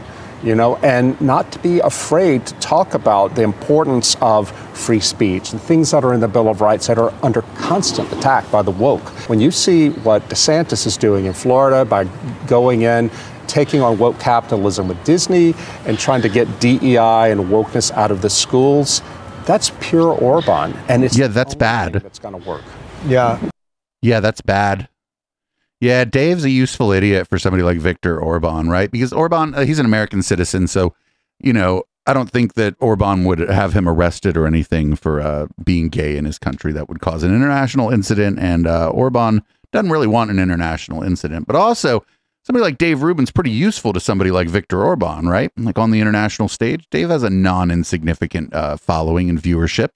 [0.43, 5.51] You know, and not to be afraid to talk about the importance of free speech
[5.51, 8.61] and things that are in the Bill of Rights that are under constant attack by
[8.61, 9.07] the woke.
[9.29, 12.05] When you see what DeSantis is doing in Florida by
[12.47, 13.11] going in
[13.49, 15.55] taking on woke capitalism with Disney
[15.85, 19.01] and trying to get DEI and wokeness out of the schools.
[19.45, 21.93] That's pure Orban, and it's yeah, that's bad.
[21.93, 22.63] That's going to work.
[23.07, 23.39] Yeah.
[24.01, 24.87] Yeah, that's bad.
[25.81, 28.91] Yeah, Dave's a useful idiot for somebody like Viktor Orban, right?
[28.91, 30.93] Because Orban, uh, he's an American citizen, so
[31.39, 35.47] you know, I don't think that Orban would have him arrested or anything for uh,
[35.63, 36.73] being gay in his country.
[36.73, 41.47] That would cause an international incident, and uh, Orban doesn't really want an international incident.
[41.47, 42.03] But also,
[42.43, 45.51] somebody like Dave Rubin's pretty useful to somebody like Viktor Orban, right?
[45.55, 49.95] Like on the international stage, Dave has a non-insignificant uh, following and viewership,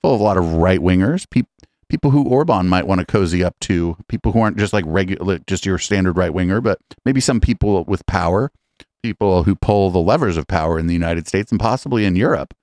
[0.00, 1.50] full of a lot of right wingers, people
[1.88, 5.38] people who Orban might want to cozy up to, people who aren't just like regular,
[5.46, 8.52] just your standard right winger, but maybe some people with power,
[9.02, 12.54] people who pull the levers of power in the United States and possibly in Europe.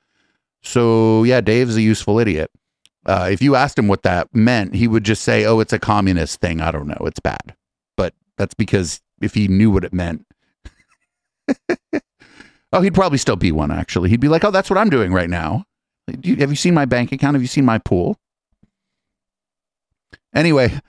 [0.62, 2.52] So yeah, Dave's a useful idiot.
[3.06, 5.80] Uh, if you asked him what that meant, he would just say, "Oh, it's a
[5.80, 6.60] communist thing.
[6.60, 7.06] I don't know.
[7.06, 7.56] It's bad."
[7.96, 10.26] But that's because if he knew what it meant,
[12.74, 13.70] oh, he'd probably still be one.
[13.70, 15.66] Actually, he'd be like, "Oh, that's what I'm doing right now."
[16.08, 17.36] Have you seen my bank account?
[17.36, 18.18] Have you seen my pool?
[20.36, 20.80] Anyway,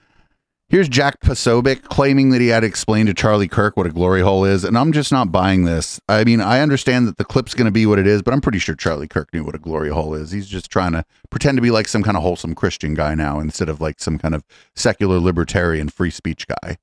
[0.67, 4.43] here's Jack Posobiec claiming that he had explained to Charlie Kirk what a glory hole
[4.43, 6.01] is, and I'm just not buying this.
[6.09, 8.41] I mean, I understand that the clip's going to be what it is, but I'm
[8.41, 10.31] pretty sure Charlie Kirk knew what a glory hole is.
[10.31, 13.39] He's just trying to pretend to be like some kind of wholesome Christian guy now
[13.39, 14.43] instead of like some kind of
[14.75, 16.77] secular libertarian free speech guy.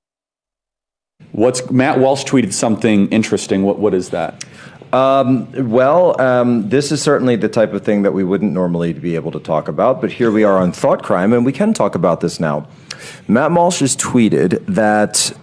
[1.33, 3.63] What's Matt Walsh tweeted something interesting.
[3.63, 4.45] What what is that?
[4.95, 9.17] Um, well, um, this is certainly the type of thing that we wouldn't normally be
[9.17, 11.97] able to talk about, but here we are on Thought Crime, and we can talk
[11.97, 12.69] about this now.
[13.27, 15.37] Matt Walsh has tweeted that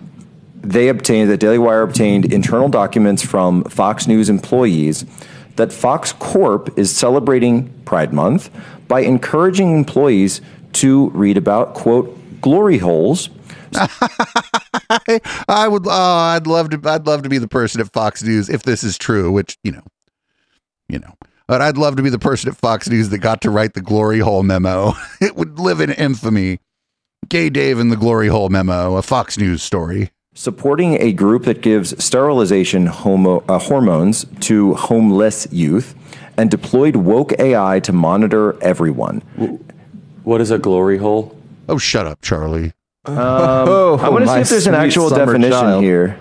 [0.61, 5.03] they obtained, that Daily Wire obtained internal documents from Fox News employees
[5.57, 8.49] that Fox Corp is celebrating Pride Month
[8.87, 10.39] by encouraging employees
[10.73, 13.29] to read about, quote, glory holes.
[15.47, 15.85] I would.
[15.85, 16.81] Oh, I'd love to.
[16.85, 19.31] I'd love to be the person at Fox News if this is true.
[19.31, 19.83] Which you know,
[20.87, 21.13] you know.
[21.47, 23.81] But I'd love to be the person at Fox News that got to write the
[23.81, 24.93] glory hole memo.
[25.21, 26.59] it would live in infamy.
[27.27, 30.11] Gay Dave and the glory hole memo, a Fox News story.
[30.33, 35.93] supporting a group that gives sterilization homo, uh, hormones to homeless youth
[36.37, 39.19] and deployed woke AI to monitor everyone.
[40.23, 41.37] What is a glory hole?
[41.69, 42.73] Oh, shut up, Charlie.
[43.05, 45.83] Um, I want to see if there's an actual definition child.
[45.83, 46.19] here.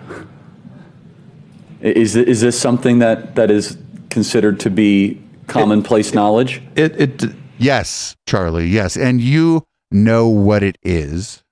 [1.80, 3.78] Is is this something that that is
[4.10, 6.62] considered to be commonplace knowledge?
[6.76, 7.24] It it
[7.58, 8.66] yes, Charlie.
[8.66, 11.42] Yes, and you know what it is.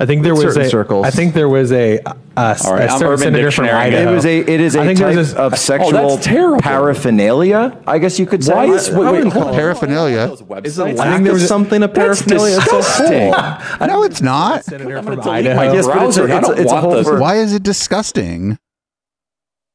[0.00, 0.68] I think there was certain a.
[0.70, 1.06] circles.
[1.06, 2.00] I think there was a, a,
[2.36, 3.86] a All right, I'm certain Urban senator from Dictionary.
[3.96, 4.12] Idaho.
[4.12, 4.38] It was a.
[4.38, 7.82] It is a I think there type was a- of oh, sexual paraphernalia.
[7.86, 8.54] I guess you could say.
[8.54, 9.54] Why is- wait, wait, hold on.
[9.54, 10.36] paraphernalia?
[10.64, 12.56] Is the lack of something a paraphernalia?
[12.58, 13.32] It's a disgusting.
[13.32, 13.88] whole.
[13.88, 14.64] No, it's not.
[14.64, 15.56] Senator from delete Idaho.
[15.56, 16.32] my Yes, but it's a- browser.
[16.32, 17.06] I it's a- don't it's a want whole this.
[17.08, 18.58] for- Why is it disgusting?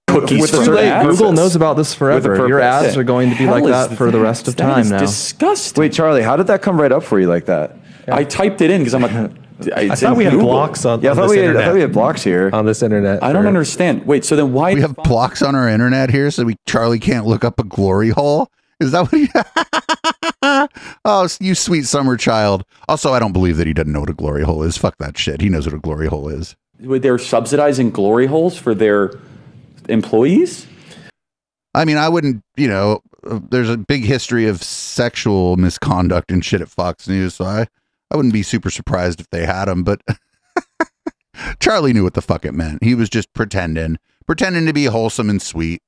[0.08, 1.10] Cookies With from the certain ads.
[1.10, 2.36] Google knows about this forever.
[2.48, 2.88] Your purpose.
[2.88, 4.80] ads are going to be Hell like is that for the rest of that time
[4.82, 5.00] is now.
[5.00, 5.82] Disgusting.
[5.82, 7.76] Wait, Charlie, how did that come right up for you like that?
[8.08, 9.32] I typed it in because I'm a.
[9.76, 11.66] I thought we had blocks on, Yeah, I on thought this we had- I internet.
[11.68, 13.24] thought we had blocks here on this internet.
[13.24, 14.06] I don't for- understand.
[14.06, 17.26] Wait, so then why We have blocks on our internet here, so we Charlie can't
[17.26, 18.50] look up a glory hole.
[18.80, 19.22] Is that what?
[19.22, 20.68] You,
[21.06, 22.66] oh, you sweet summer child.
[22.90, 24.78] Also, I don't believe that he doesn't know what a glory hole is.
[24.78, 25.42] Fuck that shit.
[25.42, 26.56] He knows what a glory hole is.
[26.80, 29.14] they're subsidizing glory holes for their
[29.90, 30.68] employees?
[31.76, 32.44] I mean, I wouldn't.
[32.58, 37.36] You know, uh, there's a big history of sexual misconduct and shit at Fox News,
[37.36, 37.68] so I,
[38.14, 39.84] I wouldn't be super surprised if they had him.
[39.84, 40.02] But
[41.60, 42.84] Charlie knew what the fuck it meant.
[42.84, 45.82] He was just pretending, pretending to be wholesome and sweet.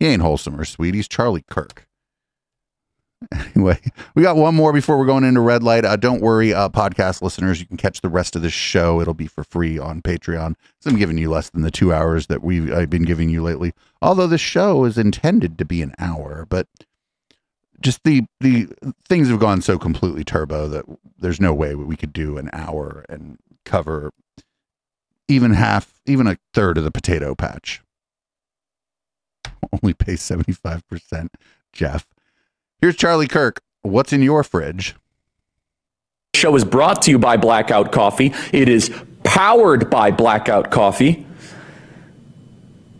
[0.00, 0.94] He ain't wholesome or sweet.
[0.94, 1.84] He's Charlie Kirk.
[3.54, 3.80] Anyway,
[4.14, 5.84] we got one more before we're going into red light.
[5.84, 9.00] Uh, don't worry, uh, podcast listeners, you can catch the rest of this show.
[9.00, 10.54] It'll be for free on Patreon.
[10.80, 13.42] So I'm giving you less than the two hours that we've I've been giving you
[13.42, 13.72] lately.
[14.00, 16.68] Although the show is intended to be an hour, but
[17.80, 18.68] just the the
[19.08, 20.84] things have gone so completely turbo that
[21.18, 24.12] there's no way we could do an hour and cover
[25.28, 27.82] even half, even a third of the potato patch.
[29.82, 31.28] Only pay 75%,
[31.72, 32.06] Jeff.
[32.80, 33.60] Here's Charlie Kirk.
[33.82, 34.94] What's in your fridge?
[36.38, 38.32] show is brought to you by Blackout Coffee.
[38.52, 38.92] It is
[39.24, 41.26] powered by Blackout Coffee.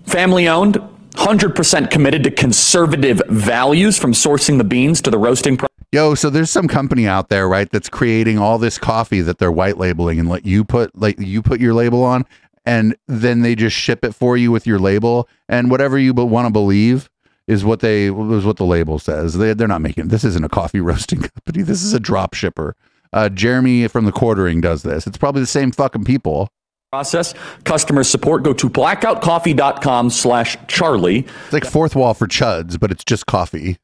[0.06, 0.78] Family owned,
[1.18, 5.74] 100% committed to conservative values from sourcing the beans to the roasting process.
[5.90, 9.50] Yo, so there's some company out there, right, that's creating all this coffee that they're
[9.50, 12.24] white labeling and let you put like you put your label on
[12.64, 16.46] and then they just ship it for you with your label and whatever you want
[16.46, 17.08] to believe
[17.46, 19.38] is what they is what the label says.
[19.38, 21.62] They they're not making this isn't a coffee roasting company.
[21.62, 22.76] This is a drop shipper.
[23.12, 25.06] Uh, Jeremy from the quartering does this.
[25.06, 26.50] It's probably the same fucking people.
[26.92, 27.34] Process.
[27.64, 31.18] Customer support go to blackoutcoffee.com slash charlie.
[31.44, 33.76] It's like Fourthwall for chuds, but it's just coffee.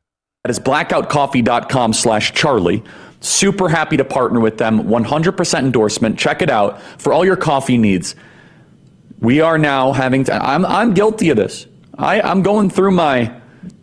[0.43, 2.83] that is blackoutcoffee.com slash charlie.
[3.21, 4.85] Super happy to partner with them.
[4.85, 6.19] 100% endorsement.
[6.19, 8.15] Check it out for all your coffee needs.
[9.21, 11.67] We are now having to i'm, I'm guilty of this.
[11.99, 13.39] I, i'm going through my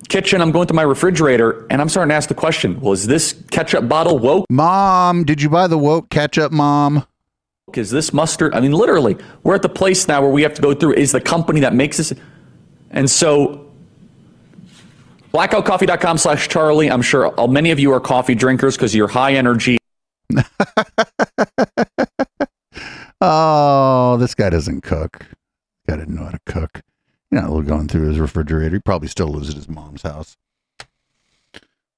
[0.10, 0.42] kitchen.
[0.42, 3.34] I'm going through my refrigerator and i'm starting to ask the question well is this
[3.52, 4.46] ketchup bottle woke?
[4.50, 7.06] Mom, did you buy the woke ketchup, mom?
[7.78, 8.54] Is this mustard?
[8.54, 11.12] I mean, literally, we're at the place now where we have to go through is
[11.12, 12.14] the company that makes this.
[12.90, 13.72] And so,
[15.34, 16.90] blackoutcoffee.com slash Charlie.
[16.90, 19.78] I'm sure many of you are coffee drinkers because you're high energy.
[23.22, 25.28] Oh, this guy doesn't cook.
[25.88, 26.82] Guy didn't know how to cook.
[27.30, 28.76] You know, going through his refrigerator.
[28.76, 30.36] He probably still lives at his mom's house.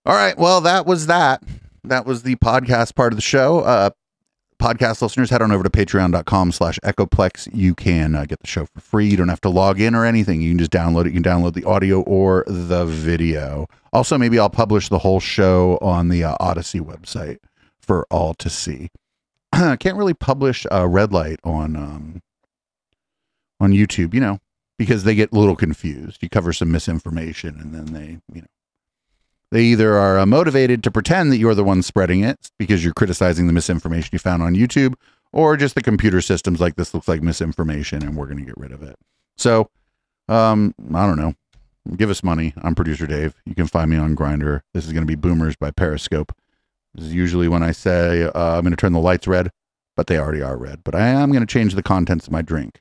[0.06, 0.38] All right.
[0.38, 1.42] Well, that was that.
[1.86, 3.62] That was the podcast part of the show.
[3.62, 3.92] Uh,
[4.64, 7.54] podcast listeners, head on over to patreon.com slash echoplex.
[7.54, 9.08] You can uh, get the show for free.
[9.08, 10.40] You don't have to log in or anything.
[10.40, 11.08] You can just download it.
[11.14, 13.68] You can download the audio or the video.
[13.92, 17.40] Also, maybe I'll publish the whole show on the uh, Odysee website
[17.78, 18.90] for all to see.
[19.52, 22.22] I can't really publish uh, red light on um,
[23.60, 24.40] on YouTube, you know,
[24.78, 26.24] because they get a little confused.
[26.24, 28.48] You cover some misinformation, and then they, you know,
[29.54, 32.92] they either are uh, motivated to pretend that you're the one spreading it because you're
[32.92, 34.96] criticizing the misinformation you found on YouTube,
[35.32, 38.58] or just the computer systems like this looks like misinformation, and we're going to get
[38.58, 38.96] rid of it.
[39.38, 39.70] So,
[40.28, 41.36] um, I don't know.
[41.96, 42.56] Give us money.
[42.64, 43.36] I'm producer Dave.
[43.46, 44.62] You can find me on Grindr.
[44.74, 46.36] This is going to be Boomers by Periscope.
[46.96, 49.52] This is usually when I say uh, I'm going to turn the lights red,
[49.96, 50.84] but they already are red.
[50.84, 52.80] But I am going to change the contents of my drink.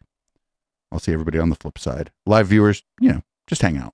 [0.90, 2.12] I'll see everybody on the flip side.
[2.24, 3.92] Live viewers, you know, just hang out.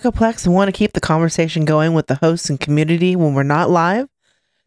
[0.00, 3.42] Echoplex and want to keep the conversation going with the hosts and community when we're
[3.42, 4.08] not live?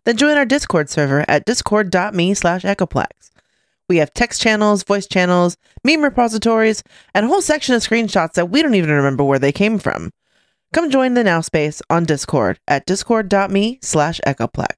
[0.06, 3.32] Then join our Discord server at discord.me slash Echoplex.
[3.90, 6.84] We have text channels, voice channels, meme repositories,
[7.16, 10.12] and a whole section of screenshots that we don't even remember where they came from.
[10.72, 14.73] Come join the Now Space on Discord at discord.me slash Echoplex.